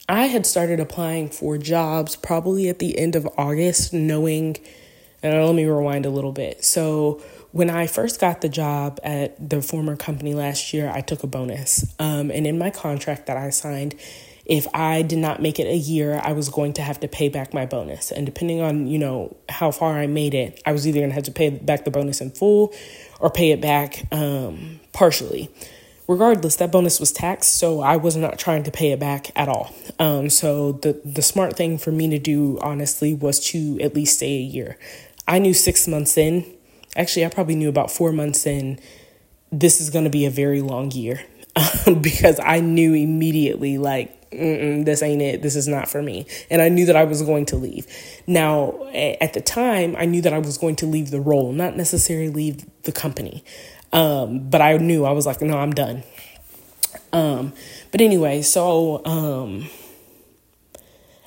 I 0.08 0.26
had 0.26 0.44
started 0.44 0.80
applying 0.80 1.30
for 1.30 1.56
jobs 1.56 2.16
probably 2.16 2.68
at 2.68 2.78
the 2.78 2.98
end 2.98 3.16
of 3.16 3.26
August, 3.38 3.94
knowing, 3.94 4.56
and 5.22 5.46
let 5.46 5.54
me 5.54 5.64
rewind 5.64 6.04
a 6.04 6.10
little 6.10 6.32
bit. 6.32 6.64
So, 6.64 7.22
when 7.52 7.70
I 7.70 7.86
first 7.86 8.20
got 8.20 8.40
the 8.40 8.48
job 8.48 8.98
at 9.04 9.48
the 9.48 9.62
former 9.62 9.94
company 9.94 10.34
last 10.34 10.74
year, 10.74 10.90
I 10.92 11.00
took 11.00 11.22
a 11.22 11.28
bonus. 11.28 11.94
Um, 12.00 12.32
and 12.32 12.48
in 12.48 12.58
my 12.58 12.70
contract 12.70 13.26
that 13.26 13.36
I 13.36 13.50
signed, 13.50 13.94
if 14.46 14.66
I 14.74 15.02
did 15.02 15.18
not 15.18 15.40
make 15.40 15.58
it 15.58 15.66
a 15.66 15.76
year, 15.76 16.20
I 16.22 16.32
was 16.32 16.48
going 16.48 16.74
to 16.74 16.82
have 16.82 17.00
to 17.00 17.08
pay 17.08 17.28
back 17.28 17.54
my 17.54 17.64
bonus. 17.64 18.10
And 18.10 18.26
depending 18.26 18.60
on, 18.60 18.86
you 18.86 18.98
know, 18.98 19.36
how 19.48 19.70
far 19.70 19.98
I 19.98 20.06
made 20.06 20.34
it, 20.34 20.60
I 20.66 20.72
was 20.72 20.86
either 20.86 20.98
going 20.98 21.10
to 21.10 21.14
have 21.14 21.24
to 21.24 21.32
pay 21.32 21.50
back 21.50 21.84
the 21.84 21.90
bonus 21.90 22.20
in 22.20 22.30
full 22.30 22.74
or 23.20 23.30
pay 23.30 23.52
it 23.52 23.60
back 23.60 24.04
um, 24.12 24.80
partially. 24.92 25.50
Regardless, 26.06 26.56
that 26.56 26.70
bonus 26.70 27.00
was 27.00 27.12
taxed, 27.12 27.58
so 27.58 27.80
I 27.80 27.96
was 27.96 28.14
not 28.14 28.38
trying 28.38 28.62
to 28.64 28.70
pay 28.70 28.92
it 28.92 29.00
back 29.00 29.30
at 29.34 29.48
all. 29.48 29.74
Um, 29.98 30.28
so 30.28 30.72
the 30.72 31.00
the 31.02 31.22
smart 31.22 31.56
thing 31.56 31.78
for 31.78 31.92
me 31.92 32.10
to 32.10 32.18
do, 32.18 32.58
honestly, 32.60 33.14
was 33.14 33.40
to 33.46 33.80
at 33.80 33.94
least 33.94 34.18
stay 34.18 34.36
a 34.36 34.42
year. 34.42 34.76
I 35.26 35.38
knew 35.38 35.54
six 35.54 35.88
months 35.88 36.18
in, 36.18 36.44
actually, 36.96 37.24
I 37.24 37.28
probably 37.28 37.54
knew 37.54 37.68
about 37.68 37.90
four 37.90 38.12
months 38.12 38.46
in, 38.46 38.78
this 39.50 39.80
is 39.80 39.90
going 39.90 40.04
to 40.04 40.10
be 40.10 40.26
a 40.26 40.30
very 40.30 40.60
long 40.60 40.90
year 40.90 41.24
because 42.00 42.40
I 42.42 42.60
knew 42.60 42.94
immediately, 42.94 43.78
like, 43.78 44.23
this 44.84 45.02
ain't 45.02 45.22
it. 45.22 45.42
This 45.42 45.56
is 45.56 45.68
not 45.68 45.88
for 45.88 46.02
me. 46.02 46.26
And 46.50 46.60
I 46.60 46.68
knew 46.68 46.86
that 46.86 46.96
I 46.96 47.04
was 47.04 47.22
going 47.22 47.46
to 47.46 47.56
leave. 47.56 47.86
Now, 48.26 48.84
at 48.92 49.32
the 49.32 49.40
time, 49.40 49.94
I 49.98 50.06
knew 50.06 50.20
that 50.22 50.32
I 50.32 50.38
was 50.38 50.58
going 50.58 50.76
to 50.76 50.86
leave 50.86 51.10
the 51.10 51.20
role, 51.20 51.52
not 51.52 51.76
necessarily 51.76 52.30
leave 52.30 52.64
the 52.82 52.92
company. 52.92 53.44
Um, 53.92 54.50
but 54.50 54.60
I 54.60 54.76
knew 54.76 55.04
I 55.04 55.12
was 55.12 55.26
like, 55.26 55.40
no, 55.40 55.56
I'm 55.56 55.72
done. 55.72 56.02
Um, 57.12 57.52
but 57.92 58.00
anyway, 58.00 58.42
so 58.42 59.04
um, 59.06 59.68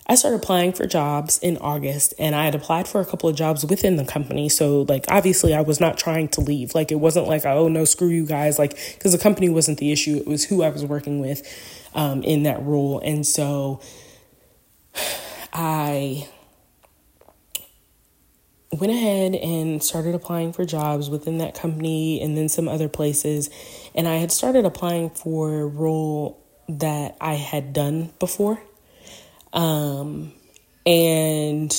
I 0.05 0.15
started 0.15 0.37
applying 0.37 0.73
for 0.73 0.85
jobs 0.85 1.37
in 1.39 1.57
August 1.57 2.13
and 2.19 2.35
I 2.35 2.45
had 2.45 2.55
applied 2.55 2.87
for 2.87 2.99
a 2.99 3.05
couple 3.05 3.29
of 3.29 3.37
jobs 3.37 3.65
within 3.65 3.95
the 3.95 4.05
company. 4.05 4.49
So, 4.49 4.81
like, 4.83 5.05
obviously, 5.07 5.53
I 5.53 5.61
was 5.61 5.79
not 5.79 5.97
trying 5.97 6.27
to 6.29 6.41
leave. 6.41 6.75
Like, 6.75 6.91
it 6.91 6.95
wasn't 6.99 7.27
like, 7.27 7.45
oh, 7.45 7.69
no, 7.69 7.85
screw 7.85 8.09
you 8.09 8.25
guys. 8.25 8.59
Like, 8.59 8.77
because 8.95 9.13
the 9.13 9.17
company 9.17 9.47
wasn't 9.47 9.77
the 9.77 9.93
issue, 9.93 10.17
it 10.17 10.27
was 10.27 10.45
who 10.45 10.61
I 10.63 10.69
was 10.69 10.83
working 10.83 11.19
with 11.19 11.41
um, 11.97 12.23
in 12.23 12.43
that 12.43 12.63
role. 12.63 12.99
And 12.99 13.27
so 13.27 13.81
I 15.51 16.29
went 18.71 18.93
ahead 18.93 19.33
and 19.35 19.83
started 19.83 20.13
applying 20.13 20.53
for 20.53 20.63
jobs 20.63 21.09
within 21.09 21.39
that 21.39 21.55
company 21.55 22.21
and 22.21 22.37
then 22.37 22.47
some 22.47 22.69
other 22.69 22.87
places. 22.87 23.49
And 23.95 24.07
I 24.07 24.17
had 24.17 24.31
started 24.31 24.63
applying 24.63 25.09
for 25.09 25.61
a 25.61 25.65
role 25.65 26.45
that 26.69 27.17
I 27.19 27.33
had 27.33 27.73
done 27.73 28.13
before. 28.19 28.61
Um, 29.51 30.33
and 30.85 31.75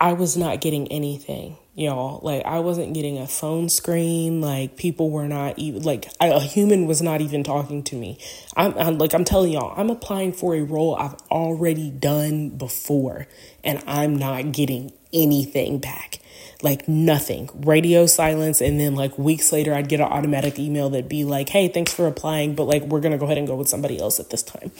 I 0.00 0.14
was 0.14 0.36
not 0.36 0.60
getting 0.60 0.90
anything 0.90 1.56
y'all 1.74 2.20
like 2.22 2.44
i 2.44 2.58
wasn't 2.58 2.92
getting 2.92 3.18
a 3.18 3.26
phone 3.26 3.66
screen 3.66 4.42
like 4.42 4.76
people 4.76 5.10
were 5.10 5.26
not 5.26 5.58
even 5.58 5.82
like 5.82 6.06
a 6.20 6.38
human 6.38 6.86
was 6.86 7.00
not 7.00 7.22
even 7.22 7.42
talking 7.42 7.82
to 7.82 7.96
me. 7.96 8.18
I'm, 8.54 8.76
I'm, 8.76 8.98
like 8.98 9.14
i'm 9.14 9.24
telling 9.24 9.52
y'all 9.52 9.72
i'm 9.76 9.88
applying 9.88 10.32
for 10.34 10.54
a 10.54 10.60
role 10.62 10.94
i've 10.96 11.14
already 11.30 11.90
done 11.90 12.50
before 12.50 13.26
and 13.64 13.82
i'm 13.86 14.16
not 14.16 14.52
getting 14.52 14.92
anything 15.12 15.78
back. 15.78 16.18
Like 16.62 16.86
nothing. 16.86 17.50
Radio 17.54 18.06
silence 18.06 18.60
and 18.60 18.78
then 18.78 18.94
like 18.94 19.18
weeks 19.18 19.50
later 19.50 19.74
i'd 19.74 19.88
get 19.88 20.00
an 20.00 20.06
automatic 20.06 20.58
email 20.58 20.90
that'd 20.90 21.08
be 21.08 21.24
like 21.24 21.48
hey 21.48 21.68
thanks 21.68 21.92
for 21.92 22.06
applying 22.06 22.54
but 22.54 22.64
like 22.64 22.82
we're 22.84 23.00
gonna 23.00 23.18
go 23.18 23.24
ahead 23.24 23.38
and 23.38 23.46
go 23.46 23.56
with 23.56 23.68
somebody 23.68 23.98
else 23.98 24.20
at 24.20 24.30
this 24.30 24.42
time. 24.42 24.70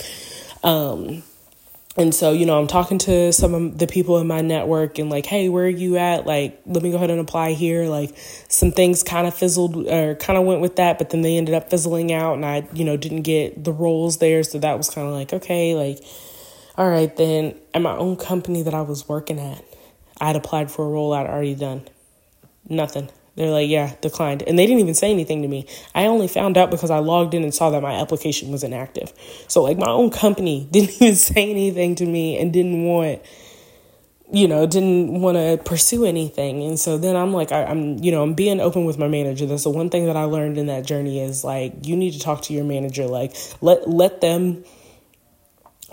Um 0.62 1.22
and 1.96 2.14
so, 2.14 2.32
you 2.32 2.46
know, 2.46 2.58
I'm 2.58 2.68
talking 2.68 2.96
to 2.98 3.32
some 3.34 3.52
of 3.52 3.78
the 3.78 3.86
people 3.86 4.16
in 4.18 4.26
my 4.26 4.40
network 4.40 4.98
and 4.98 5.10
like, 5.10 5.26
hey, 5.26 5.50
where 5.50 5.66
are 5.66 5.68
you 5.68 5.98
at? 5.98 6.26
Like, 6.26 6.58
let 6.64 6.82
me 6.82 6.90
go 6.90 6.96
ahead 6.96 7.10
and 7.10 7.20
apply 7.20 7.52
here. 7.52 7.86
Like, 7.86 8.16
some 8.48 8.72
things 8.72 9.02
kind 9.02 9.26
of 9.26 9.34
fizzled 9.34 9.76
or 9.88 10.14
kind 10.14 10.38
of 10.38 10.46
went 10.46 10.62
with 10.62 10.76
that, 10.76 10.98
but 10.98 11.10
then 11.10 11.20
they 11.20 11.36
ended 11.36 11.54
up 11.54 11.68
fizzling 11.68 12.10
out 12.10 12.34
and 12.34 12.46
I, 12.46 12.66
you 12.72 12.86
know, 12.86 12.96
didn't 12.96 13.22
get 13.22 13.62
the 13.62 13.72
roles 13.72 14.18
there. 14.18 14.42
So 14.42 14.58
that 14.60 14.78
was 14.78 14.88
kind 14.88 15.06
of 15.06 15.12
like, 15.12 15.34
okay, 15.34 15.74
like, 15.74 16.02
all 16.78 16.88
right, 16.88 17.14
then 17.14 17.58
at 17.74 17.82
my 17.82 17.94
own 17.94 18.16
company 18.16 18.62
that 18.62 18.72
I 18.72 18.80
was 18.80 19.06
working 19.06 19.38
at, 19.38 19.62
I 20.18 20.28
had 20.28 20.36
applied 20.36 20.70
for 20.70 20.86
a 20.86 20.88
role 20.88 21.12
I'd 21.12 21.26
already 21.26 21.54
done. 21.54 21.86
Nothing. 22.66 23.10
They're 23.34 23.50
like, 23.50 23.68
yeah, 23.68 23.94
declined. 24.02 24.42
And 24.42 24.58
they 24.58 24.66
didn't 24.66 24.80
even 24.80 24.94
say 24.94 25.10
anything 25.10 25.42
to 25.42 25.48
me. 25.48 25.66
I 25.94 26.04
only 26.04 26.28
found 26.28 26.58
out 26.58 26.70
because 26.70 26.90
I 26.90 26.98
logged 26.98 27.32
in 27.32 27.42
and 27.42 27.54
saw 27.54 27.70
that 27.70 27.82
my 27.82 27.94
application 27.94 28.50
was 28.52 28.62
inactive. 28.62 29.12
So, 29.48 29.62
like, 29.62 29.78
my 29.78 29.88
own 29.88 30.10
company 30.10 30.68
didn't 30.70 31.00
even 31.00 31.16
say 31.16 31.50
anything 31.50 31.94
to 31.96 32.06
me 32.06 32.38
and 32.38 32.52
didn't 32.52 32.84
want, 32.84 33.22
you 34.30 34.46
know, 34.48 34.66
didn't 34.66 35.20
want 35.20 35.36
to 35.38 35.58
pursue 35.64 36.04
anything. 36.04 36.62
And 36.62 36.78
so 36.78 36.98
then 36.98 37.16
I'm 37.16 37.32
like, 37.32 37.52
I, 37.52 37.62
am 37.62 37.98
you 37.98 38.12
know, 38.12 38.22
I'm 38.22 38.34
being 38.34 38.60
open 38.60 38.84
with 38.84 38.98
my 38.98 39.08
manager. 39.08 39.46
That's 39.46 39.64
the 39.64 39.70
one 39.70 39.88
thing 39.88 40.06
that 40.06 40.16
I 40.16 40.24
learned 40.24 40.58
in 40.58 40.66
that 40.66 40.84
journey 40.84 41.20
is 41.20 41.42
like, 41.42 41.86
you 41.86 41.96
need 41.96 42.12
to 42.12 42.20
talk 42.20 42.42
to 42.42 42.52
your 42.52 42.64
manager. 42.64 43.06
Like, 43.06 43.34
let, 43.62 43.88
let 43.88 44.20
them, 44.20 44.64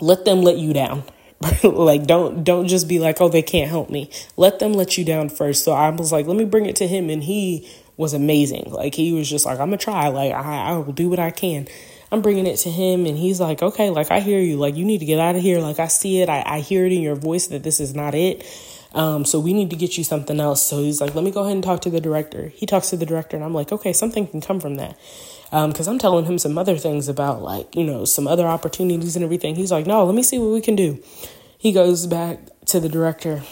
let 0.00 0.26
them 0.26 0.42
let 0.42 0.58
you 0.58 0.74
down 0.74 1.04
like 1.62 2.06
don't 2.06 2.44
don't 2.44 2.68
just 2.68 2.86
be 2.86 2.98
like 2.98 3.18
oh 3.20 3.28
they 3.28 3.42
can't 3.42 3.70
help 3.70 3.88
me. 3.88 4.10
Let 4.36 4.58
them 4.58 4.74
let 4.74 4.98
you 4.98 5.04
down 5.06 5.30
first. 5.30 5.64
So 5.64 5.72
i 5.72 5.88
was 5.88 6.12
like 6.12 6.26
let 6.26 6.36
me 6.36 6.44
bring 6.44 6.66
it 6.66 6.76
to 6.76 6.86
him 6.86 7.08
and 7.08 7.24
he 7.24 7.68
was 7.96 8.12
amazing. 8.12 8.70
Like 8.70 8.94
he 8.94 9.12
was 9.12 9.28
just 9.28 9.46
like 9.46 9.58
i'm 9.58 9.68
gonna 9.68 9.78
try. 9.78 10.08
Like 10.08 10.34
i, 10.34 10.70
I 10.70 10.76
will 10.76 10.92
do 10.92 11.08
what 11.08 11.18
i 11.18 11.30
can. 11.30 11.66
I'm 12.12 12.20
bringing 12.20 12.46
it 12.46 12.56
to 12.58 12.70
him 12.70 13.06
and 13.06 13.16
he's 13.16 13.40
like 13.40 13.62
okay 13.62 13.88
like 13.88 14.10
i 14.10 14.20
hear 14.20 14.38
you. 14.38 14.58
Like 14.58 14.76
you 14.76 14.84
need 14.84 14.98
to 14.98 15.06
get 15.06 15.18
out 15.18 15.34
of 15.34 15.40
here. 15.40 15.60
Like 15.60 15.78
i 15.78 15.86
see 15.86 16.20
it. 16.20 16.28
I, 16.28 16.42
I 16.44 16.60
hear 16.60 16.84
it 16.84 16.92
in 16.92 17.00
your 17.00 17.16
voice 17.16 17.46
that 17.46 17.62
this 17.62 17.80
is 17.80 17.94
not 17.94 18.14
it. 18.14 18.44
Um, 18.92 19.24
so 19.24 19.40
we 19.40 19.54
need 19.54 19.70
to 19.70 19.76
get 19.76 19.96
you 19.96 20.04
something 20.04 20.40
else. 20.40 20.66
So 20.66 20.82
he's 20.82 21.00
like 21.00 21.14
let 21.14 21.24
me 21.24 21.30
go 21.30 21.40
ahead 21.40 21.54
and 21.54 21.64
talk 21.64 21.80
to 21.82 21.90
the 21.90 22.02
director. 22.02 22.48
He 22.48 22.66
talks 22.66 22.90
to 22.90 22.98
the 22.98 23.06
director 23.06 23.36
and 23.36 23.44
i'm 23.44 23.54
like 23.54 23.72
okay 23.72 23.94
something 23.94 24.26
can 24.26 24.42
come 24.42 24.60
from 24.60 24.74
that 24.74 24.98
because 25.50 25.88
um, 25.88 25.94
I'm 25.94 25.98
telling 25.98 26.26
him 26.26 26.38
some 26.38 26.56
other 26.56 26.76
things 26.76 27.08
about 27.08 27.42
like 27.42 27.74
you 27.74 27.82
know 27.82 28.04
some 28.04 28.28
other 28.28 28.46
opportunities 28.46 29.16
and 29.16 29.24
everything. 29.24 29.56
He's 29.56 29.72
like, 29.72 29.86
no, 29.86 30.04
let 30.04 30.14
me 30.14 30.22
see 30.22 30.38
what 30.38 30.52
we 30.52 30.60
can 30.60 30.76
do. 30.76 31.02
He 31.58 31.72
goes 31.72 32.06
back 32.06 32.38
to 32.66 32.78
the 32.78 32.88
director, 32.88 33.42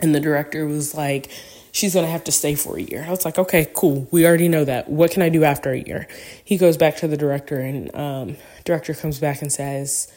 and 0.00 0.14
the 0.14 0.20
director 0.20 0.66
was 0.66 0.94
like, 0.94 1.30
she's 1.72 1.94
gonna 1.94 2.06
have 2.06 2.24
to 2.24 2.32
stay 2.32 2.54
for 2.54 2.76
a 2.76 2.82
year. 2.82 3.04
I 3.06 3.10
was 3.10 3.24
like, 3.24 3.38
okay, 3.38 3.66
cool. 3.74 4.08
We 4.10 4.26
already 4.26 4.48
know 4.48 4.64
that. 4.66 4.90
What 4.90 5.10
can 5.10 5.22
I 5.22 5.30
do 5.30 5.42
after 5.42 5.72
a 5.72 5.78
year? 5.78 6.06
He 6.44 6.58
goes 6.58 6.76
back 6.76 6.96
to 6.98 7.08
the 7.08 7.16
director, 7.16 7.60
and 7.60 7.94
um, 7.94 8.36
director 8.64 8.94
comes 8.94 9.18
back 9.18 9.42
and 9.42 9.52
says. 9.52 10.12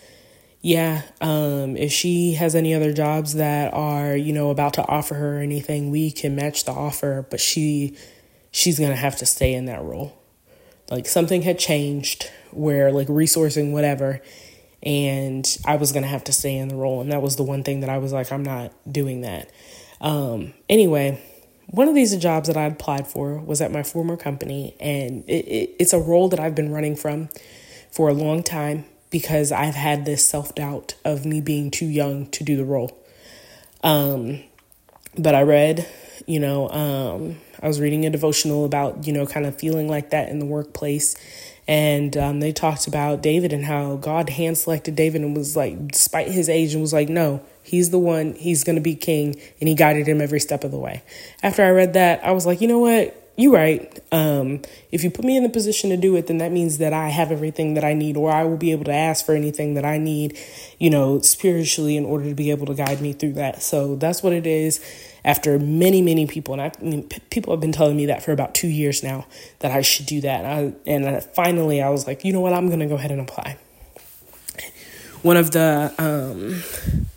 Yeah, 0.65 1.01
um, 1.19 1.75
if 1.75 1.91
she 1.91 2.35
has 2.35 2.55
any 2.55 2.73
other 2.73 2.93
jobs 2.93 3.33
that 3.33 3.73
are, 3.73 4.15
you 4.15 4.31
know, 4.31 4.49
about 4.49 4.75
to 4.75 4.87
offer 4.87 5.15
her 5.15 5.39
anything, 5.39 5.91
we 5.91 6.09
can 6.09 6.37
match 6.37 6.63
the 6.63 6.71
offer, 6.71 7.27
but 7.29 7.41
she 7.41 7.97
she's 8.49 8.79
gonna 8.79 8.95
have 8.95 9.17
to 9.17 9.25
stay 9.25 9.53
in 9.53 9.65
that 9.65 9.83
role 9.83 10.22
like 10.93 11.07
something 11.07 11.41
had 11.41 11.57
changed 11.57 12.29
where 12.51 12.91
like 12.91 13.07
resourcing 13.07 13.71
whatever 13.71 14.21
and 14.83 15.57
I 15.65 15.77
was 15.77 15.91
going 15.91 16.03
to 16.03 16.09
have 16.09 16.25
to 16.25 16.33
stay 16.33 16.55
in 16.55 16.67
the 16.67 16.75
role. 16.75 17.01
And 17.01 17.11
that 17.11 17.21
was 17.21 17.35
the 17.35 17.43
one 17.43 17.63
thing 17.63 17.79
that 17.79 17.89
I 17.89 17.97
was 17.97 18.13
like, 18.13 18.31
I'm 18.31 18.43
not 18.43 18.73
doing 18.91 19.21
that. 19.21 19.49
Um, 20.01 20.53
anyway, 20.69 21.21
one 21.67 21.87
of 21.87 21.95
these 21.95 22.15
jobs 22.17 22.47
that 22.47 22.57
I 22.57 22.65
applied 22.65 23.07
for 23.07 23.37
was 23.39 23.61
at 23.61 23.71
my 23.71 23.81
former 23.81 24.17
company, 24.17 24.75
and 24.79 25.23
it, 25.27 25.47
it, 25.47 25.75
it's 25.79 25.93
a 25.93 25.99
role 25.99 26.27
that 26.29 26.39
I've 26.39 26.53
been 26.53 26.71
running 26.71 26.95
from 26.95 27.29
for 27.91 28.09
a 28.09 28.13
long 28.13 28.43
time 28.43 28.85
because 29.09 29.51
I've 29.51 29.75
had 29.75 30.05
this 30.05 30.27
self 30.27 30.53
doubt 30.53 30.95
of 31.05 31.25
me 31.25 31.39
being 31.39 31.71
too 31.71 31.85
young 31.85 32.29
to 32.31 32.43
do 32.43 32.57
the 32.57 32.65
role. 32.65 32.99
Um, 33.83 34.43
but 35.17 35.33
I 35.33 35.43
read, 35.43 35.87
you 36.27 36.39
know, 36.39 36.69
um, 36.69 37.37
I 37.63 37.67
was 37.67 37.79
reading 37.79 38.05
a 38.05 38.09
devotional 38.09 38.65
about, 38.65 39.07
you 39.07 39.13
know, 39.13 39.25
kind 39.25 39.45
of 39.45 39.57
feeling 39.57 39.87
like 39.87 40.09
that 40.09 40.27
in 40.27 40.39
the 40.39 40.45
workplace. 40.45 41.15
And 41.65 42.17
um, 42.17 42.41
they 42.41 42.51
talked 42.51 42.87
about 42.87 43.23
David 43.23 43.53
and 43.53 43.63
how 43.63 43.95
God 43.95 44.29
hand 44.29 44.57
selected 44.57 44.97
David 44.97 45.21
and 45.21 45.35
was 45.35 45.55
like, 45.55 45.87
despite 45.87 46.27
his 46.27 46.49
age, 46.49 46.73
and 46.73 46.81
was 46.81 46.91
like, 46.91 47.07
no, 47.07 47.41
he's 47.63 47.89
the 47.89 47.99
one, 47.99 48.33
he's 48.33 48.65
going 48.65 48.75
to 48.75 48.81
be 48.81 48.95
king. 48.95 49.39
And 49.61 49.69
he 49.69 49.75
guided 49.75 50.05
him 50.05 50.19
every 50.19 50.41
step 50.41 50.65
of 50.65 50.71
the 50.71 50.77
way. 50.77 51.03
After 51.41 51.63
I 51.63 51.69
read 51.69 51.93
that, 51.93 52.21
I 52.25 52.33
was 52.33 52.45
like, 52.45 52.59
you 52.59 52.67
know 52.67 52.79
what? 52.79 53.19
You're 53.35 53.53
right. 53.53 53.99
Um, 54.11 54.61
if 54.91 55.03
you 55.03 55.09
put 55.09 55.25
me 55.25 55.37
in 55.37 55.43
the 55.43 55.49
position 55.49 55.89
to 55.89 55.97
do 55.97 56.15
it, 56.17 56.27
then 56.27 56.37
that 56.39 56.51
means 56.51 56.77
that 56.79 56.93
I 56.93 57.09
have 57.09 57.31
everything 57.31 57.75
that 57.75 57.83
I 57.83 57.93
need, 57.93 58.17
or 58.17 58.29
I 58.29 58.43
will 58.43 58.57
be 58.57 58.73
able 58.73 58.83
to 58.83 58.93
ask 58.93 59.25
for 59.25 59.33
anything 59.33 59.73
that 59.73 59.85
I 59.85 59.97
need, 59.97 60.37
you 60.77 60.89
know, 60.89 61.19
spiritually 61.19 61.95
in 61.95 62.05
order 62.05 62.25
to 62.25 62.35
be 62.35 62.51
able 62.51 62.67
to 62.67 62.75
guide 62.75 63.01
me 63.01 63.13
through 63.13 63.33
that. 63.33 63.63
So 63.63 63.95
that's 63.95 64.21
what 64.21 64.33
it 64.33 64.45
is 64.45 64.83
after 65.25 65.57
many, 65.57 66.01
many 66.01 66.27
people, 66.27 66.53
and 66.53 66.61
I, 66.61 66.71
I 66.79 66.83
mean, 66.83 67.03
p- 67.03 67.21
people 67.29 67.53
have 67.53 67.61
been 67.61 67.71
telling 67.71 67.95
me 67.95 68.05
that 68.07 68.23
for 68.23 68.31
about 68.31 68.53
two 68.53 68.67
years 68.67 69.03
now 69.03 69.25
that 69.59 69.71
I 69.71 69.81
should 69.81 70.05
do 70.05 70.19
that. 70.21 70.43
And, 70.43 70.47
I, 70.47 70.91
and 70.91 71.07
I, 71.07 71.19
finally, 71.21 71.81
I 71.81 71.89
was 71.89 72.05
like, 72.07 72.25
you 72.25 72.33
know 72.33 72.41
what, 72.41 72.53
I'm 72.53 72.67
going 72.67 72.79
to 72.79 72.87
go 72.87 72.95
ahead 72.95 73.11
and 73.11 73.21
apply. 73.21 73.57
One 75.21 75.37
of 75.37 75.51
the, 75.51 75.93
um, 75.97 76.55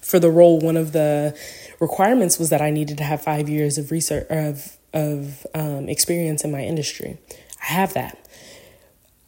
for 0.00 0.20
the 0.20 0.30
role, 0.30 0.60
one 0.60 0.76
of 0.76 0.92
the 0.92 1.36
requirements 1.80 2.38
was 2.38 2.50
that 2.50 2.62
I 2.62 2.70
needed 2.70 2.98
to 2.98 3.04
have 3.04 3.22
five 3.22 3.48
years 3.48 3.78
of 3.78 3.90
research, 3.90 4.26
of, 4.30 4.76
of 4.92 5.44
um, 5.54 5.88
experience 5.88 6.44
in 6.44 6.52
my 6.52 6.62
industry. 6.62 7.18
I 7.60 7.72
have 7.72 7.94
that. 7.94 8.18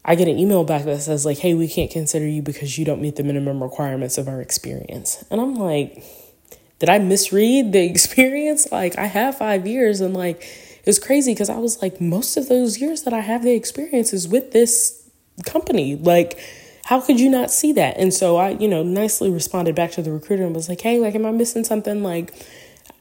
I 0.05 0.15
get 0.15 0.29
an 0.29 0.39
email 0.39 0.63
back 0.65 0.85
that 0.85 1.03
says, 1.03 1.27
like, 1.27 1.39
hey, 1.39 1.55
we 1.55 1.67
can't 1.69 1.91
consider 1.91 2.27
you 2.27 2.41
because 2.41 2.79
you 2.79 2.85
don't 2.85 3.03
meet 3.03 3.17
the 3.17 3.25
minimum 3.25 3.63
requirements 3.63 4.17
of 4.17 4.29
our 4.29 4.41
experience. 4.41 5.25
And 5.31 5.41
I'm 5.41 5.57
like, 5.57 6.03
did 6.79 6.89
I 6.89 6.99
misread 6.99 7.73
the 7.73 7.85
experience? 7.91 8.71
Like, 8.71 8.99
I 8.99 9.07
have 9.07 9.39
five 9.39 9.67
years, 9.67 10.01
and 10.01 10.15
like, 10.15 10.43
it's 10.85 10.99
crazy 10.99 11.33
because 11.35 11.51
I 11.51 11.59
was 11.59 11.83
like, 11.83 12.01
most 12.01 12.37
of 12.37 12.49
those 12.49 12.81
years 12.81 13.03
that 13.03 13.13
I 13.13 13.21
have 13.21 13.43
the 13.43 13.53
experiences 13.53 14.27
with 14.27 14.53
this 14.53 15.09
company. 15.45 15.97
Like, 15.97 16.39
how 16.85 17.01
could 17.01 17.21
you 17.21 17.29
not 17.29 17.51
see 17.51 17.73
that? 17.75 17.99
And 17.99 18.15
so 18.15 18.37
I, 18.37 18.51
you 18.51 18.69
know, 18.69 18.83
nicely 18.83 19.31
responded 19.31 19.75
back 19.75 19.91
to 19.93 20.03
the 20.03 20.11
recruiter 20.11 20.45
and 20.45 20.55
was 20.55 20.69
like, 20.69 20.81
hey, 20.81 20.99
like, 20.99 21.15
am 21.15 21.27
I 21.27 21.31
missing 21.31 21.65
something? 21.65 22.03
Like, 22.03 22.33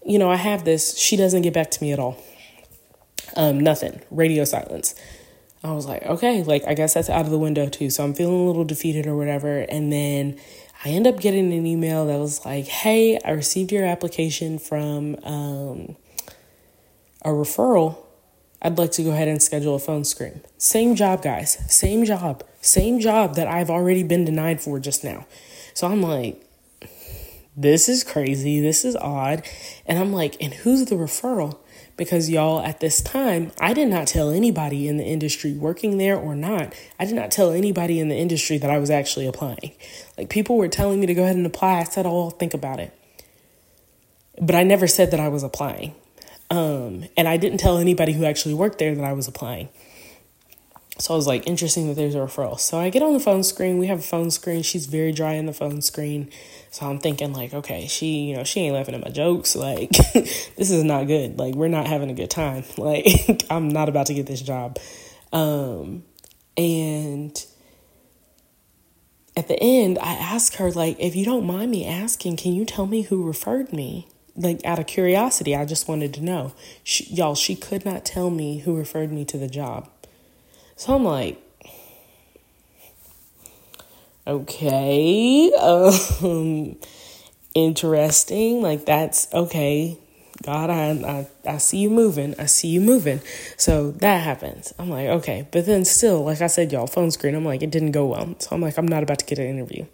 you 0.05 0.19
know, 0.19 0.29
I 0.29 0.35
have 0.35 0.65
this. 0.65 0.97
She 0.97 1.15
doesn't 1.15 1.43
get 1.43 1.53
back 1.53 1.71
to 1.71 1.81
me 1.81 1.93
at 1.93 1.99
all. 1.99 2.21
Um, 3.37 3.59
nothing. 3.59 4.01
Radio 4.11 4.43
silence. 4.43 4.93
I 5.63 5.71
was 5.71 5.85
like, 5.85 6.03
okay, 6.03 6.43
like, 6.43 6.65
I 6.67 6.73
guess 6.73 6.93
that's 6.93 7.09
out 7.09 7.25
of 7.25 7.31
the 7.31 7.37
window 7.37 7.69
too. 7.69 7.89
So 7.89 8.03
I'm 8.03 8.13
feeling 8.13 8.41
a 8.41 8.45
little 8.45 8.65
defeated 8.65 9.07
or 9.07 9.15
whatever. 9.15 9.59
And 9.59 9.91
then 9.91 10.37
I 10.85 10.89
end 10.89 11.07
up 11.07 11.19
getting 11.19 11.51
an 11.53 11.65
email 11.65 12.05
that 12.05 12.19
was 12.19 12.45
like, 12.45 12.65
hey, 12.65 13.19
I 13.25 13.31
received 13.31 13.71
your 13.71 13.85
application 13.85 14.59
from 14.59 15.15
um, 15.23 15.95
a 17.23 17.29
referral. 17.29 17.97
I'd 18.61 18.77
like 18.77 18.91
to 18.93 19.03
go 19.03 19.11
ahead 19.11 19.27
and 19.27 19.41
schedule 19.41 19.75
a 19.75 19.79
phone 19.79 20.03
screen. 20.03 20.41
Same 20.57 20.95
job, 20.95 21.21
guys. 21.21 21.57
Same 21.71 22.05
job. 22.05 22.43
Same 22.61 22.99
job 22.99 23.35
that 23.35 23.47
I've 23.47 23.69
already 23.69 24.03
been 24.03 24.25
denied 24.25 24.61
for 24.61 24.79
just 24.79 25.03
now. 25.03 25.25
So 25.73 25.87
I'm 25.87 26.01
like, 26.01 26.43
this 27.55 27.89
is 27.89 28.03
crazy. 28.03 28.59
This 28.59 28.85
is 28.85 28.95
odd. 28.95 29.43
And 29.85 29.97
I'm 29.97 30.13
like, 30.13 30.37
and 30.41 30.53
who's 30.53 30.85
the 30.85 30.95
referral? 30.95 31.57
Because 31.97 32.29
y'all 32.29 32.61
at 32.61 32.79
this 32.79 33.01
time 33.01 33.51
i 33.59 33.73
did 33.73 33.87
not 33.87 34.07
tell 34.07 34.29
anybody 34.29 34.87
in 34.87 34.97
the 34.97 35.03
industry 35.03 35.53
working 35.53 35.97
there 35.97 36.15
or 36.15 36.35
not 36.35 36.73
i 36.99 37.05
did 37.05 37.15
not 37.15 37.31
tell 37.31 37.51
anybody 37.51 37.99
in 37.99 38.07
the 38.09 38.15
industry 38.15 38.57
that 38.57 38.69
i 38.69 38.77
was 38.77 38.89
actually 38.89 39.27
applying 39.27 39.71
like 40.17 40.29
people 40.29 40.57
were 40.57 40.67
telling 40.67 40.99
me 40.99 41.05
to 41.05 41.13
go 41.13 41.23
ahead 41.23 41.35
and 41.35 41.45
apply 41.45 41.79
i 41.79 41.83
said 41.83 42.05
oh 42.05 42.25
I'll 42.25 42.29
think 42.29 42.53
about 42.53 42.79
it 42.79 42.93
but 44.41 44.55
i 44.55 44.63
never 44.63 44.87
said 44.87 45.11
that 45.11 45.19
i 45.19 45.27
was 45.27 45.43
applying 45.43 45.95
um, 46.49 47.03
and 47.17 47.27
i 47.27 47.35
didn't 47.35 47.57
tell 47.57 47.77
anybody 47.77 48.13
who 48.13 48.23
actually 48.23 48.53
worked 48.53 48.79
there 48.79 48.95
that 48.95 49.03
i 49.03 49.13
was 49.13 49.27
applying 49.27 49.69
so 50.99 51.13
I 51.13 51.17
was 51.17 51.27
like, 51.27 51.45
interesting 51.45 51.87
that 51.87 51.95
there's 51.95 52.15
a 52.15 52.19
referral. 52.19 52.59
So 52.59 52.79
I 52.79 52.89
get 52.89 53.03
on 53.03 53.13
the 53.13 53.19
phone 53.19 53.43
screen. 53.43 53.77
We 53.77 53.87
have 53.87 53.99
a 53.99 54.03
phone 54.03 54.31
screen. 54.31 54.63
She's 54.63 54.87
very 54.87 55.11
dry 55.11 55.33
in 55.33 55.45
the 55.45 55.53
phone 55.53 55.81
screen. 55.81 56.31
So 56.77 56.87
I'm 56.87 56.99
thinking 56.99 57.33
like, 57.33 57.55
okay, 57.55 57.87
she, 57.87 58.25
you 58.25 58.35
know, 58.35 58.43
she 58.43 58.59
ain't 58.59 58.75
laughing 58.75 58.93
at 58.93 59.03
my 59.03 59.09
jokes. 59.09 59.55
Like, 59.55 59.89
this 60.13 60.69
is 60.69 60.83
not 60.83 61.07
good. 61.07 61.39
Like, 61.39 61.55
we're 61.55 61.69
not 61.69 61.87
having 61.87 62.11
a 62.11 62.13
good 62.13 62.29
time. 62.29 62.63
Like, 62.77 63.43
I'm 63.49 63.67
not 63.69 63.89
about 63.89 64.05
to 64.07 64.13
get 64.13 64.27
this 64.27 64.43
job. 64.43 64.77
Um, 65.33 66.03
and 66.55 67.43
at 69.35 69.47
the 69.47 69.57
end, 69.59 69.97
I 69.97 70.13
ask 70.13 70.53
her 70.57 70.69
like, 70.69 70.99
if 70.99 71.15
you 71.15 71.25
don't 71.25 71.47
mind 71.47 71.71
me 71.71 71.83
asking, 71.87 72.37
can 72.37 72.53
you 72.53 72.63
tell 72.63 72.85
me 72.85 73.01
who 73.01 73.25
referred 73.25 73.73
me? 73.73 74.07
Like 74.35 74.63
out 74.63 74.77
of 74.77 74.85
curiosity, 74.85 75.55
I 75.55 75.65
just 75.65 75.87
wanted 75.87 76.13
to 76.13 76.23
know. 76.23 76.53
She, 76.83 77.05
y'all, 77.05 77.33
she 77.33 77.55
could 77.55 77.85
not 77.85 78.05
tell 78.05 78.29
me 78.29 78.59
who 78.59 78.77
referred 78.77 79.11
me 79.11 79.25
to 79.25 79.39
the 79.39 79.47
job. 79.47 79.89
So 80.75 80.93
I'm 80.93 81.03
like, 81.03 81.41
okay, 84.27 85.51
um, 85.53 86.77
interesting. 87.55 88.61
Like 88.61 88.85
that's 88.85 89.33
okay. 89.33 89.97
God, 90.43 90.69
I, 90.69 90.89
I 90.89 91.27
I 91.53 91.57
see 91.57 91.79
you 91.79 91.89
moving. 91.89 92.35
I 92.37 92.45
see 92.45 92.67
you 92.67 92.81
moving. 92.81 93.21
So 93.57 93.91
that 93.91 94.17
happens. 94.21 94.73
I'm 94.77 94.89
like, 94.89 95.07
okay. 95.07 95.47
But 95.51 95.65
then 95.65 95.83
still, 95.85 96.23
like 96.23 96.41
I 96.41 96.47
said, 96.47 96.71
y'all, 96.71 96.85
phone 96.85 97.09
screen, 97.09 97.33
I'm 97.33 97.45
like, 97.45 97.63
it 97.63 97.71
didn't 97.71 97.91
go 97.91 98.05
well. 98.07 98.35
So 98.39 98.49
I'm 98.51 98.61
like, 98.61 98.77
I'm 98.77 98.87
not 98.87 99.01
about 99.01 99.19
to 99.19 99.25
get 99.25 99.39
an 99.39 99.47
interview. 99.47 99.85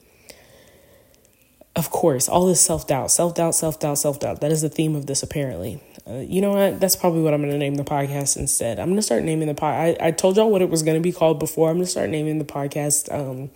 Of 1.76 1.90
course, 1.90 2.28
all 2.28 2.46
this 2.46 2.62
self 2.62 2.88
doubt, 2.88 3.10
self 3.10 3.36
doubt, 3.36 3.56
self 3.56 3.80
doubt, 3.80 3.98
self 3.98 4.20
doubt. 4.20 4.42
That 4.42 4.52
is 4.52 4.62
the 4.62 4.70
theme 4.70 4.96
of 4.96 5.06
this, 5.06 5.24
apparently. 5.24 5.82
Uh, 6.06 6.18
you 6.18 6.42
know 6.42 6.52
what? 6.52 6.82
That's 6.82 6.98
probably 6.98 7.22
what 7.22 7.34
I'm 7.34 7.40
going 7.42 7.54
to 7.54 7.58
name 7.58 7.76
the 7.76 7.84
podcast 7.84 8.36
instead. 8.36 8.78
I'm 8.78 8.88
going 8.88 8.98
to 8.98 9.02
start 9.02 9.24
naming 9.24 9.48
the 9.48 9.54
pod. 9.54 9.74
I, 9.74 10.08
I 10.08 10.12
told 10.12 10.36
y'all 10.36 10.52
what 10.52 10.62
it 10.62 10.70
was 10.70 10.84
going 10.84 10.98
to 10.98 11.02
be 11.02 11.14
called 11.14 11.40
before. 11.40 11.70
I'm 11.70 11.78
going 11.78 11.86
to 11.86 11.92
start 11.92 12.10
naming 12.10 12.40
the 12.40 12.46
podcast 12.46 13.12
um, 13.12 13.50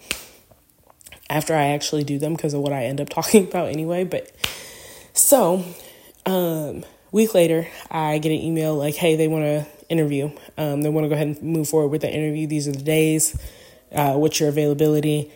after 1.30 1.54
I 1.54 1.68
actually 1.68 2.04
do 2.04 2.20
them 2.20 2.36
because 2.36 2.54
of 2.54 2.62
what 2.62 2.74
I 2.74 2.86
end 2.86 3.02
up 3.02 3.10
talking 3.18 3.48
about 3.48 3.70
anyway. 3.70 4.04
But 4.04 4.32
so, 5.14 5.64
um, 6.26 6.86
week 7.12 7.34
later, 7.34 7.68
I 7.90 8.18
get 8.20 8.32
an 8.32 8.40
email 8.40 8.76
like, 8.76 8.96
hey, 8.96 9.16
they 9.16 9.28
want 9.28 9.44
to 9.44 9.66
interview. 9.90 10.32
Um, 10.58 10.82
they 10.82 10.90
want 10.90 11.06
to 11.06 11.10
go 11.10 11.16
ahead 11.16 11.28
and 11.28 11.42
move 11.42 11.70
forward 11.70 11.90
with 11.90 12.02
the 12.02 12.12
interview. 12.12 12.48
These 12.48 12.68
are 12.68 12.74
the 12.74 12.84
days. 12.84 13.40
Uh, 13.92 14.14
what's 14.14 14.40
your 14.40 14.50
availability? 14.50 15.32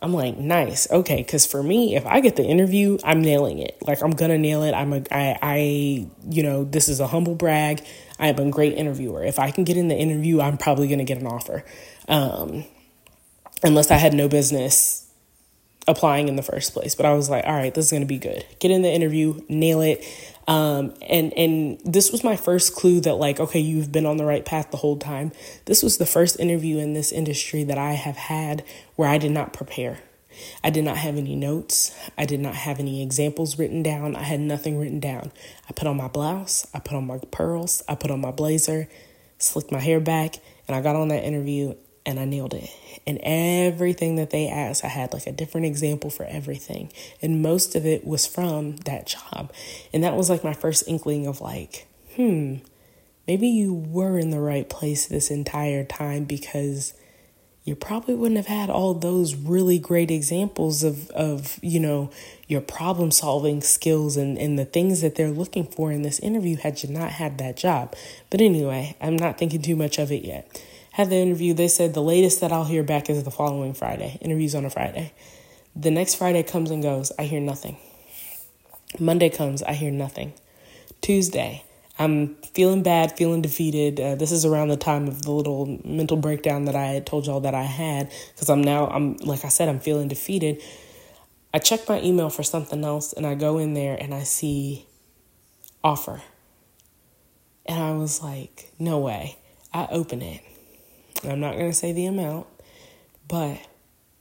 I'm 0.00 0.12
like, 0.12 0.36
nice. 0.36 0.90
Okay. 0.90 1.22
Cause 1.22 1.46
for 1.46 1.62
me, 1.62 1.94
if 1.94 2.04
I 2.06 2.20
get 2.20 2.34
the 2.34 2.42
interview, 2.42 2.98
I'm 3.04 3.22
nailing 3.22 3.60
it. 3.60 3.78
Like 3.86 4.02
I'm 4.02 4.10
gonna 4.10 4.36
nail 4.36 4.64
it. 4.64 4.72
I'm 4.72 4.92
a, 4.92 5.02
I, 5.12 5.38
I, 5.40 5.56
you 6.28 6.42
know, 6.42 6.64
this 6.64 6.88
is 6.88 6.98
a 6.98 7.06
humble 7.06 7.36
brag. 7.36 7.84
I 8.18 8.26
am 8.26 8.38
a 8.38 8.50
great 8.50 8.74
interviewer. 8.74 9.24
If 9.24 9.38
I 9.38 9.52
can 9.52 9.62
get 9.62 9.76
in 9.76 9.86
the 9.86 9.94
interview, 9.94 10.40
I'm 10.40 10.58
probably 10.58 10.88
gonna 10.88 11.04
get 11.04 11.18
an 11.18 11.28
offer. 11.28 11.64
Um, 12.08 12.64
unless 13.62 13.92
I 13.92 13.96
had 13.96 14.12
no 14.12 14.26
business 14.28 15.01
applying 15.88 16.28
in 16.28 16.36
the 16.36 16.42
first 16.42 16.72
place. 16.72 16.94
But 16.94 17.06
I 17.06 17.14
was 17.14 17.28
like, 17.28 17.44
all 17.44 17.54
right, 17.54 17.74
this 17.74 17.86
is 17.86 17.92
gonna 17.92 18.06
be 18.06 18.18
good. 18.18 18.44
Get 18.58 18.70
in 18.70 18.82
the 18.82 18.92
interview, 18.92 19.40
nail 19.48 19.80
it. 19.80 20.04
Um, 20.48 20.94
and 21.08 21.32
and 21.34 21.80
this 21.84 22.10
was 22.10 22.24
my 22.24 22.36
first 22.36 22.74
clue 22.74 23.00
that 23.00 23.14
like, 23.14 23.40
okay, 23.40 23.60
you've 23.60 23.92
been 23.92 24.06
on 24.06 24.16
the 24.16 24.24
right 24.24 24.44
path 24.44 24.70
the 24.70 24.76
whole 24.76 24.96
time. 24.96 25.32
This 25.66 25.82
was 25.82 25.98
the 25.98 26.06
first 26.06 26.38
interview 26.40 26.78
in 26.78 26.94
this 26.94 27.12
industry 27.12 27.64
that 27.64 27.78
I 27.78 27.92
have 27.92 28.16
had 28.16 28.64
where 28.96 29.08
I 29.08 29.18
did 29.18 29.30
not 29.30 29.52
prepare. 29.52 29.98
I 30.64 30.70
did 30.70 30.84
not 30.84 30.96
have 30.96 31.16
any 31.16 31.36
notes. 31.36 31.94
I 32.16 32.24
did 32.24 32.40
not 32.40 32.54
have 32.54 32.80
any 32.80 33.02
examples 33.02 33.58
written 33.58 33.82
down. 33.82 34.16
I 34.16 34.22
had 34.22 34.40
nothing 34.40 34.78
written 34.78 35.00
down. 35.00 35.30
I 35.68 35.72
put 35.72 35.86
on 35.86 35.96
my 35.96 36.08
blouse, 36.08 36.66
I 36.74 36.78
put 36.78 36.96
on 36.96 37.06
my 37.06 37.18
pearls, 37.30 37.82
I 37.88 37.94
put 37.94 38.10
on 38.10 38.20
my 38.20 38.30
blazer, 38.30 38.88
slicked 39.38 39.70
my 39.70 39.80
hair 39.80 40.00
back, 40.00 40.36
and 40.66 40.76
I 40.76 40.80
got 40.80 40.96
on 40.96 41.08
that 41.08 41.24
interview 41.24 41.74
and 42.04 42.18
I 42.18 42.24
nailed 42.24 42.54
it. 42.54 42.70
And 43.06 43.18
everything 43.22 44.16
that 44.16 44.30
they 44.30 44.48
asked, 44.48 44.84
I 44.84 44.88
had 44.88 45.12
like 45.12 45.26
a 45.26 45.32
different 45.32 45.66
example 45.66 46.10
for 46.10 46.24
everything. 46.24 46.92
And 47.20 47.42
most 47.42 47.74
of 47.74 47.86
it 47.86 48.06
was 48.06 48.26
from 48.26 48.76
that 48.78 49.06
job. 49.06 49.52
And 49.92 50.02
that 50.04 50.16
was 50.16 50.30
like 50.30 50.44
my 50.44 50.54
first 50.54 50.84
inkling 50.86 51.26
of 51.26 51.40
like, 51.40 51.86
hmm, 52.16 52.56
maybe 53.26 53.48
you 53.48 53.72
were 53.72 54.18
in 54.18 54.30
the 54.30 54.40
right 54.40 54.68
place 54.68 55.06
this 55.06 55.30
entire 55.30 55.84
time 55.84 56.24
because 56.24 56.94
you 57.64 57.76
probably 57.76 58.16
wouldn't 58.16 58.38
have 58.38 58.46
had 58.46 58.68
all 58.68 58.92
those 58.92 59.36
really 59.36 59.78
great 59.78 60.10
examples 60.10 60.82
of, 60.82 61.08
of 61.10 61.60
you 61.62 61.78
know, 61.78 62.10
your 62.48 62.60
problem 62.60 63.12
solving 63.12 63.60
skills 63.60 64.16
and, 64.16 64.36
and 64.36 64.58
the 64.58 64.64
things 64.64 65.00
that 65.00 65.14
they're 65.14 65.30
looking 65.30 65.64
for 65.64 65.92
in 65.92 66.02
this 66.02 66.18
interview 66.18 66.56
had 66.56 66.82
you 66.82 66.88
not 66.88 67.12
had 67.12 67.38
that 67.38 67.56
job. 67.56 67.94
But 68.30 68.40
anyway, 68.40 68.96
I'm 69.00 69.16
not 69.16 69.38
thinking 69.38 69.62
too 69.62 69.76
much 69.76 69.98
of 69.98 70.10
it 70.10 70.24
yet 70.24 70.60
had 70.92 71.10
the 71.10 71.16
interview. 71.16 71.54
They 71.54 71.68
said 71.68 71.94
the 71.94 72.02
latest 72.02 72.40
that 72.40 72.52
I'll 72.52 72.64
hear 72.64 72.82
back 72.82 73.10
is 73.10 73.24
the 73.24 73.30
following 73.30 73.74
Friday. 73.74 74.18
Interviews 74.20 74.54
on 74.54 74.64
a 74.64 74.70
Friday. 74.70 75.12
The 75.74 75.90
next 75.90 76.16
Friday 76.16 76.42
comes 76.42 76.70
and 76.70 76.82
goes. 76.82 77.10
I 77.18 77.24
hear 77.24 77.40
nothing. 77.40 77.76
Monday 78.98 79.30
comes. 79.30 79.62
I 79.62 79.72
hear 79.72 79.90
nothing. 79.90 80.34
Tuesday, 81.00 81.64
I'm 81.98 82.36
feeling 82.54 82.82
bad, 82.82 83.16
feeling 83.16 83.42
defeated. 83.42 83.98
Uh, 83.98 84.14
this 84.14 84.30
is 84.30 84.44
around 84.44 84.68
the 84.68 84.76
time 84.76 85.08
of 85.08 85.22
the 85.22 85.30
little 85.30 85.80
mental 85.84 86.16
breakdown 86.16 86.66
that 86.66 86.76
I 86.76 86.86
had 86.86 87.06
told 87.06 87.26
y'all 87.26 87.40
that 87.40 87.54
I 87.54 87.62
had 87.62 88.10
because 88.34 88.50
I'm 88.50 88.62
now, 88.62 88.86
I'm 88.88 89.16
like 89.16 89.44
I 89.44 89.48
said, 89.48 89.68
I'm 89.68 89.80
feeling 89.80 90.08
defeated. 90.08 90.62
I 91.54 91.58
check 91.58 91.88
my 91.88 92.00
email 92.00 92.30
for 92.30 92.42
something 92.42 92.84
else 92.84 93.12
and 93.12 93.26
I 93.26 93.34
go 93.34 93.58
in 93.58 93.74
there 93.74 93.96
and 93.98 94.14
I 94.14 94.22
see 94.22 94.86
offer. 95.82 96.22
And 97.66 97.82
I 97.82 97.92
was 97.92 98.22
like, 98.22 98.72
no 98.78 98.98
way. 98.98 99.38
I 99.72 99.88
open 99.90 100.22
it. 100.22 100.42
I'm 101.24 101.40
not 101.40 101.54
going 101.54 101.70
to 101.70 101.76
say 101.76 101.92
the 101.92 102.06
amount, 102.06 102.46
but 103.28 103.58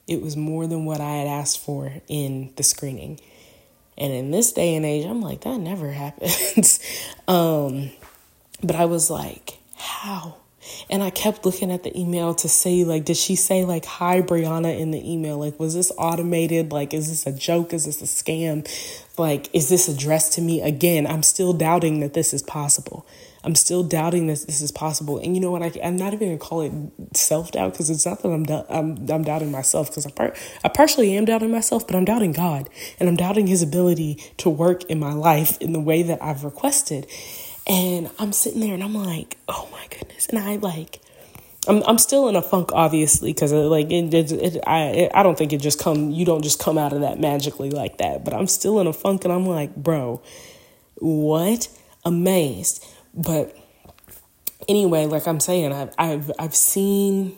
it 0.08 0.22
was 0.22 0.36
more 0.36 0.68
than 0.68 0.86
what 0.86 1.02
I 1.02 1.18
had 1.18 1.28
asked 1.28 1.60
for 1.60 1.92
in 2.08 2.54
the 2.56 2.64
screening. 2.64 3.20
And 3.98 4.12
in 4.14 4.32
this 4.32 4.52
day 4.52 4.76
and 4.76 4.86
age, 4.86 5.06
I'm 5.06 5.22
like, 5.22 5.42
that 5.42 5.60
never 5.60 5.92
happens. 5.92 6.80
um, 7.28 7.92
but 8.64 8.76
I 8.76 8.86
was 8.86 9.10
like, 9.10 9.58
how? 9.76 10.38
And 10.90 11.02
I 11.02 11.10
kept 11.10 11.46
looking 11.46 11.72
at 11.72 11.84
the 11.84 11.98
email 12.00 12.36
to 12.36 12.48
say, 12.48 12.84
like, 12.84 13.06
did 13.06 13.18
she 13.18 13.36
say, 13.36 13.66
like, 13.66 13.86
hi, 13.86 14.22
Brianna 14.22 14.78
in 14.78 14.92
the 14.92 15.12
email? 15.12 15.40
Like, 15.40 15.60
was 15.60 15.74
this 15.74 15.92
automated? 15.98 16.72
Like, 16.72 16.94
is 16.94 17.10
this 17.10 17.26
a 17.26 17.36
joke? 17.36 17.74
Is 17.74 17.86
this 17.86 18.02
a 18.02 18.06
scam? 18.06 18.68
Like, 19.18 19.54
is 19.54 19.70
this 19.70 19.88
addressed 19.88 20.34
to 20.34 20.42
me? 20.42 20.62
Again, 20.62 21.08
I'm 21.08 21.24
still 21.24 21.54
doubting 21.54 22.00
that 22.02 22.14
this 22.14 22.34
is 22.34 22.44
possible. 22.44 23.06
I'm 23.44 23.56
still 23.56 23.84
doubting 23.84 24.28
that 24.28 24.46
this 24.46 24.62
is 24.62 24.72
possible. 24.72 25.18
And 25.18 25.36
you 25.36 25.42
know 25.42 25.52
what? 25.52 25.64
I, 25.64 25.68
am 25.82 25.96
not 25.96 26.14
even 26.14 26.28
gonna 26.30 26.38
call 26.38 26.62
it 26.62 26.72
self 27.18 27.52
doubt 27.52 27.72
because 27.72 27.90
it's 27.90 28.06
not 28.06 28.22
that 28.22 28.30
I'm, 28.30 28.46
I'm 28.70 29.10
I'm 29.10 29.24
doubting 29.24 29.52
myself 29.52 29.88
because 29.90 30.06
I 30.06 30.12
part 30.12 30.38
I 30.64 30.70
partially 30.70 31.16
am 31.16 31.26
doubting 31.26 31.52
myself, 31.52 31.88
but 31.88 31.96
I'm 31.96 32.06
doubting 32.06 32.34
God 32.34 32.70
and 33.00 33.10
I'm 33.10 33.16
doubting 33.16 33.48
His 33.48 33.62
ability 33.62 34.16
to 34.38 34.50
work 34.50 34.84
in 34.86 35.00
my 35.00 35.14
life 35.14 35.58
in 35.60 35.74
the 35.74 35.80
way 35.80 36.04
that 36.04 36.22
I've 36.22 36.44
requested. 36.44 37.08
And 37.68 38.10
I'm 38.20 38.34
sitting 38.34 38.60
there 38.60 38.74
and 38.74 38.84
I'm 38.84 38.94
like, 38.94 39.38
oh 39.48 39.68
my 39.72 39.88
goodness, 39.90 40.28
and 40.28 40.40
I 40.40 40.58
like. 40.58 41.00
I'm 41.68 41.84
I'm 41.84 42.00
still 42.00 42.28
in 42.28 42.36
a 42.36 42.42
funk, 42.42 42.72
obviously, 42.74 43.34
because 43.34 43.54
uh, 43.54 43.68
like 43.70 43.92
it, 43.92 44.12
it, 44.14 44.32
it, 44.32 44.64
I 44.66 44.82
it, 44.86 45.12
I 45.14 45.22
don't 45.22 45.38
think 45.38 45.54
it 45.54 45.62
just 45.62 45.80
come. 45.80 46.10
You 46.10 46.26
don't 46.26 46.42
just 46.42 46.60
come 46.60 46.76
out 46.76 46.92
of 46.92 47.02
that 47.02 47.20
magically 47.20 47.70
like 47.70 48.00
that. 48.00 48.26
But 48.26 48.34
I'm 48.34 48.48
still 48.48 48.80
in 48.80 48.88
a 48.88 48.94
funk, 48.94 49.26
and 49.26 49.32
I'm 49.32 49.46
like, 49.46 49.76
bro, 49.76 50.24
what? 50.96 51.68
Amazed. 52.04 52.84
But 53.14 53.56
anyway, 54.68 55.06
like 55.06 55.28
I'm 55.28 55.40
saying, 55.40 55.72
I've 55.74 55.94
I've 55.98 56.32
I've 56.40 56.56
seen 56.56 57.38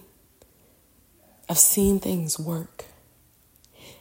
I've 1.50 1.58
seen 1.58 2.00
things 2.00 2.40
work. 2.40 2.86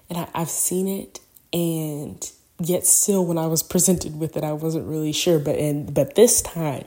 And 0.09 0.19
I, 0.19 0.29
I've 0.35 0.51
seen 0.51 0.89
it 0.89 1.21
and 1.53 2.31
yet 2.61 2.87
still 2.87 3.25
when 3.25 3.39
I 3.39 3.47
was 3.47 3.63
presented 3.63 4.19
with 4.19 4.37
it 4.37 4.45
I 4.45 4.53
wasn't 4.53 4.87
really 4.87 5.13
sure. 5.13 5.39
But 5.39 5.57
and 5.57 5.93
but 5.93 6.15
this 6.15 6.43
time, 6.43 6.85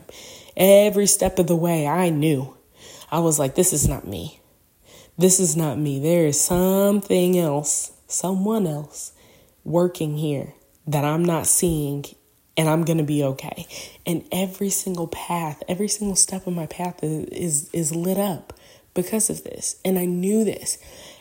every 0.56 1.06
step 1.06 1.38
of 1.38 1.46
the 1.46 1.56
way 1.56 1.86
I 1.86 2.10
knew. 2.10 2.54
I 3.10 3.20
was 3.20 3.38
like, 3.38 3.54
this 3.54 3.72
is 3.72 3.88
not 3.88 4.06
me. 4.06 4.40
This 5.16 5.38
is 5.38 5.56
not 5.56 5.78
me. 5.78 6.00
There 6.00 6.26
is 6.26 6.40
something 6.40 7.38
else, 7.38 7.92
someone 8.08 8.66
else 8.66 9.12
working 9.64 10.16
here 10.16 10.54
that 10.86 11.04
I'm 11.04 11.24
not 11.24 11.46
seeing 11.46 12.04
and 12.56 12.68
I'm 12.68 12.84
going 12.84 12.98
to 12.98 13.04
be 13.04 13.22
okay. 13.22 13.66
And 14.06 14.24
every 14.32 14.70
single 14.70 15.08
path, 15.08 15.62
every 15.68 15.88
single 15.88 16.16
step 16.16 16.46
of 16.46 16.54
my 16.54 16.66
path 16.66 17.02
is, 17.02 17.28
is, 17.28 17.70
is 17.72 17.94
lit 17.94 18.18
up 18.18 18.52
because 18.94 19.30
of 19.30 19.44
this. 19.44 19.76
And 19.84 19.98
I 19.98 20.06
knew 20.06 20.44
this. 20.44 20.78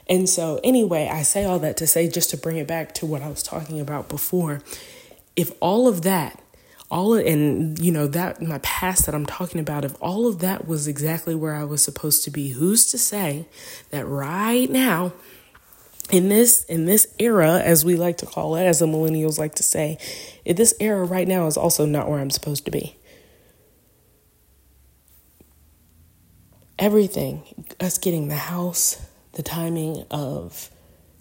And 0.08 0.30
so, 0.30 0.60
anyway, 0.64 1.10
I 1.12 1.24
say 1.24 1.46
all 1.46 1.60
that 1.60 1.78
to 1.78 1.88
say, 1.88 2.08
just 2.08 2.30
to 2.30 2.38
bring 2.38 2.58
it 2.58 2.68
back 2.68 2.94
to 2.96 3.06
what 3.06 3.22
I 3.22 3.28
was 3.28 3.44
talking 3.44 3.80
about 3.80 4.08
before. 4.08 4.62
If 5.36 5.52
all 5.60 5.88
of 5.88 6.04
that, 6.04 6.42
all 6.92 7.16
of, 7.16 7.26
and 7.26 7.78
you 7.80 7.92
know, 7.92 8.08
that 8.08 8.42
my 8.42 8.60
past 8.60 9.06
that 9.06 9.16
I'm 9.16 9.26
talking 9.26 9.60
about, 9.60 9.84
if 9.84 9.96
all 10.02 10.28
of 10.28 10.40
that 10.40 10.68
was 10.68 10.88
exactly 10.88 11.36
where 11.36 11.56
I 11.56 11.64
was 11.64 11.84
supposed 11.84 12.24
to 12.26 12.32
be, 12.32 12.50
who's 12.50 12.86
to 12.92 12.98
say 12.98 13.48
that 13.90 14.06
right 14.06 14.70
now, 14.70 15.14
in 16.12 16.30
this 16.30 16.64
in 16.66 16.86
this 16.86 17.08
era 17.20 17.60
as 17.60 17.84
we 17.84 17.96
like 17.96 18.18
to 18.18 18.26
call 18.26 18.56
it 18.56 18.64
as 18.64 18.80
the 18.80 18.86
millennials 18.86 19.40
like 19.40 19.56
to 19.56 19.64
say 19.64 19.98
this 20.46 20.74
era 20.80 21.04
right 21.04 21.28
now 21.28 21.48
is 21.48 21.58
also 21.58 21.86
not 21.86 22.10
where 22.10 22.20
i'm 22.20 22.30
supposed 22.30 22.66
to 22.66 22.72
be. 22.72 22.98
Everything 26.78 27.66
us 27.80 27.98
getting 27.98 28.28
the 28.28 28.36
house 28.36 29.06
the 29.34 29.44
timing 29.44 30.06
of 30.12 30.70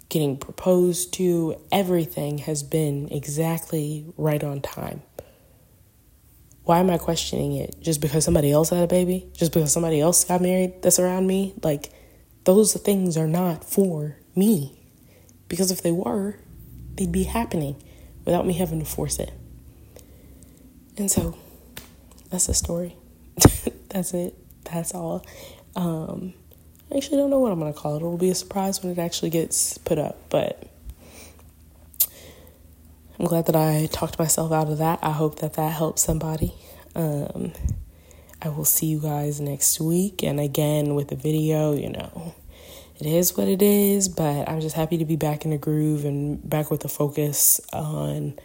getting 0.09 0.37
proposed 0.37 1.13
to 1.13 1.55
everything 1.71 2.37
has 2.39 2.63
been 2.63 3.09
exactly 3.11 4.05
right 4.17 4.43
on 4.43 4.61
time. 4.61 5.01
Why 6.63 6.79
am 6.79 6.89
i 6.89 6.97
questioning 6.97 7.53
it? 7.53 7.75
Just 7.81 8.01
because 8.01 8.23
somebody 8.23 8.51
else 8.51 8.69
had 8.69 8.83
a 8.83 8.87
baby? 8.87 9.27
Just 9.33 9.53
because 9.53 9.71
somebody 9.71 9.99
else 9.99 10.23
got 10.23 10.41
married 10.41 10.81
that's 10.81 10.99
around 10.99 11.27
me? 11.27 11.53
Like 11.63 11.91
those 12.43 12.73
things 12.73 13.17
are 13.17 13.27
not 13.27 13.63
for 13.63 14.17
me. 14.35 14.74
Because 15.47 15.71
if 15.71 15.81
they 15.81 15.91
were, 15.91 16.37
they'd 16.95 17.11
be 17.11 17.23
happening 17.23 17.81
without 18.23 18.45
me 18.45 18.53
having 18.53 18.79
to 18.79 18.85
force 18.85 19.19
it. 19.19 19.31
And 20.97 21.09
so 21.09 21.37
that's 22.29 22.47
the 22.47 22.53
story. 22.53 22.95
that's 23.89 24.13
it. 24.13 24.35
That's 24.63 24.93
all. 24.93 25.25
Um, 25.75 26.33
I 26.91 26.97
actually 26.97 27.17
don't 27.17 27.29
know 27.29 27.39
what 27.39 27.51
I'm 27.51 27.59
going 27.59 27.73
to 27.73 27.79
call 27.79 27.95
it. 27.95 27.97
It'll 27.97 28.17
be 28.17 28.29
a 28.29 28.35
surprise 28.35 28.81
when 28.81 28.91
it 28.91 28.99
actually 28.99 29.29
gets 29.29 29.77
put 29.77 29.99
up. 29.99 30.17
But 30.29 30.67
I'm 33.19 33.25
glad 33.25 33.45
that 33.47 33.55
I 33.55 33.87
talked 33.91 34.17
myself 34.17 34.51
out 34.51 34.69
of 34.69 34.77
that. 34.79 34.99
I 35.01 35.11
hope 35.11 35.39
that 35.39 35.53
that 35.53 35.73
helps 35.73 36.01
somebody. 36.01 36.53
Um, 36.95 37.53
I 38.41 38.49
will 38.49 38.65
see 38.65 38.87
you 38.87 38.99
guys 38.99 39.39
next 39.41 39.79
week. 39.79 40.23
And 40.23 40.39
again, 40.39 40.95
with 40.95 41.09
the 41.09 41.15
video, 41.15 41.73
you 41.73 41.89
know 41.89 42.35
it 42.99 43.05
is 43.05 43.35
what 43.35 43.47
it 43.47 43.61
is, 43.61 44.07
but 44.07 44.47
I'm 44.47 44.61
just 44.61 44.75
happy 44.75 44.97
to 44.97 45.05
be 45.05 45.15
back 45.15 45.45
in 45.45 45.51
the 45.51 45.57
groove 45.57 46.05
and 46.05 46.47
back 46.47 46.71
with 46.71 46.81
the 46.81 46.89
focus 46.89 47.59
on 47.73 48.39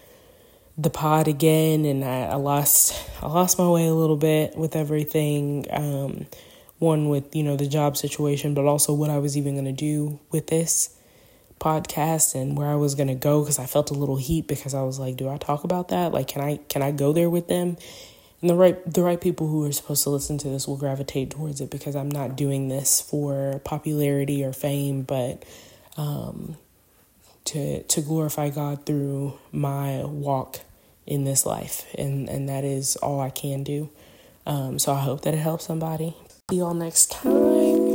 the 0.76 0.90
pod 0.90 1.28
again. 1.28 1.84
And 1.84 2.04
I, 2.04 2.22
I 2.22 2.34
lost 2.34 3.00
I 3.22 3.28
lost 3.28 3.58
my 3.58 3.68
way 3.68 3.86
a 3.86 3.94
little 3.94 4.16
bit 4.16 4.56
with 4.56 4.74
everything. 4.74 5.66
Um, 5.70 6.26
one 6.80 7.10
with 7.10 7.36
you 7.36 7.42
know 7.44 7.56
the 7.56 7.68
job 7.68 7.96
situation, 7.96 8.54
but 8.54 8.64
also 8.64 8.92
what 8.92 9.10
I 9.10 9.18
was 9.18 9.36
even 9.36 9.54
gonna 9.54 9.72
do 9.72 10.18
with 10.32 10.48
this 10.48 10.96
podcast 11.60 12.34
and 12.34 12.56
where 12.56 12.68
I 12.68 12.74
was 12.74 12.94
gonna 12.94 13.14
go 13.14 13.42
because 13.42 13.58
I 13.58 13.66
felt 13.66 13.90
a 13.90 13.94
little 13.94 14.16
heat 14.16 14.48
because 14.48 14.74
I 14.74 14.82
was 14.82 14.98
like, 14.98 15.16
do 15.16 15.28
I 15.28 15.36
talk 15.36 15.62
about 15.62 15.88
that? 15.88 16.12
Like, 16.12 16.26
can 16.26 16.42
I 16.42 16.56
can 16.68 16.82
I 16.82 16.90
go 16.90 17.12
there 17.12 17.30
with 17.30 17.46
them? 17.46 17.76
And 18.40 18.50
the 18.50 18.54
right 18.54 18.92
the 18.92 19.02
right 19.02 19.20
people 19.20 19.48
who 19.48 19.66
are 19.66 19.72
supposed 19.72 20.02
to 20.04 20.10
listen 20.10 20.38
to 20.38 20.48
this 20.48 20.66
will 20.66 20.76
gravitate 20.76 21.30
towards 21.30 21.60
it 21.60 21.70
because 21.70 21.94
I'm 21.94 22.10
not 22.10 22.36
doing 22.36 22.68
this 22.68 23.00
for 23.00 23.60
popularity 23.64 24.44
or 24.44 24.52
fame, 24.52 25.02
but 25.02 25.44
um, 25.96 26.56
to 27.46 27.82
to 27.82 28.00
glorify 28.00 28.50
God 28.50 28.86
through 28.86 29.38
my 29.52 30.04
walk 30.04 30.60
in 31.06 31.24
this 31.24 31.44
life, 31.44 31.86
and 31.98 32.28
and 32.28 32.48
that 32.48 32.64
is 32.64 32.96
all 32.96 33.20
I 33.20 33.30
can 33.30 33.62
do. 33.62 33.90
Um, 34.46 34.78
so 34.78 34.92
I 34.92 35.00
hope 35.00 35.22
that 35.22 35.34
it 35.34 35.38
helps 35.38 35.66
somebody. 35.66 36.16
See 36.50 36.56
y'all 36.56 36.74
next 36.74 37.10
time. 37.10 37.89